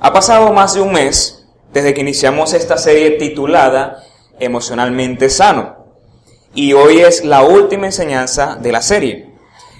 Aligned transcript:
Ha 0.00 0.12
pasado 0.12 0.52
más 0.52 0.74
de 0.74 0.80
un 0.80 0.92
mes 0.92 1.44
desde 1.72 1.92
que 1.92 2.02
iniciamos 2.02 2.52
esta 2.52 2.78
serie 2.78 3.12
titulada 3.12 4.04
Emocionalmente 4.38 5.28
Sano. 5.28 5.86
Y 6.54 6.72
hoy 6.72 7.00
es 7.00 7.24
la 7.24 7.42
última 7.42 7.86
enseñanza 7.86 8.56
de 8.60 8.70
la 8.70 8.80
serie. 8.80 9.34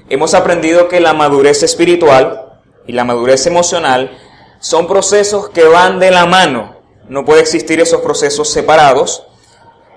Hemos 0.09 0.35
aprendido 0.35 0.89
que 0.89 0.99
la 0.99 1.15
madurez 1.15 1.63
espiritual 1.63 2.59
y 2.85 2.95
la 2.95 3.05
madurez 3.05 3.47
emocional 3.47 4.19
son 4.59 4.89
procesos 4.89 5.51
que 5.51 5.63
van 5.63 6.01
de 6.01 6.11
la 6.11 6.27
mano. 6.27 6.81
No 7.09 7.25
puede 7.25 7.41
existir 7.41 7.81
esos 7.81 8.01
procesos 8.01 8.51
separados. 8.51 9.25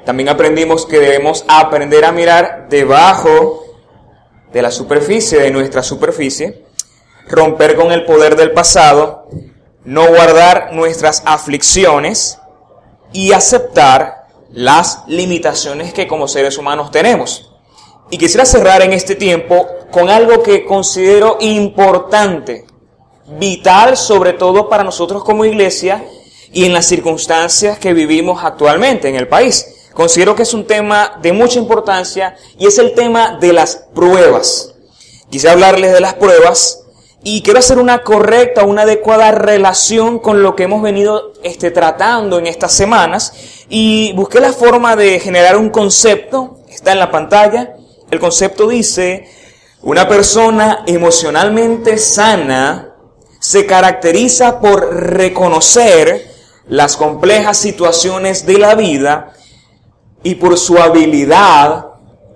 También 0.06 0.30
aprendimos 0.30 0.86
que 0.86 1.00
debemos 1.00 1.46
aprender 1.48 2.06
a 2.06 2.12
mirar 2.12 2.68
debajo 2.70 3.64
de 4.54 4.62
la 4.62 4.70
superficie, 4.70 5.40
de 5.40 5.50
nuestra 5.50 5.82
superficie, 5.82 6.64
romper 7.28 7.76
con 7.76 7.92
el 7.92 8.06
poder 8.06 8.36
del 8.36 8.52
pasado 8.52 9.28
no 9.84 10.08
guardar 10.08 10.74
nuestras 10.74 11.24
aflicciones 11.26 12.38
y 13.14 13.32
aceptar 13.32 14.28
las 14.52 15.04
limitaciones 15.08 15.94
que 15.94 16.08
como 16.08 16.28
seres 16.28 16.58
humanos 16.58 16.92
tenemos. 16.92 17.52
Y 18.10 18.18
quisiera 18.18 18.46
cerrar 18.46 18.82
en 18.82 18.94
este 18.94 19.16
tiempo 19.16 19.68
con 19.92 20.10
algo 20.10 20.44
que 20.44 20.66
considero 20.66 21.38
importante, 21.40 22.66
vital 23.40 23.96
sobre 23.96 24.34
todo 24.34 24.70
para 24.70 24.84
nosotros 24.84 25.24
como 25.24 25.46
iglesia 25.46 26.04
y 26.52 26.66
en 26.66 26.74
las 26.74 26.86
circunstancias 26.86 27.80
que 27.80 27.94
vivimos 27.94 28.44
actualmente 28.44 29.08
en 29.08 29.16
el 29.16 29.28
país. 29.28 29.90
Considero 29.94 30.36
que 30.36 30.44
es 30.44 30.54
un 30.54 30.68
tema 30.68 31.20
de 31.22 31.34
mucha 31.34 31.60
importancia 31.60 32.36
y 32.58 32.68
es 32.68 32.78
el 32.78 32.94
tema 32.94 33.38
de 33.40 33.54
las 33.54 33.88
pruebas. 33.94 34.74
Quisiera 35.30 35.54
hablarles 35.54 35.94
de 35.94 36.02
las 36.02 36.14
pruebas 36.16 36.84
y 37.24 37.44
quiero 37.44 37.60
hacer 37.60 37.78
una 37.78 38.02
correcta, 38.02 38.64
una 38.64 38.82
adecuada 38.82 39.32
relación 39.32 40.18
con 40.18 40.42
lo 40.42 40.56
que 40.56 40.64
hemos 40.64 40.82
venido 40.82 41.34
este, 41.44 41.70
tratando 41.70 42.40
en 42.40 42.48
estas 42.48 42.74
semanas. 42.74 43.34
Y 43.70 44.12
busqué 44.14 44.40
la 44.40 44.54
forma 44.54 44.96
de 44.96 45.20
generar 45.20 45.56
un 45.56 45.70
concepto. 45.70 46.58
Está 46.68 46.94
en 46.94 47.00
la 47.00 47.12
pantalla. 47.12 47.76
El 48.10 48.20
concepto 48.20 48.68
dice, 48.68 49.30
una 49.84 50.08
persona 50.08 50.84
emocionalmente 50.88 51.98
sana 52.00 52.96
se 53.40 53.68
caracteriza 53.68 54.60
por 54.60 54.96
reconocer 54.96 56.28
las 56.68 56.98
complejas 56.98 57.58
situaciones 57.58 58.46
de 58.46 58.58
la 58.58 58.76
vida 58.76 59.34
y 60.24 60.36
por 60.36 60.58
su 60.58 60.78
habilidad 60.80 61.86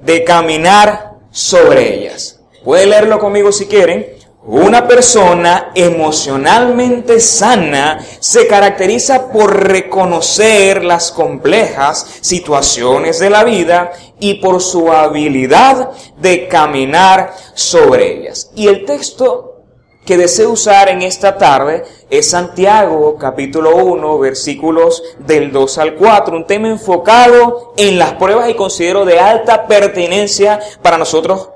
de 0.01 0.23
caminar 0.23 1.13
sobre 1.31 1.95
ellas. 1.95 2.39
Puede 2.63 2.85
leerlo 2.85 3.19
conmigo 3.19 3.51
si 3.51 3.65
quieren. 3.65 4.14
Una 4.47 4.87
persona 4.87 5.71
emocionalmente 5.73 7.19
sana 7.19 7.97
se 8.19 8.45
caracteriza 8.45 9.31
por 9.31 9.67
reconocer 9.67 10.83
las 10.83 11.11
complejas 11.11 12.19
situaciones 12.21 13.17
de 13.17 13.31
la 13.31 13.43
vida 13.43 13.93
y 14.19 14.35
por 14.35 14.61
su 14.61 14.91
habilidad 14.91 15.89
de 16.19 16.47
caminar 16.47 17.33
sobre 17.55 18.19
ellas. 18.19 18.51
Y 18.53 18.67
el 18.67 18.85
texto 18.85 19.63
que 20.05 20.15
deseo 20.15 20.51
usar 20.51 20.89
en 20.89 21.01
esta 21.01 21.39
tarde 21.39 21.83
es 22.11 22.29
Santiago 22.29 23.17
capítulo 23.17 23.75
1 23.77 24.19
versículos 24.19 25.01
del 25.25 25.51
2 25.51 25.77
al 25.79 25.95
4, 25.95 26.37
un 26.37 26.45
tema 26.45 26.67
enfocado 26.67 27.73
en 27.77 27.97
las 27.97 28.13
pruebas 28.13 28.47
y 28.47 28.53
considero 28.53 29.05
de 29.05 29.19
alta 29.19 29.65
pertinencia 29.65 30.59
para 30.83 30.99
nosotros, 30.99 31.49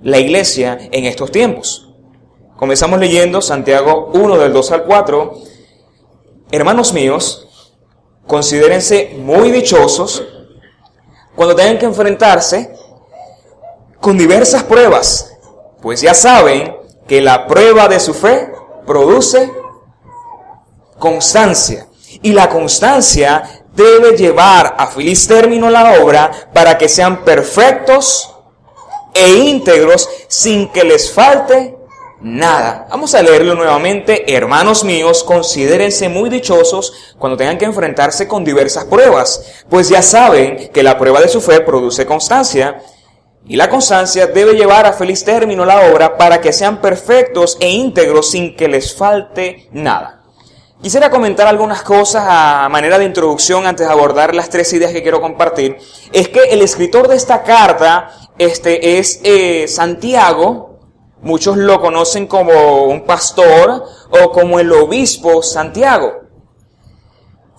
la 0.00 0.18
iglesia, 0.18 0.78
en 0.90 1.04
estos 1.04 1.30
tiempos. 1.30 1.89
Comenzamos 2.60 3.00
leyendo 3.00 3.40
Santiago 3.40 4.10
1 4.12 4.36
del 4.36 4.52
2 4.52 4.72
al 4.72 4.84
4. 4.84 5.32
Hermanos 6.52 6.92
míos, 6.92 7.48
considérense 8.26 9.16
muy 9.16 9.50
dichosos 9.50 10.22
cuando 11.34 11.56
tengan 11.56 11.78
que 11.78 11.86
enfrentarse 11.86 12.74
con 13.98 14.18
diversas 14.18 14.62
pruebas, 14.64 15.38
pues 15.80 16.02
ya 16.02 16.12
saben 16.12 16.76
que 17.08 17.22
la 17.22 17.46
prueba 17.46 17.88
de 17.88 17.98
su 17.98 18.12
fe 18.12 18.52
produce 18.86 19.50
constancia. 20.98 21.88
Y 22.20 22.34
la 22.34 22.50
constancia 22.50 23.64
debe 23.74 24.18
llevar 24.18 24.74
a 24.76 24.86
feliz 24.88 25.26
término 25.26 25.70
la 25.70 26.02
obra 26.02 26.30
para 26.52 26.76
que 26.76 26.90
sean 26.90 27.24
perfectos 27.24 28.34
e 29.14 29.30
íntegros 29.30 30.10
sin 30.28 30.68
que 30.68 30.84
les 30.84 31.10
falte 31.10 31.79
nada. 32.20 32.86
Vamos 32.90 33.14
a 33.14 33.22
leerlo 33.22 33.54
nuevamente. 33.54 34.34
Hermanos 34.34 34.84
míos, 34.84 35.24
considérense 35.24 36.08
muy 36.08 36.28
dichosos 36.30 37.14
cuando 37.18 37.36
tengan 37.36 37.58
que 37.58 37.64
enfrentarse 37.64 38.28
con 38.28 38.44
diversas 38.44 38.84
pruebas, 38.84 39.62
pues 39.68 39.88
ya 39.88 40.02
saben 40.02 40.70
que 40.72 40.82
la 40.82 40.98
prueba 40.98 41.20
de 41.20 41.28
su 41.28 41.40
fe 41.40 41.60
produce 41.60 42.06
constancia. 42.06 42.82
Y 43.46 43.56
la 43.56 43.70
constancia 43.70 44.26
debe 44.26 44.52
llevar 44.52 44.86
a 44.86 44.92
feliz 44.92 45.24
término 45.24 45.64
la 45.64 45.90
obra 45.90 46.16
para 46.16 46.40
que 46.40 46.52
sean 46.52 46.80
perfectos 46.80 47.56
e 47.60 47.68
íntegros 47.68 48.30
sin 48.30 48.54
que 48.54 48.68
les 48.68 48.94
falte 48.94 49.68
nada. 49.72 50.20
Quisiera 50.82 51.10
comentar 51.10 51.46
algunas 51.46 51.82
cosas 51.82 52.24
a 52.26 52.66
manera 52.70 52.98
de 52.98 53.04
introducción 53.04 53.66
antes 53.66 53.86
de 53.86 53.92
abordar 53.92 54.34
las 54.34 54.48
tres 54.48 54.72
ideas 54.72 54.92
que 54.92 55.02
quiero 55.02 55.20
compartir. 55.20 55.76
Es 56.10 56.28
que 56.28 56.44
el 56.44 56.62
escritor 56.62 57.06
de 57.06 57.16
esta 57.16 57.42
carta 57.42 58.10
este, 58.38 58.98
es 58.98 59.20
eh, 59.22 59.68
Santiago, 59.68 60.69
Muchos 61.22 61.56
lo 61.58 61.80
conocen 61.80 62.26
como 62.26 62.84
un 62.84 63.04
pastor 63.04 63.84
o 64.10 64.30
como 64.32 64.58
el 64.58 64.72
obispo 64.72 65.42
Santiago. 65.42 66.20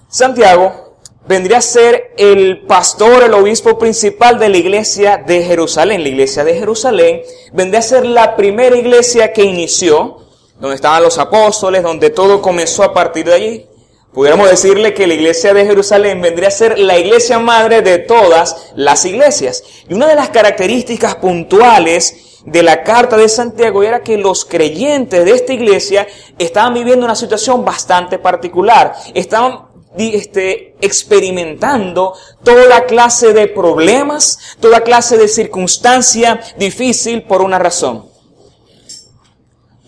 Santiago 0.10 0.98
vendría 1.28 1.60
a 1.60 1.62
ser 1.62 2.14
el 2.18 2.66
pastor, 2.66 3.24
el 3.24 3.34
obispo 3.34 3.78
principal 3.78 4.40
de 4.40 4.50
la 4.50 4.58
iglesia 4.58 5.18
de 5.18 5.44
Jerusalén. 5.44 6.02
La 6.02 6.10
iglesia 6.10 6.44
de 6.44 6.56
Jerusalén 6.56 7.22
vendría 7.54 7.80
a 7.80 7.84
ser 7.84 8.06
la 8.06 8.36
primera 8.36 8.76
iglesia 8.76 9.32
que 9.32 9.44
inició, 9.44 10.18
donde 10.60 10.76
estaban 10.76 11.04
los 11.04 11.20
apóstoles, 11.20 11.84
donde 11.84 12.10
todo 12.10 12.42
comenzó 12.42 12.84
a 12.84 12.94
partir 12.94 13.26
de 13.26 13.34
allí. 13.34 13.68
Pudiéramos 14.12 14.50
decirle 14.50 14.94
que 14.94 15.08
la 15.08 15.14
iglesia 15.14 15.54
de 15.54 15.66
Jerusalén 15.66 16.20
vendría 16.20 16.50
a 16.50 16.52
ser 16.52 16.78
la 16.78 16.98
iglesia 16.98 17.40
madre 17.40 17.82
de 17.82 18.00
todas 18.00 18.72
las 18.76 19.06
iglesias. 19.06 19.64
Y 19.88 19.94
una 19.94 20.08
de 20.08 20.16
las 20.16 20.30
características 20.30 21.16
puntuales 21.16 22.31
de 22.46 22.64
la 22.64 22.84
carta 22.84 23.18
de 23.18 23.30
Santiago 23.30 23.84
era 23.84 24.02
que 24.02 24.18
los 24.18 24.46
creyentes 24.46 25.26
de 25.26 25.32
esta 25.32 25.54
iglesia 25.54 26.08
estaban 26.40 26.74
viviendo 26.74 27.06
una 27.06 27.16
situación 27.16 27.64
bastante 27.64 28.18
particular. 28.18 28.96
Estaban 29.14 29.66
este, 29.98 30.76
experimentando 30.82 32.14
toda 32.44 32.86
clase 32.86 33.34
de 33.34 33.48
problemas, 33.48 34.40
toda 34.60 34.82
clase 34.82 35.18
de 35.18 35.28
circunstancia 35.28 36.40
difícil 36.58 37.24
por 37.24 37.42
una 37.42 37.60
razón. 37.60 38.06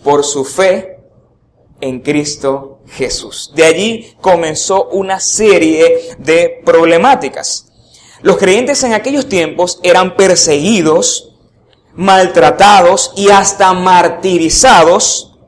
Por 0.02 0.24
su 0.24 0.44
fe 0.44 0.98
en 1.80 2.00
Cristo 2.00 2.80
Jesús. 2.86 3.52
De 3.54 3.64
allí 3.64 4.14
comenzó 4.20 4.88
una 4.90 5.20
serie 5.20 6.16
de 6.18 6.60
problemáticas. 6.64 7.70
Los 8.22 8.38
creyentes 8.38 8.82
en 8.84 8.94
aquellos 8.94 9.28
tiempos 9.28 9.80
eran 9.82 10.16
perseguidos, 10.16 11.33
maltratados 11.96 13.12
y 13.16 13.30
hasta 13.30 13.72
martirizados. 13.72 15.38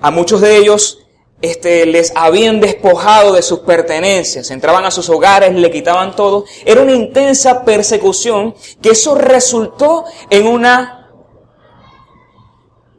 A 0.00 0.10
muchos 0.10 0.40
de 0.40 0.56
ellos 0.56 0.98
este, 1.42 1.86
les 1.86 2.12
habían 2.16 2.60
despojado 2.60 3.34
de 3.34 3.42
sus 3.42 3.60
pertenencias, 3.60 4.50
entraban 4.50 4.84
a 4.84 4.90
sus 4.90 5.08
hogares, 5.10 5.54
le 5.54 5.70
quitaban 5.70 6.16
todo. 6.16 6.44
Era 6.64 6.82
una 6.82 6.92
intensa 6.92 7.64
persecución 7.64 8.54
que 8.80 8.90
eso 8.90 9.14
resultó 9.14 10.04
en 10.30 10.46
una 10.46 11.10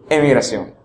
emigración. 0.09 0.76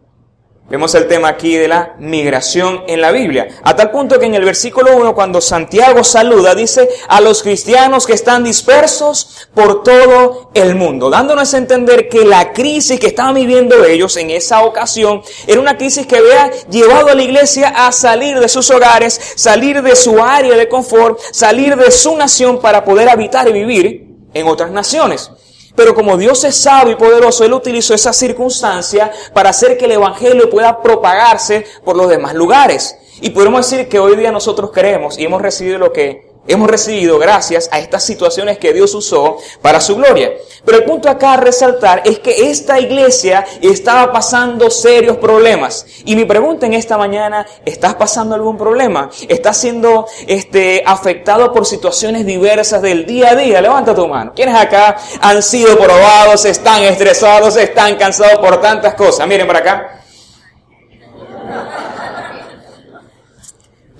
Vemos 0.72 0.94
el 0.94 1.06
tema 1.06 1.28
aquí 1.28 1.54
de 1.54 1.68
la 1.68 1.96
migración 1.98 2.84
en 2.86 3.02
la 3.02 3.12
Biblia. 3.12 3.46
A 3.62 3.76
tal 3.76 3.90
punto 3.90 4.18
que 4.18 4.24
en 4.24 4.34
el 4.34 4.42
versículo 4.42 4.96
1, 4.96 5.14
cuando 5.14 5.42
Santiago 5.42 6.02
saluda, 6.02 6.54
dice 6.54 6.88
a 7.08 7.20
los 7.20 7.42
cristianos 7.42 8.06
que 8.06 8.14
están 8.14 8.42
dispersos 8.42 9.48
por 9.52 9.82
todo 9.82 10.50
el 10.54 10.74
mundo, 10.74 11.10
dándonos 11.10 11.52
a 11.52 11.58
entender 11.58 12.08
que 12.08 12.24
la 12.24 12.54
crisis 12.54 12.98
que 12.98 13.08
estaban 13.08 13.34
viviendo 13.34 13.84
ellos 13.84 14.16
en 14.16 14.30
esa 14.30 14.64
ocasión 14.64 15.20
era 15.46 15.60
una 15.60 15.76
crisis 15.76 16.06
que 16.06 16.16
había 16.16 16.50
llevado 16.70 17.10
a 17.10 17.14
la 17.14 17.22
iglesia 17.22 17.68
a 17.68 17.92
salir 17.92 18.40
de 18.40 18.48
sus 18.48 18.70
hogares, 18.70 19.20
salir 19.36 19.82
de 19.82 19.94
su 19.94 20.22
área 20.22 20.56
de 20.56 20.70
confort, 20.70 21.20
salir 21.32 21.76
de 21.76 21.90
su 21.90 22.16
nación 22.16 22.62
para 22.62 22.82
poder 22.82 23.10
habitar 23.10 23.46
y 23.46 23.52
vivir 23.52 24.06
en 24.32 24.48
otras 24.48 24.70
naciones. 24.70 25.30
Pero 25.74 25.94
como 25.94 26.16
Dios 26.16 26.44
es 26.44 26.56
sabio 26.56 26.92
y 26.92 26.96
poderoso, 26.96 27.44
Él 27.44 27.52
utilizó 27.52 27.94
esa 27.94 28.12
circunstancia 28.12 29.10
para 29.32 29.50
hacer 29.50 29.78
que 29.78 29.86
el 29.86 29.92
Evangelio 29.92 30.50
pueda 30.50 30.82
propagarse 30.82 31.66
por 31.84 31.96
los 31.96 32.08
demás 32.08 32.34
lugares. 32.34 32.96
Y 33.20 33.30
podemos 33.30 33.68
decir 33.68 33.88
que 33.88 33.98
hoy 33.98 34.16
día 34.16 34.32
nosotros 34.32 34.70
creemos 34.72 35.18
y 35.18 35.24
hemos 35.24 35.40
recibido 35.40 35.78
lo 35.78 35.92
que 35.92 36.31
hemos 36.46 36.68
recibido 36.68 37.18
gracias 37.18 37.68
a 37.72 37.78
estas 37.78 38.04
situaciones 38.04 38.58
que 38.58 38.72
Dios 38.72 38.94
usó 38.94 39.38
para 39.60 39.80
su 39.80 39.96
gloria. 39.96 40.32
Pero 40.64 40.78
el 40.78 40.84
punto 40.84 41.08
acá 41.08 41.34
a 41.34 41.36
resaltar 41.36 42.02
es 42.04 42.18
que 42.20 42.50
esta 42.50 42.78
iglesia 42.78 43.44
estaba 43.60 44.12
pasando 44.12 44.70
serios 44.70 45.16
problemas. 45.16 45.86
Y 46.04 46.14
mi 46.16 46.24
pregunta 46.24 46.66
en 46.66 46.74
esta 46.74 46.96
mañana, 46.96 47.46
¿estás 47.64 47.94
pasando 47.94 48.34
algún 48.34 48.56
problema? 48.56 49.10
¿Estás 49.28 49.56
siendo 49.56 50.06
este, 50.26 50.82
afectado 50.86 51.52
por 51.52 51.66
situaciones 51.66 52.26
diversas 52.26 52.82
del 52.82 53.06
día 53.06 53.30
a 53.30 53.36
día? 53.36 53.60
Levanta 53.60 53.94
tu 53.94 54.06
mano. 54.06 54.32
¿Quiénes 54.34 54.54
acá 54.54 54.96
han 55.20 55.42
sido 55.42 55.76
probados, 55.78 56.44
están 56.44 56.82
estresados, 56.84 57.56
están 57.56 57.96
cansados 57.96 58.38
por 58.38 58.60
tantas 58.60 58.94
cosas? 58.94 59.26
Miren 59.26 59.46
para 59.46 59.58
acá. 59.58 59.98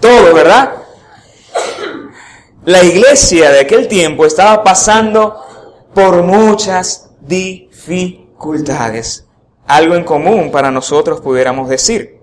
Todo, 0.00 0.35
¿verdad? 0.35 0.81
La 2.64 2.85
iglesia 2.85 3.50
de 3.50 3.59
aquel 3.59 3.88
tiempo 3.88 4.25
estaba 4.25 4.62
pasando 4.62 5.35
por 5.93 6.23
muchas 6.23 7.11
dificultades. 7.20 9.26
Algo 9.67 9.97
en 9.97 10.05
común 10.05 10.53
para 10.53 10.70
nosotros 10.70 11.20
pudiéramos 11.20 11.69
decir. 11.69 12.20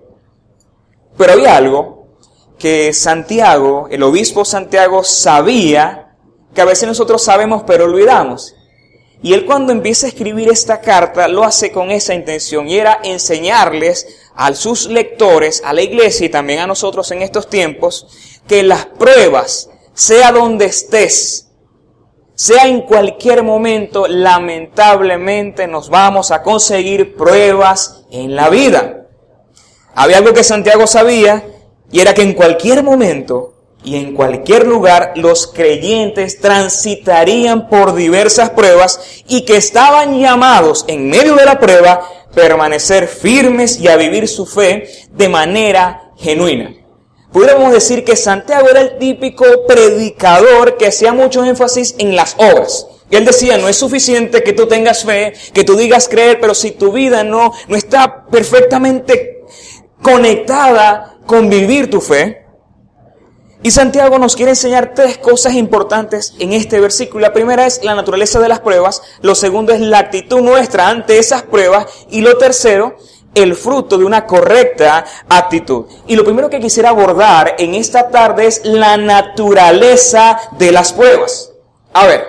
Pero 1.18 1.34
había 1.34 1.58
algo 1.58 2.06
que 2.58 2.94
Santiago, 2.94 3.88
el 3.90 4.02
obispo 4.02 4.46
Santiago, 4.46 5.04
sabía 5.04 6.14
que 6.54 6.62
a 6.62 6.64
veces 6.64 6.88
nosotros 6.88 7.22
sabemos 7.22 7.64
pero 7.66 7.84
olvidamos. 7.84 8.54
Y 9.22 9.34
él 9.34 9.44
cuando 9.44 9.72
empieza 9.72 10.06
a 10.06 10.08
escribir 10.08 10.48
esta 10.48 10.80
carta 10.80 11.28
lo 11.28 11.44
hace 11.44 11.70
con 11.70 11.90
esa 11.90 12.14
intención 12.14 12.66
y 12.66 12.78
era 12.78 12.98
enseñarles 13.04 14.06
a 14.34 14.54
sus 14.54 14.86
lectores, 14.86 15.60
a 15.66 15.74
la 15.74 15.82
iglesia 15.82 16.24
y 16.24 16.30
también 16.30 16.60
a 16.60 16.66
nosotros 16.66 17.10
en 17.10 17.20
estos 17.20 17.50
tiempos, 17.50 18.40
que 18.48 18.62
las 18.62 18.86
pruebas, 18.86 19.68
sea 19.94 20.32
donde 20.32 20.66
estés, 20.66 21.50
sea 22.34 22.66
en 22.66 22.82
cualquier 22.82 23.42
momento, 23.42 24.06
lamentablemente 24.08 25.66
nos 25.66 25.90
vamos 25.90 26.30
a 26.30 26.42
conseguir 26.42 27.14
pruebas 27.14 28.04
en 28.10 28.34
la 28.34 28.48
vida. 28.48 29.08
Había 29.94 30.18
algo 30.18 30.32
que 30.32 30.42
Santiago 30.42 30.86
sabía 30.86 31.44
y 31.92 32.00
era 32.00 32.14
que 32.14 32.22
en 32.22 32.32
cualquier 32.32 32.82
momento 32.82 33.54
y 33.84 33.96
en 33.96 34.14
cualquier 34.14 34.66
lugar 34.66 35.12
los 35.16 35.46
creyentes 35.46 36.40
transitarían 36.40 37.68
por 37.68 37.94
diversas 37.94 38.50
pruebas 38.50 39.22
y 39.28 39.44
que 39.44 39.56
estaban 39.56 40.18
llamados 40.18 40.84
en 40.88 41.08
medio 41.08 41.34
de 41.34 41.44
la 41.44 41.58
prueba 41.58 42.08
permanecer 42.34 43.08
firmes 43.08 43.78
y 43.80 43.88
a 43.88 43.96
vivir 43.96 44.28
su 44.28 44.46
fe 44.46 44.88
de 45.10 45.28
manera 45.28 46.12
genuina. 46.16 46.79
Pudiéramos 47.32 47.72
decir 47.72 48.04
que 48.04 48.16
Santiago 48.16 48.68
era 48.68 48.80
el 48.80 48.98
típico 48.98 49.44
predicador 49.66 50.76
que 50.76 50.88
hacía 50.88 51.12
mucho 51.12 51.44
énfasis 51.44 51.94
en 51.98 52.16
las 52.16 52.34
obras. 52.38 52.86
Él 53.10 53.24
decía, 53.24 53.58
no 53.58 53.68
es 53.68 53.76
suficiente 53.76 54.42
que 54.42 54.52
tú 54.52 54.66
tengas 54.66 55.04
fe, 55.04 55.32
que 55.52 55.64
tú 55.64 55.76
digas 55.76 56.08
creer, 56.08 56.40
pero 56.40 56.54
si 56.54 56.72
tu 56.72 56.92
vida 56.92 57.24
no, 57.24 57.52
no 57.68 57.76
está 57.76 58.26
perfectamente 58.26 59.44
conectada 60.00 61.18
con 61.26 61.48
vivir 61.48 61.90
tu 61.90 62.00
fe, 62.00 62.40
y 63.62 63.70
Santiago 63.72 64.18
nos 64.18 64.36
quiere 64.36 64.52
enseñar 64.52 64.94
tres 64.94 65.18
cosas 65.18 65.52
importantes 65.52 66.34
en 66.38 66.54
este 66.54 66.80
versículo. 66.80 67.20
La 67.20 67.34
primera 67.34 67.66
es 67.66 67.84
la 67.84 67.94
naturaleza 67.94 68.40
de 68.40 68.48
las 68.48 68.60
pruebas, 68.60 69.02
lo 69.20 69.34
segundo 69.34 69.74
es 69.74 69.80
la 69.80 69.98
actitud 69.98 70.40
nuestra 70.40 70.88
ante 70.88 71.18
esas 71.18 71.42
pruebas 71.42 71.86
y 72.08 72.22
lo 72.22 72.38
tercero, 72.38 72.96
el 73.34 73.54
fruto 73.54 73.96
de 73.96 74.04
una 74.04 74.26
correcta 74.26 75.04
actitud. 75.28 75.86
Y 76.06 76.16
lo 76.16 76.24
primero 76.24 76.50
que 76.50 76.60
quisiera 76.60 76.90
abordar 76.90 77.54
en 77.58 77.74
esta 77.74 78.08
tarde 78.08 78.46
es 78.46 78.62
la 78.64 78.96
naturaleza 78.96 80.40
de 80.58 80.72
las 80.72 80.92
pruebas. 80.92 81.52
A 81.92 82.06
ver, 82.06 82.24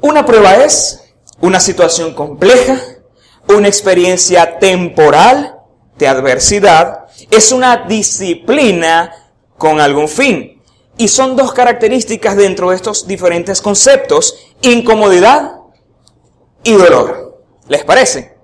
una 0.00 0.24
prueba 0.24 0.56
es 0.56 1.04
una 1.40 1.60
situación 1.60 2.14
compleja, 2.14 2.78
una 3.48 3.68
experiencia 3.68 4.58
temporal 4.58 5.58
de 5.96 6.08
adversidad, 6.08 7.06
es 7.30 7.52
una 7.52 7.84
disciplina 7.88 9.12
con 9.56 9.80
algún 9.80 10.08
fin. 10.08 10.62
Y 10.96 11.08
son 11.08 11.36
dos 11.36 11.52
características 11.52 12.36
dentro 12.36 12.70
de 12.70 12.76
estos 12.76 13.06
diferentes 13.06 13.62
conceptos, 13.62 14.36
incomodidad 14.62 15.58
y 16.64 16.72
dolor. 16.72 17.44
¿Les 17.68 17.84
parece? 17.84 18.37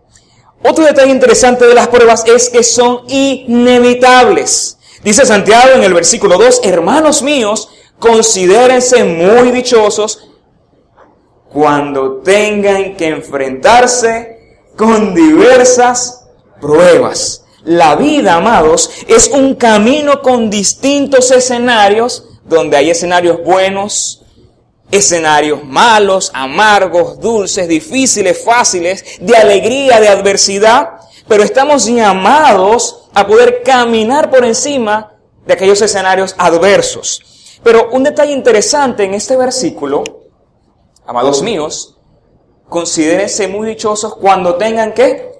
Otro 0.66 0.84
detalle 0.86 1.10
interesante 1.10 1.66
de 1.66 1.74
las 1.74 1.88
pruebas 1.88 2.24
es 2.26 2.48
que 2.48 2.62
son 2.62 3.02
inevitables. 3.08 4.78
Dice 5.02 5.26
Santiago 5.26 5.74
en 5.74 5.84
el 5.84 5.92
versículo 5.92 6.38
2, 6.38 6.62
hermanos 6.64 7.20
míos, 7.22 7.68
considérense 7.98 9.04
muy 9.04 9.50
dichosos 9.50 10.30
cuando 11.52 12.22
tengan 12.22 12.96
que 12.96 13.08
enfrentarse 13.08 14.58
con 14.74 15.14
diversas 15.14 16.24
pruebas. 16.62 17.44
La 17.64 17.94
vida, 17.96 18.36
amados, 18.36 18.90
es 19.06 19.28
un 19.28 19.56
camino 19.56 20.22
con 20.22 20.48
distintos 20.48 21.30
escenarios, 21.30 22.24
donde 22.42 22.78
hay 22.78 22.88
escenarios 22.88 23.44
buenos, 23.44 24.23
escenarios 24.90 25.64
malos, 25.64 26.30
amargos, 26.34 27.18
dulces, 27.18 27.68
difíciles, 27.68 28.42
fáciles, 28.44 29.18
de 29.20 29.36
alegría, 29.36 30.00
de 30.00 30.08
adversidad, 30.08 31.00
pero 31.26 31.42
estamos 31.42 31.86
llamados 31.86 33.08
a 33.14 33.26
poder 33.26 33.62
caminar 33.62 34.30
por 34.30 34.44
encima 34.44 35.14
de 35.46 35.54
aquellos 35.54 35.80
escenarios 35.82 36.34
adversos. 36.38 37.22
Pero 37.62 37.90
un 37.92 38.04
detalle 38.04 38.32
interesante 38.32 39.04
en 39.04 39.14
este 39.14 39.36
versículo, 39.36 40.04
amados 41.06 41.42
míos, 41.42 41.96
considérense 42.68 43.48
muy 43.48 43.68
dichosos 43.68 44.16
cuando 44.16 44.56
tengan 44.56 44.92
que 44.92 45.32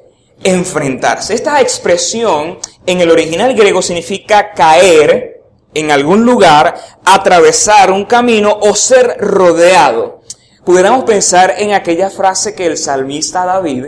enfrentarse. 0.43 1.35
Esta 1.35 1.61
expresión 1.61 2.59
en 2.87 3.01
el 3.01 3.11
original 3.11 3.55
griego 3.55 3.83
significa 3.83 4.53
caer 4.53 5.34
en 5.75 5.91
algún 5.91 6.25
lugar, 6.25 6.75
atravesar 7.05 7.91
un 7.91 8.05
camino 8.05 8.57
o 8.63 8.75
ser 8.75 9.17
rodeado. 9.19 10.21
Pudiéramos 10.65 11.05
pensar 11.05 11.55
en 11.59 11.73
aquella 11.75 12.09
frase 12.09 12.55
que 12.55 12.67
el 12.67 12.79
salmista 12.79 13.45
David 13.45 13.87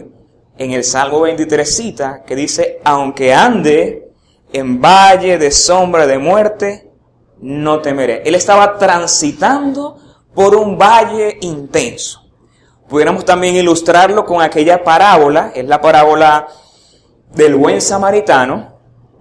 en 0.59 0.73
el 0.73 0.85
Salmo 0.85 1.21
23 1.21 1.77
cita, 1.77 2.23
que 2.27 2.35
dice, 2.35 2.81
aunque 2.85 3.33
ande 3.33 4.11
en 4.53 4.81
valle 4.81 5.39
de 5.39 5.51
sombra 5.51 6.07
de 6.07 6.19
muerte, 6.19 6.91
no 7.41 7.81
temeré. 7.81 8.23
Él 8.25 8.35
estaba 8.35 8.79
transitando 8.79 9.99
por 10.35 10.55
un 10.55 10.79
valle 10.79 11.39
intenso. 11.41 12.23
Pudiéramos 12.89 13.25
también 13.25 13.57
ilustrarlo 13.57 14.25
con 14.25 14.41
aquella 14.41 14.85
parábola, 14.85 15.53
es 15.55 15.67
la 15.67 15.81
parábola 15.81 16.47
del 17.35 17.57
buen 17.57 17.81
samaritano. 17.81 18.76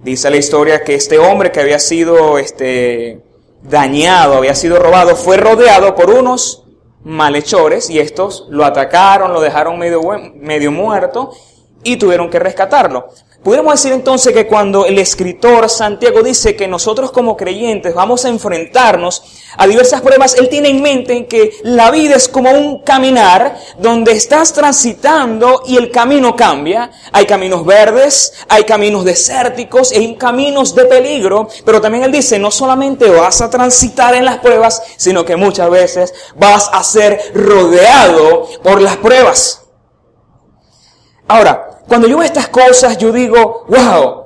Dice 0.05 0.29
la 0.29 0.37
historia 0.37 0.83
que 0.83 0.93
este 0.93 1.17
hombre 1.17 1.51
que 1.51 1.59
había 1.59 1.79
sido 1.79 2.37
este, 2.37 3.23
dañado, 3.63 4.35
había 4.35 4.53
sido 4.53 4.77
robado, 4.77 5.15
fue 5.15 5.35
rodeado 5.35 5.95
por 5.95 6.11
unos 6.11 6.63
malhechores 7.03 7.89
y 7.89 7.97
estos 7.97 8.45
lo 8.51 8.65
atacaron, 8.65 9.33
lo 9.33 9.41
dejaron 9.41 9.79
medio, 9.79 10.01
medio 10.35 10.71
muerto 10.71 11.31
y 11.83 11.97
tuvieron 11.97 12.29
que 12.29 12.37
rescatarlo. 12.37 13.07
Podemos 13.45 13.75
decir 13.75 13.93
entonces 13.93 14.33
que 14.33 14.47
cuando 14.47 14.87
el 14.87 14.97
escritor 14.97 15.69
Santiago 15.69 16.23
dice 16.23 16.55
que 16.55 16.67
nosotros 16.67 17.11
como 17.11 17.37
creyentes 17.37 17.93
vamos 17.93 18.25
a 18.25 18.29
enfrentarnos 18.29 19.21
a 19.55 19.67
diversas 19.67 20.01
pruebas, 20.01 20.33
él 20.33 20.49
tiene 20.49 20.69
en 20.69 20.81
mente 20.81 21.27
que 21.27 21.59
la 21.61 21.91
vida 21.91 22.15
es 22.15 22.27
como 22.27 22.49
un 22.49 22.79
caminar 22.79 23.55
donde 23.77 24.13
estás 24.13 24.51
transitando 24.51 25.61
y 25.67 25.77
el 25.77 25.91
camino 25.91 26.35
cambia. 26.35 26.89
Hay 27.11 27.27
caminos 27.27 27.63
verdes, 27.63 28.33
hay 28.49 28.63
caminos 28.63 29.05
desérticos, 29.05 29.91
hay 29.91 30.15
caminos 30.15 30.73
de 30.73 30.85
peligro, 30.85 31.47
pero 31.63 31.79
también 31.79 32.03
él 32.03 32.11
dice, 32.11 32.39
no 32.39 32.49
solamente 32.49 33.07
vas 33.11 33.41
a 33.41 33.49
transitar 33.51 34.15
en 34.15 34.25
las 34.25 34.39
pruebas, 34.39 34.81
sino 34.97 35.23
que 35.23 35.35
muchas 35.35 35.69
veces 35.69 36.15
vas 36.35 36.67
a 36.73 36.83
ser 36.83 37.21
rodeado 37.35 38.47
por 38.63 38.81
las 38.81 38.97
pruebas. 38.97 39.61
Ahora, 41.27 41.74
cuando 41.87 42.07
yo 42.07 42.17
veo 42.17 42.25
estas 42.25 42.47
cosas, 42.49 42.97
yo 42.97 43.11
digo, 43.11 43.65
wow, 43.67 44.25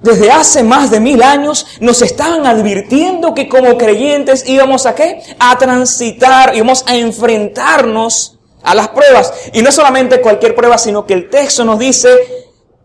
desde 0.00 0.30
hace 0.30 0.62
más 0.62 0.90
de 0.90 1.00
mil 1.00 1.22
años 1.22 1.66
nos 1.80 2.02
estaban 2.02 2.46
advirtiendo 2.46 3.34
que 3.34 3.48
como 3.48 3.78
creyentes 3.78 4.48
íbamos 4.48 4.86
a 4.86 4.94
qué? 4.94 5.22
A 5.38 5.56
transitar, 5.58 6.54
íbamos 6.54 6.84
a 6.86 6.96
enfrentarnos 6.96 8.38
a 8.62 8.74
las 8.74 8.88
pruebas. 8.88 9.32
Y 9.52 9.62
no 9.62 9.72
solamente 9.72 10.20
cualquier 10.20 10.54
prueba, 10.54 10.78
sino 10.78 11.06
que 11.06 11.14
el 11.14 11.30
texto 11.30 11.64
nos 11.64 11.78
dice, 11.78 12.10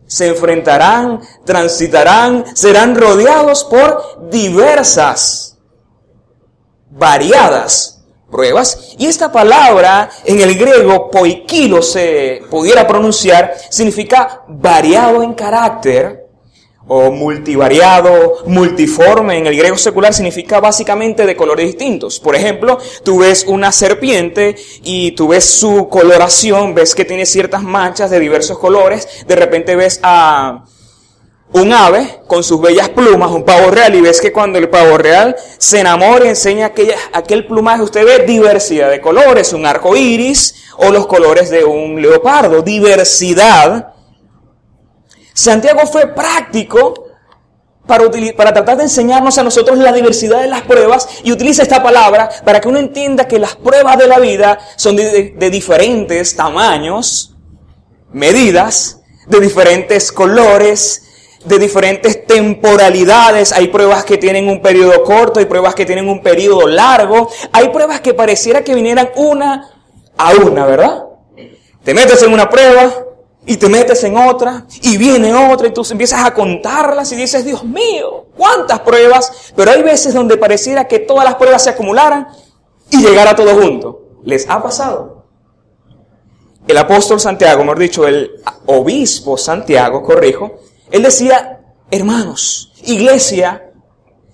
se 0.05 0.27
enfrentarán, 0.27 1.21
transitarán, 1.45 2.45
serán 2.55 2.95
rodeados 2.95 3.63
por 3.63 4.29
diversas, 4.29 5.57
variadas 6.89 7.96
pruebas. 8.29 8.95
Y 8.97 9.05
esta 9.05 9.31
palabra 9.31 10.09
en 10.25 10.41
el 10.41 10.55
griego 10.55 11.09
poikilo 11.09 11.81
se 11.81 12.41
pudiera 12.49 12.87
pronunciar, 12.87 13.55
significa 13.69 14.43
variado 14.47 15.23
en 15.23 15.33
carácter 15.33 16.27
o 16.89 17.11
multivariado, 17.11 18.43
multiforme, 18.45 19.37
en 19.37 19.47
el 19.47 19.57
griego 19.57 19.77
secular 19.77 20.13
significa 20.13 20.59
básicamente 20.61 21.25
de 21.25 21.35
colores 21.35 21.67
distintos. 21.67 22.19
Por 22.19 22.35
ejemplo, 22.35 22.77
tú 23.03 23.19
ves 23.19 23.43
una 23.45 23.71
serpiente 23.71 24.55
y 24.83 25.11
tú 25.11 25.27
ves 25.27 25.49
su 25.59 25.89
coloración, 25.89 26.73
ves 26.73 26.95
que 26.95 27.03
tiene 27.03 27.25
ciertas 27.25 27.61
manchas 27.61 28.09
de 28.09 28.19
diversos 28.19 28.57
colores, 28.57 29.25
de 29.27 29.35
repente 29.35 29.75
ves 29.75 29.99
a 30.01 30.63
un 31.61 31.73
ave 31.73 32.19
con 32.27 32.43
sus 32.43 32.61
bellas 32.61 32.89
plumas, 32.89 33.31
un 33.31 33.43
pavo 33.43 33.71
real, 33.71 33.95
y 33.95 34.01
ves 34.01 34.21
que 34.21 34.31
cuando 34.31 34.57
el 34.57 34.69
pavo 34.69 34.97
real 34.97 35.35
se 35.57 35.79
enamora 35.79 36.25
y 36.25 36.29
enseña 36.29 36.67
aquella, 36.67 36.95
aquel 37.13 37.47
plumaje, 37.47 37.81
usted 37.81 38.05
ve 38.05 38.25
diversidad 38.25 38.89
de 38.89 39.01
colores, 39.01 39.53
un 39.53 39.65
arco 39.65 39.95
iris 39.95 40.55
o 40.77 40.91
los 40.91 41.07
colores 41.07 41.49
de 41.49 41.63
un 41.63 42.01
leopardo, 42.01 42.61
diversidad. 42.61 43.93
Santiago 45.33 45.85
fue 45.87 46.07
práctico 46.07 47.05
para, 47.85 48.03
para, 48.35 48.53
tratar 48.53 48.77
de 48.77 48.83
enseñarnos 48.83 49.37
a 49.37 49.43
nosotros 49.43 49.77
la 49.77 49.93
diversidad 49.93 50.41
de 50.41 50.47
las 50.47 50.63
pruebas 50.63 51.07
y 51.23 51.31
utiliza 51.31 51.63
esta 51.63 51.81
palabra 51.81 52.29
para 52.43 52.59
que 52.59 52.67
uno 52.67 52.79
entienda 52.79 53.27
que 53.27 53.39
las 53.39 53.55
pruebas 53.55 53.97
de 53.97 54.07
la 54.07 54.19
vida 54.19 54.59
son 54.75 54.95
de, 54.97 55.33
de 55.37 55.49
diferentes 55.49 56.35
tamaños, 56.35 57.35
medidas, 58.11 59.01
de 59.27 59.39
diferentes 59.39 60.11
colores, 60.11 61.06
de 61.45 61.59
diferentes 61.59 62.25
temporalidades. 62.25 63.51
Hay 63.51 63.67
pruebas 63.67 64.05
que 64.05 64.17
tienen 64.17 64.49
un 64.49 64.61
periodo 64.61 65.03
corto, 65.03 65.39
hay 65.39 65.45
pruebas 65.45 65.75
que 65.75 65.85
tienen 65.85 66.09
un 66.09 66.21
periodo 66.21 66.67
largo, 66.67 67.29
hay 67.51 67.69
pruebas 67.69 68.01
que 68.01 68.13
pareciera 68.13 68.63
que 68.63 68.75
vinieran 68.75 69.09
una 69.15 69.71
a 70.17 70.31
una, 70.33 70.65
¿verdad? 70.65 71.03
Te 71.83 71.93
metes 71.93 72.21
en 72.23 72.33
una 72.33 72.49
prueba, 72.49 72.91
y 73.49 73.55
te 73.55 73.69
metes 73.69 74.03
en 74.03 74.17
otra, 74.17 74.65
y 74.81 74.97
viene 74.97 75.33
otra, 75.33 75.67
y 75.67 75.71
tú 75.71 75.81
empiezas 75.89 76.25
a 76.25 76.33
contarlas 76.33 77.09
y 77.13 77.15
dices, 77.15 77.45
Dios 77.45 77.63
mío, 77.63 78.25
cuántas 78.35 78.81
pruebas, 78.81 79.53
pero 79.55 79.71
hay 79.71 79.81
veces 79.81 80.13
donde 80.13 80.35
pareciera 80.35 80.85
que 80.85 80.99
todas 80.99 81.23
las 81.23 81.35
pruebas 81.35 81.63
se 81.63 81.69
acumularan 81.69 82.27
y 82.91 82.97
llegara 82.97 83.35
todo 83.35 83.55
junto. 83.55 84.01
¿Les 84.23 84.49
ha 84.49 84.61
pasado? 84.61 85.23
El 86.67 86.77
apóstol 86.77 87.21
Santiago, 87.21 87.63
mejor 87.63 87.79
dicho, 87.79 88.05
el 88.05 88.41
obispo 88.65 89.37
Santiago, 89.37 90.03
corrijo, 90.03 90.59
él 90.91 91.03
decía, 91.03 91.61
hermanos, 91.91 92.73
iglesia, 92.83 93.71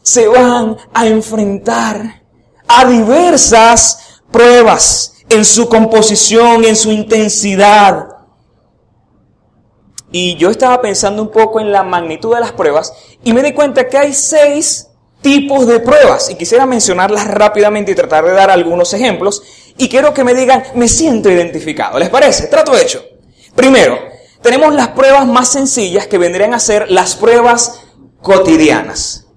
se 0.01 0.27
van 0.27 0.77
a 0.93 1.07
enfrentar 1.07 2.23
a 2.67 2.85
diversas 2.85 4.21
pruebas 4.31 5.13
en 5.29 5.45
su 5.45 5.69
composición, 5.69 6.65
en 6.65 6.75
su 6.75 6.91
intensidad, 6.91 8.13
y 10.13 10.35
yo 10.35 10.51
estaba 10.51 10.79
pensando 10.79 11.23
un 11.23 11.31
poco 11.31 11.59
en 11.59 11.71
la 11.71 11.81
magnitud 11.81 12.35
de 12.35 12.39
las 12.39 12.51
pruebas 12.51 12.93
y 13.23 13.33
me 13.33 13.41
di 13.41 13.51
cuenta 13.51 13.89
que 13.89 13.97
hay 13.97 14.13
seis 14.13 14.87
tipos 15.21 15.65
de 15.65 15.79
pruebas 15.79 16.29
y 16.29 16.35
quisiera 16.35 16.67
mencionarlas 16.67 17.27
rápidamente 17.27 17.91
y 17.91 17.95
tratar 17.95 18.23
de 18.23 18.31
dar 18.31 18.51
algunos 18.51 18.93
ejemplos 18.93 19.41
y 19.75 19.89
quiero 19.89 20.13
que 20.13 20.23
me 20.23 20.35
digan, 20.35 20.63
me 20.75 20.87
siento 20.87 21.31
identificado. 21.31 21.97
¿Les 21.97 22.09
parece? 22.09 22.45
Trato 22.45 22.77
hecho. 22.77 23.03
Primero, 23.55 23.97
tenemos 24.43 24.75
las 24.75 24.89
pruebas 24.89 25.25
más 25.25 25.51
sencillas 25.51 26.05
que 26.05 26.17
vendrían 26.17 26.53
a 26.53 26.59
ser 26.59 26.91
las 26.91 27.15
pruebas 27.15 27.81
cotidianas. 28.21 29.27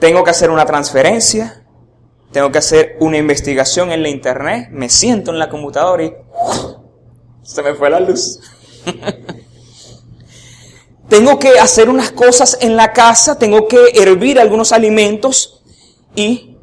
Tengo 0.00 0.24
que 0.24 0.30
hacer 0.30 0.50
una 0.50 0.66
transferencia, 0.66 1.64
tengo 2.32 2.50
que 2.50 2.58
hacer 2.58 2.96
una 3.00 3.18
investigación 3.18 3.92
en 3.92 4.02
la 4.02 4.08
internet, 4.08 4.68
me 4.72 4.88
siento 4.88 5.30
en 5.30 5.38
la 5.38 5.48
computadora 5.48 6.02
y 6.02 6.14
se 7.42 7.62
me 7.62 7.74
fue 7.74 7.90
la 7.90 8.00
luz. 8.00 8.40
tengo 11.08 11.38
que 11.38 11.58
hacer 11.58 11.90
unas 11.90 12.10
cosas 12.10 12.58
en 12.60 12.74
la 12.74 12.92
casa, 12.92 13.38
tengo 13.38 13.68
que 13.68 13.90
hervir 13.94 14.40
algunos 14.40 14.72
alimentos 14.72 15.62
y 16.16 16.56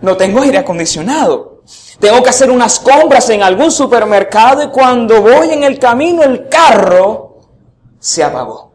no 0.00 0.16
tengo 0.16 0.40
aire 0.40 0.58
acondicionado. 0.58 1.53
Tengo 2.00 2.22
que 2.22 2.30
hacer 2.30 2.50
unas 2.50 2.80
compras 2.80 3.30
en 3.30 3.42
algún 3.42 3.70
supermercado 3.70 4.62
y 4.62 4.68
cuando 4.68 5.22
voy 5.22 5.50
en 5.50 5.64
el 5.64 5.78
camino 5.78 6.22
el 6.22 6.48
carro 6.48 7.40
se 7.98 8.22
apagó. 8.22 8.72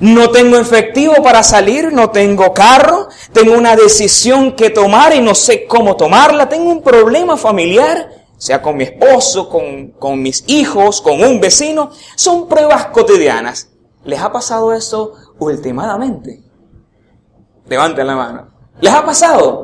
No 0.00 0.30
tengo 0.30 0.56
efectivo 0.56 1.22
para 1.22 1.42
salir, 1.42 1.92
no 1.92 2.10
tengo 2.10 2.52
carro, 2.52 3.08
tengo 3.32 3.56
una 3.56 3.76
decisión 3.76 4.52
que 4.52 4.70
tomar 4.70 5.14
y 5.14 5.20
no 5.20 5.34
sé 5.34 5.66
cómo 5.66 5.96
tomarla, 5.96 6.48
tengo 6.48 6.70
un 6.70 6.82
problema 6.82 7.36
familiar 7.36 8.24
sea 8.44 8.60
con 8.60 8.76
mi 8.76 8.84
esposo, 8.84 9.48
con, 9.48 10.22
mis 10.22 10.44
hijos, 10.48 11.00
con 11.00 11.22
un 11.22 11.40
vecino, 11.40 11.90
son 12.14 12.46
pruebas 12.46 12.86
cotidianas. 12.86 13.70
¿Les 14.04 14.20
ha 14.20 14.30
pasado 14.30 14.74
eso 14.74 15.14
últimamente? 15.38 16.42
Levanten 17.66 18.06
la 18.06 18.16
mano. 18.16 18.48
¿Les 18.80 18.92
ha 18.92 19.02
pasado? 19.02 19.63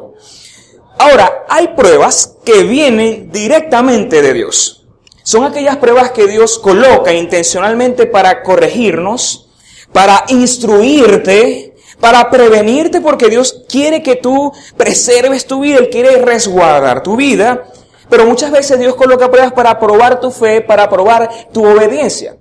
Ahora, 1.01 1.47
hay 1.49 1.69
pruebas 1.69 2.37
que 2.45 2.63
vienen 2.65 3.33
directamente 3.33 4.21
de 4.21 4.35
Dios. 4.35 4.87
Son 5.23 5.45
aquellas 5.45 5.79
pruebas 5.79 6.11
que 6.11 6.27
Dios 6.27 6.59
coloca 6.59 7.11
intencionalmente 7.15 8.05
para 8.05 8.43
corregirnos, 8.43 9.49
para 9.95 10.25
instruirte, 10.29 11.75
para 12.01 12.29
prevenirte, 12.29 13.01
porque 13.01 13.31
Dios 13.31 13.65
quiere 13.67 14.03
que 14.03 14.17
tú 14.17 14.53
preserves 14.77 15.47
tu 15.47 15.61
vida, 15.61 15.79
Él 15.79 15.89
quiere 15.89 16.19
resguardar 16.19 17.03
tu 17.03 17.17
vida 17.17 17.65
pero 18.11 18.27
muchas 18.27 18.51
veces 18.51 18.79
Dios 18.79 18.97
coloca 18.97 19.31
pruebas 19.31 19.53
para 19.53 19.79
probar 19.79 20.21
tu 20.21 20.33
fe, 20.33 20.61
para 20.61 20.91
probar 20.91 21.31
tu 21.53 21.65
obediencia. 21.65 22.37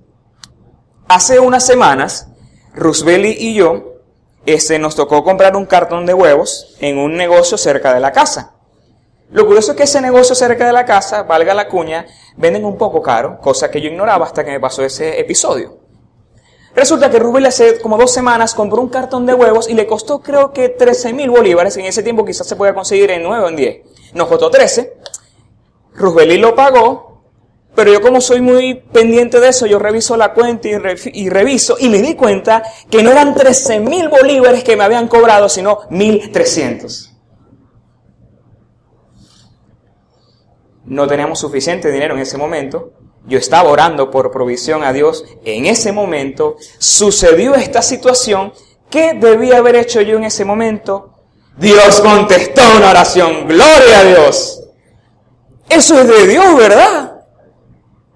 Hace 1.07 1.39
unas 1.39 1.65
semanas, 1.65 2.27
Rusbeli 2.73 3.37
y 3.39 3.53
yo 3.53 3.88
este, 4.53 4.79
nos 4.79 4.95
tocó 4.95 5.23
comprar 5.23 5.55
un 5.55 5.65
cartón 5.65 6.05
de 6.05 6.13
huevos 6.13 6.75
en 6.79 6.97
un 6.97 7.15
negocio 7.15 7.57
cerca 7.57 7.93
de 7.93 7.99
la 7.99 8.11
casa. 8.11 8.55
Lo 9.31 9.45
curioso 9.45 9.71
es 9.71 9.77
que 9.77 9.83
ese 9.83 10.01
negocio 10.01 10.33
cerca 10.33 10.65
de 10.65 10.73
la 10.73 10.85
casa, 10.85 11.23
valga 11.23 11.53
la 11.53 11.67
cuña, 11.67 12.05
venden 12.35 12.65
un 12.65 12.77
poco 12.77 13.01
caro, 13.01 13.39
cosa 13.39 13.69
que 13.69 13.79
yo 13.79 13.89
ignoraba 13.89 14.25
hasta 14.25 14.43
que 14.43 14.51
me 14.51 14.59
pasó 14.59 14.83
ese 14.83 15.19
episodio. 15.19 15.79
Resulta 16.75 17.09
que 17.09 17.19
Rubén 17.19 17.45
hace 17.45 17.79
como 17.79 17.97
dos 17.97 18.11
semanas 18.11 18.53
compró 18.53 18.81
un 18.81 18.89
cartón 18.89 19.25
de 19.25 19.33
huevos 19.33 19.69
y 19.69 19.73
le 19.73 19.85
costó 19.87 20.21
creo 20.21 20.53
que 20.53 20.69
13 20.69 21.13
mil 21.13 21.29
bolívares. 21.29 21.75
En 21.77 21.85
ese 21.85 22.03
tiempo 22.03 22.25
quizás 22.25 22.47
se 22.47 22.55
podía 22.55 22.73
conseguir 22.73 23.11
en 23.11 23.23
9 23.23 23.43
o 23.43 23.49
en 23.49 23.55
10. 23.55 23.81
Nos 24.13 24.27
costó 24.27 24.49
13. 24.49 24.93
Rubelí 25.95 26.37
lo 26.37 26.55
pagó, 26.55 27.08
pero 27.79 27.93
yo 27.93 28.01
como 28.01 28.19
soy 28.19 28.41
muy 28.41 28.73
pendiente 28.73 29.39
de 29.39 29.47
eso, 29.47 29.65
yo 29.65 29.79
reviso 29.79 30.17
la 30.17 30.33
cuenta 30.33 30.67
y, 30.67 31.29
reviso 31.29 31.77
y 31.79 31.87
me 31.87 32.01
di 32.01 32.13
cuenta 32.13 32.61
que 32.91 33.01
no 33.01 33.09
eran 33.09 33.33
13 33.33 33.79
mil 33.79 34.09
bolívares 34.09 34.65
que 34.65 34.75
me 34.75 34.83
habían 34.83 35.07
cobrado, 35.07 35.47
sino 35.47 35.79
1300. 35.89 37.15
No 40.87 41.07
teníamos 41.07 41.39
suficiente 41.39 41.89
dinero 41.89 42.15
en 42.15 42.19
ese 42.19 42.37
momento. 42.37 42.91
Yo 43.25 43.37
estaba 43.39 43.69
orando 43.69 44.11
por 44.11 44.29
provisión 44.29 44.83
a 44.83 44.91
Dios. 44.91 45.23
En 45.45 45.65
ese 45.65 45.93
momento 45.93 46.57
sucedió 46.79 47.55
esta 47.55 47.81
situación. 47.81 48.51
¿Qué 48.89 49.13
debía 49.13 49.59
haber 49.59 49.77
hecho 49.77 50.01
yo 50.01 50.17
en 50.17 50.25
ese 50.25 50.43
momento? 50.43 51.13
Dios 51.55 52.01
contestó 52.01 52.61
una 52.75 52.89
oración. 52.89 53.47
Gloria 53.47 53.99
a 54.01 54.03
Dios. 54.03 54.65
Eso 55.69 55.97
es 55.97 56.07
de 56.09 56.27
Dios, 56.27 56.57
¿verdad? 56.57 57.08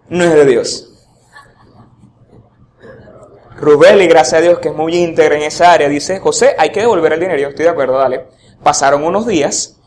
No 0.10 0.24
es 0.24 0.34
de 0.34 0.46
Dios. 0.46 0.90
Rubén, 3.58 4.02
y 4.02 4.08
gracias 4.08 4.40
a 4.40 4.42
Dios 4.42 4.60
que 4.60 4.70
es 4.70 4.76
muy 4.76 4.96
íntegro 4.96 5.36
en 5.36 5.44
esa 5.44 5.72
área, 5.72 5.88
dice, 5.88 6.20
José, 6.20 6.56
hay 6.58 6.72
que 6.72 6.82
devolver 6.82 7.14
el 7.14 7.20
dinero. 7.20 7.40
Yo 7.40 7.50
estoy 7.50 7.64
de 7.64 7.72
acuerdo, 7.72 7.98
dale. 7.98 8.26
Pasaron 8.62 9.04
unos 9.04 9.26
días 9.26 9.80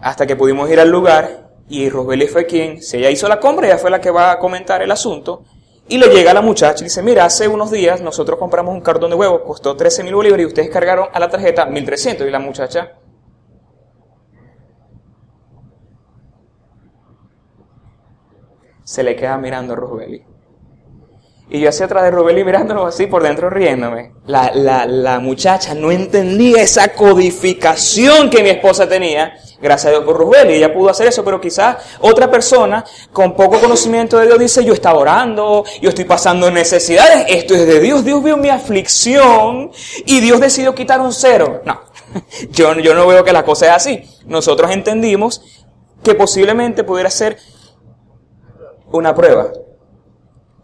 hasta 0.00 0.26
que 0.26 0.36
pudimos 0.36 0.70
ir 0.70 0.80
al 0.80 0.90
lugar 0.90 1.50
y 1.68 1.88
Rubeli 1.88 2.26
fue 2.26 2.44
quien, 2.44 2.82
si 2.82 2.98
ella 2.98 3.08
hizo 3.08 3.28
la 3.28 3.40
compra, 3.40 3.66
ella 3.66 3.78
fue 3.78 3.90
la 3.90 4.00
que 4.00 4.10
va 4.10 4.32
a 4.32 4.38
comentar 4.38 4.82
el 4.82 4.90
asunto. 4.90 5.44
Y 5.88 5.98
le 5.98 6.08
llega 6.08 6.30
a 6.30 6.34
la 6.34 6.42
muchacha 6.42 6.82
y 6.82 6.84
dice, 6.84 7.02
mira, 7.02 7.24
hace 7.24 7.48
unos 7.48 7.70
días 7.70 8.00
nosotros 8.00 8.38
compramos 8.38 8.74
un 8.74 8.80
cartón 8.80 9.10
de 9.10 9.16
huevos, 9.16 9.42
costó 9.42 9.76
13 9.76 10.04
mil 10.04 10.14
bolívares 10.14 10.44
y 10.44 10.46
ustedes 10.46 10.70
cargaron 10.70 11.08
a 11.12 11.18
la 11.18 11.30
tarjeta 11.30 11.66
1300. 11.66 12.26
Y 12.26 12.30
la 12.30 12.38
muchacha, 12.38 12.92
se 18.92 19.02
le 19.02 19.16
queda 19.16 19.38
mirando 19.38 19.72
a 19.72 19.76
Rubeli. 19.76 20.22
Y 21.48 21.60
yo 21.60 21.70
hacia 21.70 21.86
atrás 21.86 22.04
de 22.04 22.10
Rubeli 22.10 22.44
mirándolo 22.44 22.84
así 22.84 23.06
por 23.06 23.22
dentro 23.22 23.48
riéndome. 23.48 24.12
La, 24.26 24.50
la, 24.54 24.84
la 24.84 25.18
muchacha 25.18 25.74
no 25.74 25.90
entendía 25.90 26.62
esa 26.62 26.88
codificación 26.88 28.28
que 28.28 28.42
mi 28.42 28.50
esposa 28.50 28.86
tenía. 28.86 29.32
Gracias 29.62 29.86
a 29.86 29.90
Dios 29.92 30.04
por 30.04 30.18
Rubeli, 30.18 30.54
ella 30.54 30.74
pudo 30.74 30.90
hacer 30.90 31.06
eso, 31.06 31.24
pero 31.24 31.40
quizás 31.40 31.78
otra 32.00 32.30
persona 32.30 32.84
con 33.14 33.34
poco 33.34 33.58
conocimiento 33.60 34.18
de 34.18 34.26
Dios 34.26 34.38
dice, 34.38 34.62
yo 34.62 34.74
estaba 34.74 34.98
orando, 34.98 35.64
yo 35.80 35.88
estoy 35.88 36.04
pasando 36.04 36.50
necesidades, 36.50 37.24
esto 37.28 37.54
es 37.54 37.66
de 37.66 37.80
Dios, 37.80 38.04
Dios 38.04 38.22
vio 38.22 38.36
mi 38.36 38.50
aflicción 38.50 39.70
y 40.04 40.20
Dios 40.20 40.38
decidió 40.38 40.74
quitar 40.74 41.00
un 41.00 41.14
cero. 41.14 41.62
No, 41.64 41.80
yo, 42.50 42.74
yo 42.74 42.94
no 42.94 43.06
veo 43.06 43.24
que 43.24 43.32
la 43.32 43.42
cosa 43.42 43.66
es 43.66 43.72
así. 43.72 44.04
Nosotros 44.26 44.70
entendimos 44.70 45.40
que 46.02 46.14
posiblemente 46.14 46.84
pudiera 46.84 47.08
ser 47.08 47.38
una 48.92 49.14
prueba. 49.14 49.52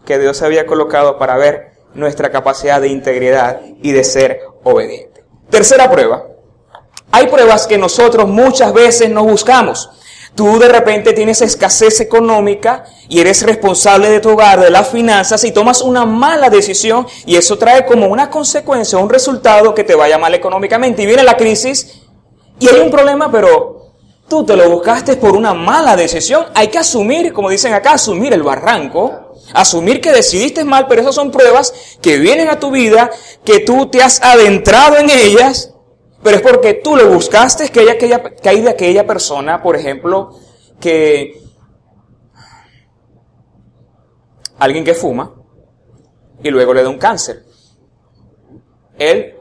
que 0.05 0.19
Dios 0.19 0.41
había 0.41 0.65
colocado 0.65 1.19
para 1.19 1.37
ver 1.37 1.73
nuestra 1.93 2.31
capacidad 2.31 2.81
de 2.81 2.89
integridad 2.89 3.61
y 3.83 3.93
de 3.93 4.05
ser 4.05 4.41
obediente. 4.65 5.23
Tercera 5.51 5.91
prueba. 5.91 6.27
Hay 7.11 7.27
pruebas 7.27 7.67
que 7.67 7.77
nosotros 7.77 8.27
muchas 8.27 8.73
veces 8.73 9.11
no 9.11 9.25
buscamos. 9.25 9.91
Tú 10.35 10.59
de 10.59 10.69
repente 10.69 11.13
tienes 11.13 11.43
escasez 11.43 12.01
económica 12.01 12.85
y 13.09 13.21
eres 13.21 13.43
responsable 13.43 14.09
de 14.09 14.21
tu 14.21 14.31
hogar, 14.31 14.61
de 14.61 14.71
las 14.71 14.89
finanzas 14.89 15.43
y 15.45 15.53
tomas 15.53 15.83
una 15.83 16.07
mala 16.07 16.49
decisión 16.49 17.07
y 17.27 17.37
eso 17.37 17.59
trae 17.59 17.85
como 17.85 18.07
una 18.07 18.31
consecuencia, 18.31 18.99
un 18.99 19.11
resultado 19.11 19.75
que 19.75 19.85
te 19.85 19.95
vaya 19.95 20.17
mal 20.17 20.35
económicamente. 20.35 21.03
Y 21.03 21.07
viene 21.07 21.23
la 21.23 21.37
crisis 21.37 22.03
y 22.61 22.69
hay 22.69 22.81
un 22.81 22.91
problema, 22.91 23.31
pero 23.31 23.78
tú 24.29 24.45
te 24.45 24.57
lo 24.57 24.69
buscaste 24.71 25.17
por 25.17 25.35
una 25.35 25.55
mala 25.55 25.97
decisión. 25.97 26.47
Hay 26.55 26.69
que 26.69 26.79
asumir, 26.79 27.33
como 27.33 27.51
dicen 27.51 27.73
acá, 27.73 27.93
asumir 27.93 28.33
el 28.33 28.43
barranco, 28.43 29.35
asumir 29.55 30.01
que 30.01 30.13
decidiste 30.13 30.65
mal, 30.65 30.87
pero 30.89 31.03
esas 31.03 31.15
son 31.15 31.31
pruebas 31.31 31.99
que 32.01 32.19
vienen 32.19 32.49
a 32.49 32.59
tu 32.59 32.71
vida, 32.71 33.11
que 33.45 33.61
tú 33.61 33.87
te 33.87 34.03
has 34.03 34.23
adentrado 34.23 34.97
en 34.97 35.11
ellas 35.11 35.75
pero 36.23 36.37
es 36.37 36.43
porque 36.43 36.75
tú 36.75 36.97
lo 36.97 37.09
buscaste, 37.09 37.69
que, 37.69 37.81
haya, 37.81 37.97
que 37.97 38.49
hay 38.49 38.61
de 38.61 38.71
aquella 38.71 39.07
persona, 39.07 39.63
por 39.63 39.77
ejemplo, 39.77 40.35
que 40.81 41.41
alguien 44.59 44.85
que 44.85 44.95
fuma 44.95 45.35
y 46.43 46.51
luego 46.51 46.75
le 46.75 46.83
da 46.83 46.89
un 46.89 46.99
cáncer. 46.99 47.45
Él 48.99 49.37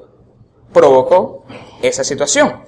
provocó 0.72 1.46
esa 1.82 2.03
situación. 2.03 2.63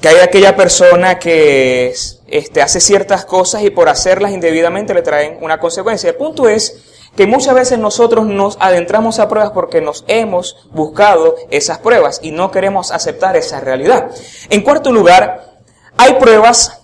Que 0.00 0.08
hay 0.08 0.18
aquella 0.18 0.56
persona 0.56 1.18
que 1.18 1.94
este, 2.26 2.62
hace 2.62 2.80
ciertas 2.80 3.24
cosas 3.24 3.62
y 3.62 3.70
por 3.70 3.88
hacerlas 3.88 4.32
indebidamente 4.32 4.94
le 4.94 5.02
traen 5.02 5.38
una 5.40 5.58
consecuencia. 5.58 6.10
El 6.10 6.16
punto 6.16 6.48
es 6.48 6.82
que 7.16 7.26
muchas 7.26 7.54
veces 7.54 7.78
nosotros 7.78 8.26
nos 8.26 8.58
adentramos 8.60 9.18
a 9.18 9.28
pruebas 9.28 9.52
porque 9.52 9.80
nos 9.80 10.04
hemos 10.06 10.68
buscado 10.70 11.36
esas 11.50 11.78
pruebas 11.78 12.20
y 12.22 12.30
no 12.30 12.50
queremos 12.50 12.90
aceptar 12.90 13.36
esa 13.36 13.60
realidad. 13.60 14.10
En 14.50 14.60
cuarto 14.62 14.92
lugar, 14.92 15.56
hay 15.96 16.14
pruebas 16.14 16.82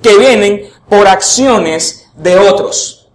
que 0.00 0.16
vienen 0.16 0.70
por 0.88 1.06
acciones 1.08 2.08
de 2.16 2.38
otros. 2.38 3.10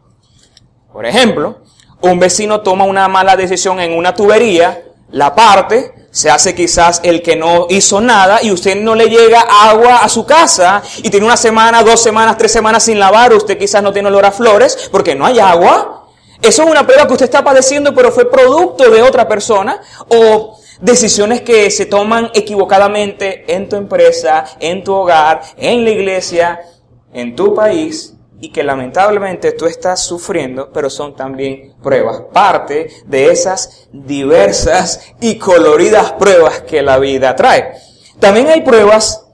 Por 0.94 1.06
ejemplo, 1.06 1.62
un 2.02 2.20
vecino 2.20 2.62
toma 2.62 2.86
una 2.86 3.08
mala 3.08 3.36
decisión 3.36 3.80
en 3.80 3.98
una 3.98 4.14
tubería, 4.14 4.84
la 5.10 5.34
parte, 5.34 5.94
se 6.12 6.30
hace 6.30 6.54
quizás 6.54 7.00
el 7.04 7.22
que 7.22 7.36
no 7.36 7.68
hizo 7.70 8.02
nada 8.02 8.44
y 8.44 8.52
usted 8.52 8.76
no 8.76 8.96
le 8.96 9.10
llega 9.10 9.42
agua 9.42 9.98
a 9.98 10.10
su 10.10 10.26
casa 10.26 10.84
y 10.98 11.10
tiene 11.10 11.26
una 11.26 11.38
semana, 11.38 11.84
dos 11.84 12.04
semanas, 12.04 12.38
tres 12.38 12.52
semanas 12.52 12.84
sin 12.84 13.00
lavar, 13.00 13.34
usted 13.34 13.58
quizás 13.58 13.82
no 13.82 13.94
tiene 13.94 14.10
olor 14.10 14.26
a 14.26 14.32
flores 14.32 14.90
porque 14.92 15.16
no 15.16 15.26
hay 15.26 15.40
agua. 15.40 16.08
Eso 16.42 16.64
es 16.64 16.70
una 16.70 16.86
prueba 16.86 17.08
que 17.08 17.14
usted 17.14 17.26
está 17.26 17.44
padeciendo, 17.44 17.94
pero 17.94 18.12
fue 18.12 18.30
producto 18.30 18.90
de 18.90 19.02
otra 19.02 19.28
persona 19.28 19.80
o 20.10 20.60
decisiones 20.82 21.42
que 21.42 21.70
se 21.72 21.86
toman 21.86 22.32
equivocadamente 22.34 23.46
en 23.54 23.70
tu 23.70 23.76
empresa, 23.76 24.46
en 24.60 24.84
tu 24.84 24.94
hogar, 24.94 25.42
en 25.58 25.84
la 25.84 25.92
iglesia, 25.92 26.60
en 27.14 27.36
tu 27.36 27.54
país 27.54 28.16
y 28.42 28.50
que 28.52 28.64
lamentablemente 28.64 29.52
tú 29.52 29.68
estás 29.68 30.02
sufriendo, 30.02 30.72
pero 30.74 30.90
son 30.90 31.16
también 31.16 31.76
pruebas, 31.82 32.24
parte 32.34 32.90
de 33.06 33.32
esas 33.32 33.88
diversas 33.94 35.14
y 35.22 35.38
coloridas 35.38 36.14
pruebas 36.14 36.62
que 36.62 36.82
la 36.82 36.98
vida 36.98 37.36
trae. 37.36 37.74
También 38.20 38.48
hay 38.48 38.62
pruebas 38.62 39.28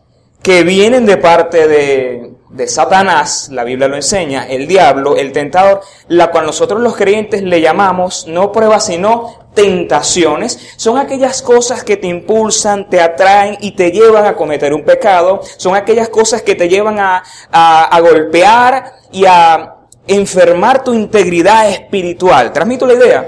que 0.44 0.64
vienen 0.64 1.06
de 1.06 1.18
parte 1.18 1.68
de, 1.68 2.34
de 2.50 2.68
Satanás, 2.68 3.50
la 3.51 3.63
Biblia 3.63 3.88
lo 3.88 3.96
enseña, 3.96 4.48
el 4.48 4.68
diablo, 4.68 5.18
el 5.18 5.32
tentador, 5.32 5.82
la 6.08 6.32
cual 6.32 6.46
nosotros 6.46 6.80
los 6.82 6.96
creyentes 6.96 7.44
le 7.44 7.60
llamamos 7.60 8.25
no 8.27 8.51
pruebas, 8.51 8.86
sino 8.86 9.48
tentaciones 9.54 10.60
son 10.77 10.98
aquellas 10.98 11.42
cosas 11.42 11.84
que 11.84 11.98
te 11.98 12.08
impulsan, 12.08 12.89
te 12.89 13.01
atraen 13.01 13.58
y 13.60 13.72
te 13.72 13.92
llevan 13.92 14.25
a 14.25 14.36
cometer 14.36 14.74
un 14.74 14.86
pecado. 14.86 15.42
Son 15.58 15.75
aquellas 15.75 16.10
cosas 16.10 16.44
que 16.44 16.56
te 16.56 16.70
llevan 16.70 17.00
a, 17.00 17.24
a, 17.51 18.00
golpear 18.00 18.94
y 19.12 19.25
a 19.25 19.77
enfermar 20.06 20.84
tu 20.84 20.94
integridad 20.94 21.70
espiritual. 21.70 22.54
Transmito 22.54 22.86
la 22.86 22.94
idea. 22.94 23.27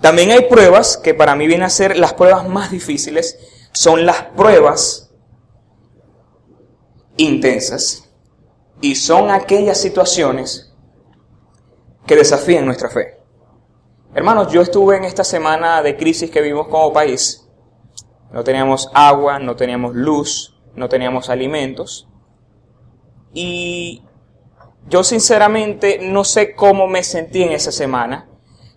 También 0.00 0.30
hay 0.30 0.42
pruebas 0.42 0.98
que 0.98 1.14
para 1.14 1.34
mí 1.34 1.46
vienen 1.46 1.66
a 1.66 1.70
ser 1.70 1.96
las 1.96 2.12
pruebas 2.12 2.46
más 2.46 2.70
difíciles. 2.70 3.38
Son 3.72 4.04
las 4.04 4.22
pruebas 4.36 5.05
intensas. 7.16 8.10
Y 8.80 8.94
son 8.94 9.30
aquellas 9.30 9.80
situaciones 9.80 10.74
que 12.06 12.16
desafían 12.16 12.66
nuestra 12.66 12.90
fe. 12.90 13.18
Hermanos, 14.14 14.52
yo 14.52 14.62
estuve 14.62 14.96
en 14.96 15.04
esta 15.04 15.24
semana 15.24 15.82
de 15.82 15.96
crisis 15.96 16.30
que 16.30 16.40
vivimos 16.40 16.68
como 16.68 16.92
país. 16.92 17.46
No 18.32 18.44
teníamos 18.44 18.90
agua, 18.94 19.38
no 19.38 19.56
teníamos 19.56 19.94
luz, 19.94 20.58
no 20.74 20.88
teníamos 20.88 21.28
alimentos. 21.28 22.08
Y 23.32 24.02
yo 24.88 25.04
sinceramente 25.04 25.98
no 26.00 26.24
sé 26.24 26.54
cómo 26.54 26.86
me 26.86 27.02
sentí 27.02 27.42
en 27.42 27.52
esa 27.52 27.72
semana. 27.72 28.28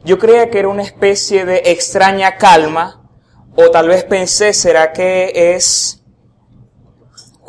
Yo 0.04 0.18
creía 0.18 0.50
que 0.50 0.60
era 0.60 0.70
una 0.70 0.84
especie 0.84 1.46
de 1.46 1.62
extraña 1.66 2.38
calma, 2.38 3.10
o 3.56 3.70
tal 3.70 3.90
vez 3.90 4.04
pensé, 4.06 4.54
¿será 4.54 4.94
que 4.94 5.54
es 5.56 5.99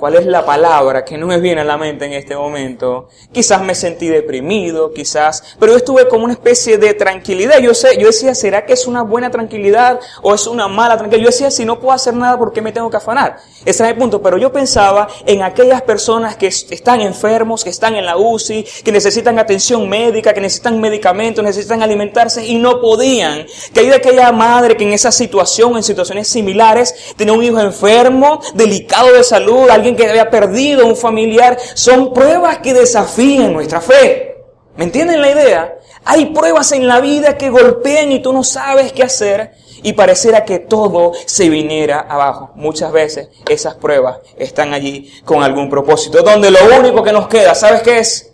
cuál 0.00 0.16
es 0.16 0.24
la 0.24 0.46
palabra 0.46 1.04
que 1.04 1.18
no 1.18 1.26
me 1.26 1.38
viene 1.38 1.60
a 1.60 1.64
la 1.64 1.76
mente 1.76 2.06
en 2.06 2.14
este 2.14 2.34
momento. 2.34 3.08
Quizás 3.30 3.62
me 3.62 3.74
sentí 3.74 4.08
deprimido, 4.08 4.94
quizás, 4.94 5.56
pero 5.60 5.72
yo 5.72 5.76
estuve 5.76 6.08
como 6.08 6.24
una 6.24 6.32
especie 6.32 6.78
de 6.78 6.94
tranquilidad. 6.94 7.58
Yo 7.58 7.74
sé, 7.74 7.98
yo 7.98 8.06
decía, 8.06 8.34
¿será 8.34 8.64
que 8.64 8.72
es 8.72 8.86
una 8.86 9.02
buena 9.02 9.30
tranquilidad 9.30 10.00
o 10.22 10.34
es 10.34 10.46
una 10.46 10.68
mala 10.68 10.96
tranquilidad? 10.96 11.24
Yo 11.24 11.30
decía, 11.30 11.50
si 11.50 11.66
no 11.66 11.78
puedo 11.78 11.92
hacer 11.92 12.14
nada, 12.14 12.38
¿por 12.38 12.50
qué 12.50 12.62
me 12.62 12.72
tengo 12.72 12.88
que 12.88 12.96
afanar? 12.96 13.36
Ese 13.66 13.82
era 13.82 13.90
el 13.90 13.98
punto. 13.98 14.22
Pero 14.22 14.38
yo 14.38 14.50
pensaba 14.50 15.06
en 15.26 15.42
aquellas 15.42 15.82
personas 15.82 16.36
que 16.36 16.46
están 16.46 17.02
enfermos, 17.02 17.62
que 17.62 17.68
están 17.68 17.94
en 17.94 18.06
la 18.06 18.16
UCI, 18.16 18.64
que 18.82 18.92
necesitan 18.92 19.38
atención 19.38 19.86
médica, 19.86 20.32
que 20.32 20.40
necesitan 20.40 20.80
medicamentos, 20.80 21.44
necesitan 21.44 21.82
alimentarse 21.82 22.46
y 22.46 22.56
no 22.56 22.80
podían. 22.80 23.44
Que 23.74 23.80
hay 23.80 23.88
de 23.88 23.96
aquella 23.96 24.32
madre 24.32 24.78
que 24.78 24.84
en 24.84 24.94
esa 24.94 25.12
situación, 25.12 25.76
en 25.76 25.82
situaciones 25.82 26.26
similares, 26.26 27.14
tenía 27.16 27.34
un 27.34 27.44
hijo 27.44 27.60
enfermo, 27.60 28.40
delicado 28.54 29.12
de 29.12 29.22
salud, 29.22 29.68
alguien 29.68 29.89
que 29.96 30.08
había 30.08 30.30
perdido 30.30 30.86
un 30.86 30.96
familiar, 30.96 31.58
son 31.74 32.12
pruebas 32.12 32.58
que 32.58 32.74
desafían 32.74 33.52
nuestra 33.52 33.80
fe. 33.80 34.36
¿Me 34.76 34.84
entienden 34.84 35.20
la 35.20 35.30
idea? 35.30 35.78
Hay 36.04 36.26
pruebas 36.26 36.72
en 36.72 36.86
la 36.86 37.00
vida 37.00 37.36
que 37.36 37.50
golpean 37.50 38.12
y 38.12 38.22
tú 38.22 38.32
no 38.32 38.42
sabes 38.42 38.92
qué 38.92 39.02
hacer 39.02 39.52
y 39.82 39.92
pareciera 39.92 40.44
que 40.44 40.58
todo 40.58 41.12
se 41.26 41.48
viniera 41.48 42.00
abajo. 42.00 42.50
Muchas 42.54 42.92
veces 42.92 43.28
esas 43.48 43.74
pruebas 43.74 44.18
están 44.36 44.72
allí 44.72 45.12
con 45.24 45.42
algún 45.42 45.68
propósito, 45.68 46.22
donde 46.22 46.50
lo 46.50 46.58
único 46.78 47.02
que 47.02 47.12
nos 47.12 47.28
queda, 47.28 47.54
¿sabes 47.54 47.82
qué 47.82 47.98
es? 47.98 48.32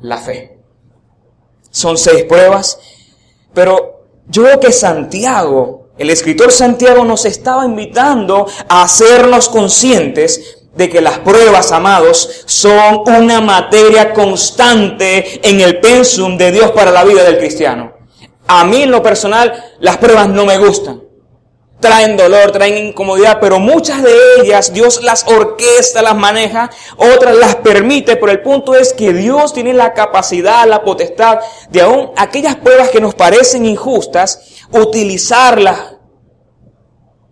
La 0.00 0.18
fe. 0.18 0.58
Son 1.70 1.96
seis 1.96 2.24
pruebas, 2.24 2.80
pero 3.52 4.06
yo 4.26 4.42
veo 4.44 4.58
que 4.58 4.72
Santiago 4.72 5.79
el 6.00 6.08
escritor 6.08 6.50
Santiago 6.50 7.04
nos 7.04 7.26
estaba 7.26 7.66
invitando 7.66 8.46
a 8.70 8.84
hacernos 8.84 9.50
conscientes 9.50 10.56
de 10.74 10.88
que 10.88 11.02
las 11.02 11.18
pruebas, 11.18 11.72
amados, 11.72 12.42
son 12.46 13.02
una 13.06 13.42
materia 13.42 14.14
constante 14.14 15.46
en 15.46 15.60
el 15.60 15.78
pensum 15.78 16.38
de 16.38 16.52
Dios 16.52 16.70
para 16.70 16.90
la 16.90 17.04
vida 17.04 17.22
del 17.22 17.36
cristiano. 17.36 17.92
A 18.46 18.64
mí 18.64 18.84
en 18.84 18.90
lo 18.90 19.02
personal 19.02 19.52
las 19.80 19.98
pruebas 19.98 20.30
no 20.30 20.46
me 20.46 20.56
gustan. 20.56 21.02
Traen 21.80 22.16
dolor, 22.16 22.50
traen 22.50 22.88
incomodidad, 22.88 23.38
pero 23.38 23.58
muchas 23.58 24.02
de 24.02 24.12
ellas 24.40 24.72
Dios 24.72 25.02
las 25.02 25.26
orquesta, 25.26 26.00
las 26.00 26.16
maneja, 26.16 26.70
otras 26.96 27.36
las 27.36 27.56
permite, 27.56 28.16
pero 28.16 28.32
el 28.32 28.40
punto 28.40 28.74
es 28.74 28.94
que 28.94 29.12
Dios 29.12 29.52
tiene 29.52 29.74
la 29.74 29.92
capacidad, 29.92 30.66
la 30.66 30.82
potestad 30.82 31.40
de 31.68 31.82
aún 31.82 32.10
aquellas 32.16 32.56
pruebas 32.56 32.88
que 32.88 33.00
nos 33.00 33.14
parecen 33.14 33.66
injustas, 33.66 34.59
utilizarla 34.72 35.98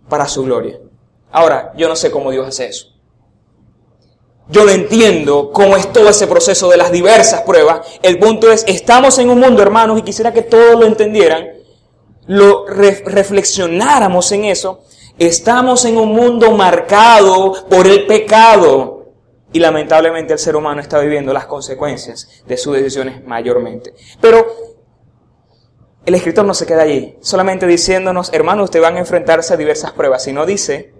para 0.07 0.27
su 0.27 0.43
gloria. 0.43 0.79
Ahora, 1.31 1.73
yo 1.77 1.87
no 1.87 1.95
sé 1.95 2.11
cómo 2.11 2.31
Dios 2.31 2.47
hace 2.47 2.67
eso. 2.67 2.87
Yo 4.49 4.65
lo 4.65 4.71
entiendo 4.71 5.51
cómo 5.51 5.77
es 5.77 5.93
todo 5.93 6.09
ese 6.09 6.25
proceso 6.25 6.69
de 6.69 6.77
las 6.77 6.91
diversas 6.91 7.43
pruebas. 7.43 7.81
El 8.01 8.17
punto 8.17 8.51
es, 8.51 8.65
estamos 8.67 9.19
en 9.19 9.29
un 9.29 9.39
mundo, 9.39 9.61
hermanos, 9.61 9.99
y 9.99 10.01
quisiera 10.01 10.33
que 10.33 10.41
todos 10.41 10.79
lo 10.79 10.87
entendieran, 10.87 11.49
lo 12.25 12.65
reflexionáramos 12.65 14.31
en 14.31 14.45
eso. 14.45 14.81
Estamos 15.19 15.85
en 15.85 15.97
un 15.97 16.13
mundo 16.13 16.51
marcado 16.51 17.67
por 17.69 17.85
el 17.85 18.07
pecado. 18.07 18.99
Y 19.53 19.59
lamentablemente 19.59 20.33
el 20.33 20.39
ser 20.39 20.55
humano 20.55 20.81
está 20.81 20.99
viviendo 20.99 21.33
las 21.33 21.45
consecuencias 21.45 22.43
de 22.47 22.57
sus 22.57 22.75
decisiones 22.75 23.23
mayormente. 23.25 23.93
Pero 24.19 24.68
el 26.05 26.15
escritor 26.15 26.45
no 26.45 26.53
se 26.53 26.65
queda 26.65 26.83
allí, 26.83 27.17
solamente 27.21 27.67
diciéndonos, 27.67 28.31
hermanos, 28.33 28.65
ustedes 28.65 28.83
van 28.83 28.95
a 28.95 28.99
enfrentarse 28.99 29.53
a 29.53 29.57
diversas 29.57 29.91
pruebas, 29.91 30.23
sino 30.23 30.45
dice, 30.45 30.93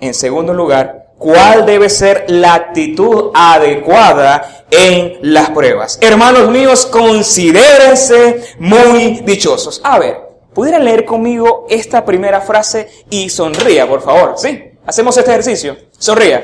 en 0.00 0.14
segundo 0.14 0.52
lugar, 0.52 1.06
cuál 1.18 1.64
debe 1.64 1.88
ser 1.88 2.26
la 2.28 2.54
actitud 2.54 3.30
adecuada 3.34 4.66
en 4.70 5.18
las 5.22 5.50
pruebas. 5.50 5.98
Hermanos 6.02 6.50
míos, 6.50 6.86
considérense 6.86 8.54
muy 8.58 9.22
dichosos. 9.24 9.80
A 9.82 9.98
ver, 9.98 10.20
¿pudieran 10.52 10.84
leer 10.84 11.04
conmigo 11.04 11.66
esta 11.70 12.04
primera 12.04 12.40
frase 12.40 12.88
y 13.10 13.28
sonría, 13.30 13.88
por 13.88 14.02
favor? 14.02 14.34
¿Sí? 14.36 14.72
Hacemos 14.86 15.16
este 15.16 15.30
ejercicio. 15.30 15.76
Sonría. 15.98 16.42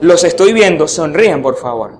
Los 0.00 0.24
estoy 0.24 0.52
viendo, 0.52 0.86
sonrían, 0.88 1.42
por 1.42 1.56
favor. 1.56 1.98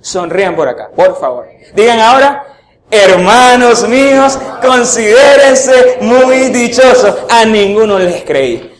Sonrían 0.00 0.54
por 0.54 0.68
acá, 0.68 0.90
por 0.94 1.18
favor. 1.18 1.46
Digan 1.74 2.00
ahora, 2.00 2.57
hermanos 2.90 3.88
míos, 3.88 4.38
considérense 4.62 5.98
muy 6.00 6.48
dichosos. 6.48 7.14
A 7.28 7.44
ninguno 7.44 7.98
les 7.98 8.22
creí. 8.24 8.74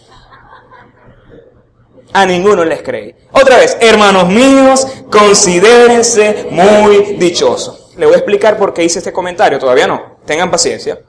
A 2.13 2.25
ninguno 2.27 2.65
les 2.65 2.83
creí. 2.83 3.15
Otra 3.33 3.59
vez, 3.59 3.77
hermanos 3.81 4.29
míos, 4.29 4.87
considérense 5.11 6.49
muy 6.51 7.17
dichosos. 7.19 7.93
Le 7.97 8.07
voy 8.07 8.15
a 8.15 8.19
explicar 8.19 8.57
por 8.57 8.73
qué 8.73 8.85
hice 8.85 8.99
este 9.01 9.13
comentario, 9.13 9.59
todavía 9.59 9.87
no. 9.87 10.19
Tengan 10.25 10.51
paciencia. 10.51 11.01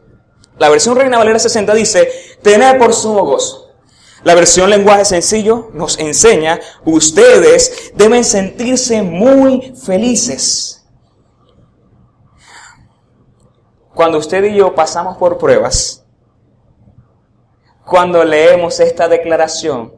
La 0.58 0.70
versión 0.70 0.98
Reina 0.98 1.18
Valera 1.18 1.40
60 1.40 1.74
dice, 1.74 2.12
tener 2.42 2.78
por 2.78 2.94
sumo 2.94 3.24
gozo. 3.24 3.70
La 4.24 4.36
versión 4.36 4.70
lenguaje 4.70 5.06
sencillo 5.06 5.70
nos 5.74 5.98
enseña, 5.98 6.60
ustedes 6.84 7.94
deben 7.96 8.26
sentirse 8.26 9.02
muy 9.02 9.74
felices. 9.82 10.79
Cuando 14.00 14.18
usted 14.18 14.46
y 14.46 14.56
yo 14.56 14.74
pasamos 14.74 15.18
por 15.18 15.38
pruebas, 15.38 16.06
cuando 17.86 18.24
leemos 18.24 18.80
esta 18.80 19.10
declaración, 19.10 19.94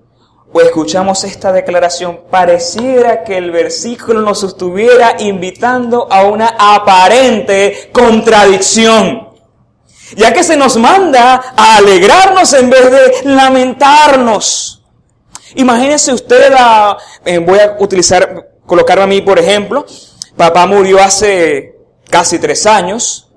o 0.51 0.59
escuchamos 0.59 1.23
esta 1.23 1.51
declaración, 1.51 2.21
pareciera 2.31 3.23
que 3.23 3.37
el 3.37 3.51
versículo 3.51 4.21
nos 4.21 4.41
estuviera 4.41 5.17
invitando 5.19 6.11
a 6.11 6.23
una 6.23 6.55
aparente 6.57 7.91
contradicción. 7.93 9.29
Ya 10.15 10.33
que 10.33 10.43
se 10.43 10.57
nos 10.57 10.77
manda 10.77 11.53
a 11.55 11.77
alegrarnos 11.77 12.53
en 12.53 12.71
vez 12.71 12.91
de 12.91 13.29
lamentarnos. 13.29 14.83
Imagínense 15.53 16.11
usted, 16.11 16.51
eh, 17.23 17.37
voy 17.37 17.59
a 17.59 17.77
utilizar, 17.77 18.49
colocarme 18.65 19.03
a 19.03 19.07
mí 19.07 19.21
por 19.21 19.37
ejemplo, 19.37 19.85
papá 20.35 20.65
murió 20.65 20.99
hace 21.03 21.75
casi 22.09 22.39
tres 22.39 22.65
años, 22.65 23.27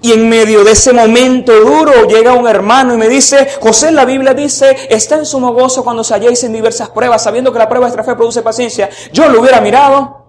y 0.00 0.12
en 0.12 0.28
medio 0.28 0.62
de 0.62 0.72
ese 0.72 0.92
momento 0.92 1.52
duro 1.60 2.06
llega 2.06 2.32
un 2.34 2.46
hermano 2.46 2.94
y 2.94 2.96
me 2.96 3.08
dice, 3.08 3.48
José, 3.60 3.90
la 3.90 4.04
Biblia 4.04 4.32
dice, 4.32 4.76
está 4.90 5.16
en 5.16 5.26
sumo 5.26 5.52
gozo 5.52 5.82
cuando 5.82 6.04
se 6.04 6.14
halléis 6.14 6.44
en 6.44 6.52
diversas 6.52 6.90
pruebas, 6.90 7.22
sabiendo 7.22 7.52
que 7.52 7.58
la 7.58 7.68
prueba 7.68 7.86
de 7.86 7.92
vuestra 7.92 8.04
fe 8.04 8.16
produce 8.16 8.42
paciencia. 8.42 8.88
Yo 9.12 9.28
lo 9.28 9.40
hubiera 9.40 9.60
mirado 9.60 10.24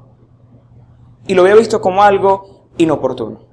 y 1.28 1.36
lo 1.36 1.44
hubiera 1.44 1.60
visto 1.60 1.80
como 1.82 2.02
algo 2.02 2.66
inoportuno. 2.78 3.48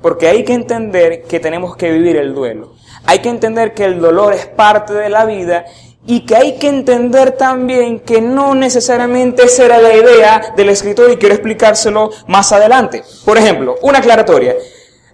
Porque 0.00 0.28
hay 0.28 0.44
que 0.44 0.54
entender 0.54 1.22
que 1.24 1.40
tenemos 1.40 1.76
que 1.76 1.90
vivir 1.90 2.16
el 2.16 2.34
duelo. 2.34 2.72
Hay 3.04 3.18
que 3.18 3.28
entender 3.28 3.74
que 3.74 3.84
el 3.84 4.00
dolor 4.00 4.32
es 4.32 4.46
parte 4.46 4.94
de 4.94 5.10
la 5.10 5.26
vida 5.26 5.66
y 6.06 6.20
que 6.26 6.36
hay 6.36 6.58
que 6.58 6.68
entender 6.68 7.32
también 7.32 8.00
que 8.00 8.20
no 8.20 8.54
necesariamente 8.54 9.44
esa 9.44 9.64
era 9.64 9.78
la 9.78 9.94
idea 9.94 10.54
del 10.56 10.68
escritor 10.68 11.10
y 11.10 11.16
quiero 11.16 11.34
explicárselo 11.34 12.10
más 12.26 12.52
adelante. 12.52 13.02
Por 13.24 13.38
ejemplo, 13.38 13.76
una 13.82 13.98
aclaratoria. 13.98 14.54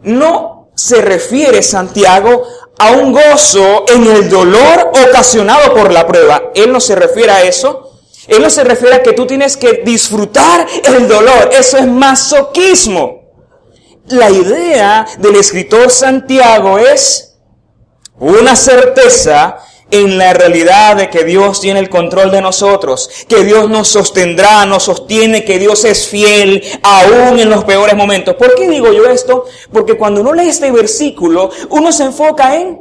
No 0.03 0.71
se 0.75 1.01
refiere 1.01 1.63
Santiago 1.63 2.43
a 2.79 2.93
un 2.93 3.13
gozo 3.13 3.85
en 3.95 4.07
el 4.07 4.29
dolor 4.29 4.93
ocasionado 5.09 5.75
por 5.75 5.93
la 5.93 6.07
prueba. 6.07 6.43
Él 6.55 6.73
no 6.73 6.81
se 6.81 6.97
refiere 6.97 7.31
a 7.31 7.43
eso. 7.43 8.01
Él 8.27 8.43
no 8.43 8.51
se 8.51 8.65
refiere 8.65 8.97
a 8.97 9.03
que 9.03 9.13
tú 9.13 9.27
tienes 9.27 9.57
que 9.57 9.83
disfrutar 9.85 10.67
el 10.85 11.07
dolor. 11.07 11.51
Eso 11.53 11.77
es 11.77 11.87
masoquismo. 11.87 13.21
La 14.07 14.31
idea 14.31 15.07
del 15.19 15.37
escritor 15.37 15.91
Santiago 15.91 16.79
es 16.79 17.37
una 18.19 18.57
certeza 18.57 19.59
en 19.91 20.19
la 20.19 20.33
realidad 20.33 20.97
de 20.97 21.11
que 21.11 21.25
Dios 21.25 21.61
tiene 21.61 21.81
el 21.81 21.89
control 21.89 22.31
de 22.31 22.41
nosotros, 22.41 23.11
que 23.29 23.45
Dios 23.45 23.69
nos 23.69 23.89
sostendrá, 23.89 24.65
nos 24.67 24.85
sostiene, 24.85 25.45
que 25.45 25.59
Dios 25.59 25.85
es 25.85 26.09
fiel 26.09 26.63
aún 26.83 27.39
en 27.39 27.51
los 27.51 27.65
peores 27.65 27.97
momentos. 27.97 28.35
¿Por 28.37 28.55
qué 28.55 28.69
digo 28.69 28.93
yo 28.93 29.07
esto? 29.07 29.45
Porque 29.73 29.97
cuando 29.97 30.21
uno 30.21 30.33
lee 30.33 30.49
este 30.49 30.71
versículo, 30.71 31.51
uno 31.71 31.93
se 31.93 32.05
enfoca 32.05 32.57
en 32.57 32.81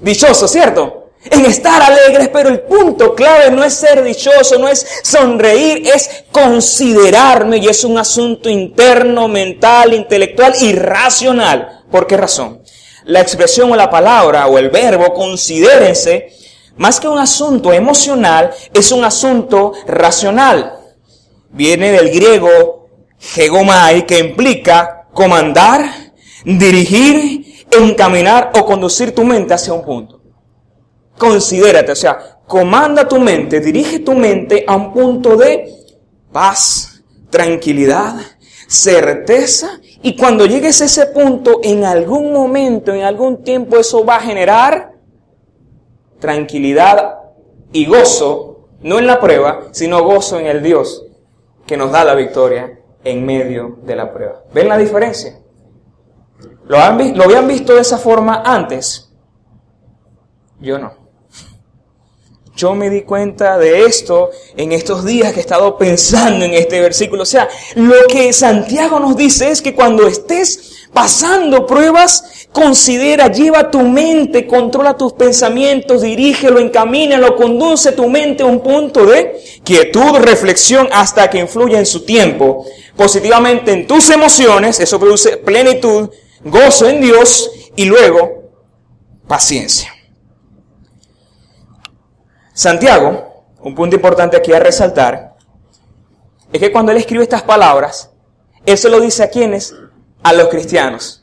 dichoso, 0.00 0.48
¿cierto? 0.48 1.10
En 1.28 1.44
estar 1.44 1.82
alegres, 1.82 2.28
pero 2.32 2.48
el 2.50 2.60
punto 2.60 3.14
clave 3.14 3.50
no 3.50 3.64
es 3.64 3.74
ser 3.74 4.02
dichoso, 4.04 4.58
no 4.58 4.68
es 4.68 4.86
sonreír, 5.02 5.88
es 5.92 6.24
considerarme 6.30 7.58
y 7.58 7.66
es 7.66 7.82
un 7.82 7.98
asunto 7.98 8.48
interno, 8.48 9.26
mental, 9.26 9.92
intelectual 9.92 10.54
y 10.60 10.72
racional. 10.72 11.84
¿Por 11.90 12.06
qué 12.06 12.16
razón? 12.16 12.62
La 13.06 13.20
expresión 13.20 13.72
o 13.72 13.76
la 13.76 13.88
palabra 13.88 14.46
o 14.46 14.58
el 14.58 14.68
verbo, 14.68 15.14
considérense, 15.14 16.32
más 16.76 17.00
que 17.00 17.08
un 17.08 17.18
asunto 17.18 17.72
emocional, 17.72 18.52
es 18.74 18.92
un 18.92 19.04
asunto 19.04 19.72
racional. 19.86 20.74
Viene 21.50 21.92
del 21.92 22.10
griego 22.10 22.88
hegomai, 23.36 24.06
que 24.06 24.18
implica 24.18 25.06
comandar, 25.12 26.12
dirigir, 26.44 27.64
encaminar 27.70 28.52
o 28.54 28.66
conducir 28.66 29.14
tu 29.14 29.24
mente 29.24 29.54
hacia 29.54 29.72
un 29.72 29.84
punto. 29.84 30.20
Considérate, 31.16 31.92
o 31.92 31.96
sea, 31.96 32.40
comanda 32.46 33.08
tu 33.08 33.18
mente, 33.18 33.60
dirige 33.60 34.00
tu 34.00 34.14
mente 34.14 34.64
a 34.66 34.76
un 34.76 34.92
punto 34.92 35.36
de 35.36 35.72
paz, 36.30 37.02
tranquilidad, 37.30 38.16
certeza 38.66 39.80
y 40.02 40.16
cuando 40.16 40.46
llegues 40.46 40.80
a 40.82 40.84
ese 40.84 41.06
punto, 41.06 41.60
en 41.62 41.84
algún 41.84 42.32
momento, 42.32 42.92
en 42.92 43.02
algún 43.02 43.42
tiempo, 43.42 43.78
eso 43.78 44.04
va 44.04 44.16
a 44.16 44.20
generar 44.20 44.92
tranquilidad 46.18 47.18
y 47.72 47.86
gozo, 47.86 48.68
no 48.80 48.98
en 48.98 49.06
la 49.06 49.20
prueba, 49.20 49.68
sino 49.72 50.02
gozo 50.04 50.38
en 50.38 50.46
el 50.46 50.62
Dios 50.62 51.04
que 51.66 51.76
nos 51.76 51.90
da 51.90 52.04
la 52.04 52.14
victoria 52.14 52.78
en 53.04 53.24
medio 53.24 53.78
de 53.82 53.96
la 53.96 54.12
prueba. 54.12 54.42
¿Ven 54.52 54.68
la 54.68 54.78
diferencia? 54.78 55.38
¿Lo, 56.66 56.78
han, 56.78 57.16
¿Lo 57.16 57.24
habían 57.24 57.46
visto 57.48 57.74
de 57.74 57.80
esa 57.80 57.98
forma 57.98 58.42
antes? 58.44 59.12
Yo 60.60 60.78
no. 60.78 61.05
Yo 62.56 62.74
me 62.74 62.88
di 62.88 63.02
cuenta 63.02 63.58
de 63.58 63.84
esto 63.84 64.30
en 64.56 64.72
estos 64.72 65.04
días 65.04 65.32
que 65.34 65.40
he 65.40 65.42
estado 65.42 65.76
pensando 65.76 66.42
en 66.42 66.54
este 66.54 66.80
versículo. 66.80 67.22
O 67.22 67.26
sea, 67.26 67.46
lo 67.74 68.06
que 68.08 68.32
Santiago 68.32 68.98
nos 68.98 69.14
dice 69.14 69.50
es 69.50 69.60
que 69.60 69.74
cuando 69.74 70.06
estés 70.06 70.88
pasando 70.90 71.66
pruebas, 71.66 72.48
considera, 72.52 73.30
lleva 73.30 73.70
tu 73.70 73.82
mente, 73.82 74.46
controla 74.46 74.96
tus 74.96 75.12
pensamientos, 75.12 76.00
dirígelo, 76.00 76.58
encamínalo, 76.58 77.36
conduce 77.36 77.92
tu 77.92 78.08
mente 78.08 78.42
a 78.42 78.46
un 78.46 78.60
punto 78.60 79.04
de 79.04 79.38
quietud, 79.62 80.16
reflexión, 80.20 80.88
hasta 80.90 81.28
que 81.28 81.38
influya 81.38 81.78
en 81.78 81.84
su 81.84 82.06
tiempo 82.06 82.64
positivamente 82.96 83.72
en 83.72 83.86
tus 83.86 84.08
emociones. 84.08 84.80
Eso 84.80 84.98
produce 84.98 85.36
plenitud, 85.36 86.08
gozo 86.42 86.88
en 86.88 87.02
Dios 87.02 87.50
y 87.76 87.84
luego 87.84 88.50
paciencia. 89.28 89.95
Santiago, 92.56 93.44
un 93.60 93.74
punto 93.74 93.96
importante 93.96 94.34
aquí 94.34 94.50
a 94.50 94.58
resaltar, 94.58 95.36
es 96.50 96.58
que 96.58 96.72
cuando 96.72 96.90
él 96.90 96.96
escribe 96.96 97.22
estas 97.22 97.42
palabras, 97.42 98.12
él 98.64 98.78
se 98.78 98.88
lo 98.88 98.98
dice 98.98 99.22
a 99.22 99.28
quienes, 99.28 99.74
a 100.22 100.32
los 100.32 100.48
cristianos 100.48 101.22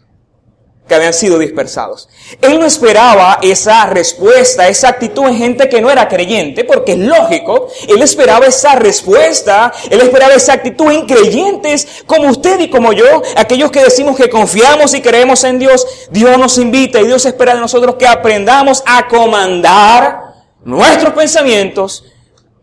que 0.88 0.94
habían 0.94 1.14
sido 1.14 1.40
dispersados. 1.40 2.08
Él 2.40 2.60
no 2.60 2.68
esperaba 2.68 3.40
esa 3.42 3.88
respuesta, 3.88 4.68
esa 4.68 4.90
actitud 4.90 5.26
en 5.28 5.38
gente 5.38 5.70
que 5.70 5.82
no 5.82 5.90
era 5.90 6.08
creyente, 6.08 6.66
porque 6.66 6.92
es 6.92 7.00
lógico, 7.00 7.68
él 7.88 8.04
esperaba 8.04 8.46
esa 8.46 8.76
respuesta, 8.76 9.74
él 9.90 10.02
esperaba 10.02 10.36
esa 10.36 10.54
actitud 10.54 10.92
en 10.92 11.08
creyentes 11.08 12.04
como 12.06 12.30
usted 12.30 12.60
y 12.60 12.70
como 12.70 12.94
yo, 12.94 13.24
aquellos 13.38 13.72
que 13.72 13.84
decimos 13.84 14.16
que 14.18 14.30
confiamos 14.30 14.94
y 14.94 15.02
creemos 15.02 15.44
en 15.46 15.58
Dios, 15.58 15.88
Dios 16.12 16.38
nos 16.38 16.60
invita 16.60 17.02
y 17.02 17.08
Dios 17.08 17.26
espera 17.26 17.56
de 17.56 17.62
nosotros 17.62 17.96
que 17.96 18.06
aprendamos 18.06 18.84
a 18.86 19.08
comandar 19.08 20.23
nuestros 20.66 21.14
pensamientos, 21.14 22.06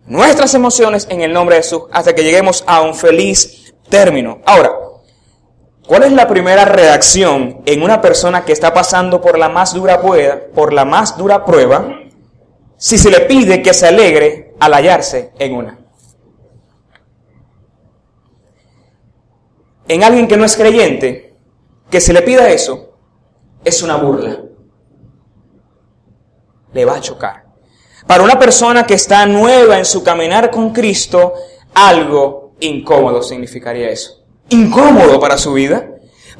nuestras 0.07 0.55
emociones 0.55 1.07
en 1.11 1.21
el 1.21 1.33
nombre 1.33 1.57
de 1.57 1.63
Jesús 1.63 1.83
hasta 1.93 2.15
que 2.15 2.23
lleguemos 2.23 2.65
a 2.67 2.83
un 2.83 2.95
feliz 2.95 3.75
término. 3.89 4.41
Ahora, 4.45 4.73
¿cuál 5.87 6.05
es 6.05 6.13
la 6.13 6.27
primera 6.27 6.65
reacción 6.65 7.63
en 7.67 7.83
una 7.83 8.01
persona 8.01 8.45
que 8.45 8.53
está 8.53 8.73
pasando 8.73 9.21
por 9.21 9.39
la 9.39 9.49
más 9.49 9.75
dura 9.75 10.01
prueba, 10.01 10.39
por 10.55 10.73
la 10.73 10.85
más 10.85 11.17
dura 11.17 11.45
prueba, 11.45 12.01
si 12.77 12.97
se 12.97 13.11
le 13.11 13.21
pide 13.21 13.63
que 13.63 13.75
se 13.75 13.87
alegre 13.87 14.55
al 14.59 14.75
hallarse 14.75 15.33
en 15.39 15.55
una? 15.55 15.79
En 19.89 20.05
alguien 20.05 20.29
que 20.29 20.37
no 20.37 20.45
es 20.45 20.57
creyente, 20.57 21.35
que 21.91 22.01
se 22.01 22.13
le 22.13 22.23
pida 22.23 22.49
eso, 22.49 22.95
es 23.65 23.83
una 23.83 23.97
burla. 23.97 24.39
Le 26.73 26.85
va 26.85 26.95
a 26.95 27.01
chocar. 27.01 27.50
Para 28.07 28.23
una 28.23 28.39
persona 28.39 28.85
que 28.87 28.95
está 28.95 29.27
nueva 29.27 29.79
en 29.79 29.85
su 29.85 30.03
caminar 30.03 30.51
con 30.51 30.71
Cristo, 30.71 31.35
algo 31.75 32.53
incómodo 32.61 33.23
significaría 33.23 33.91
eso. 33.91 34.25
Incómodo 34.49 35.21
para 35.21 35.39
su 35.39 35.53
vida. 35.53 35.87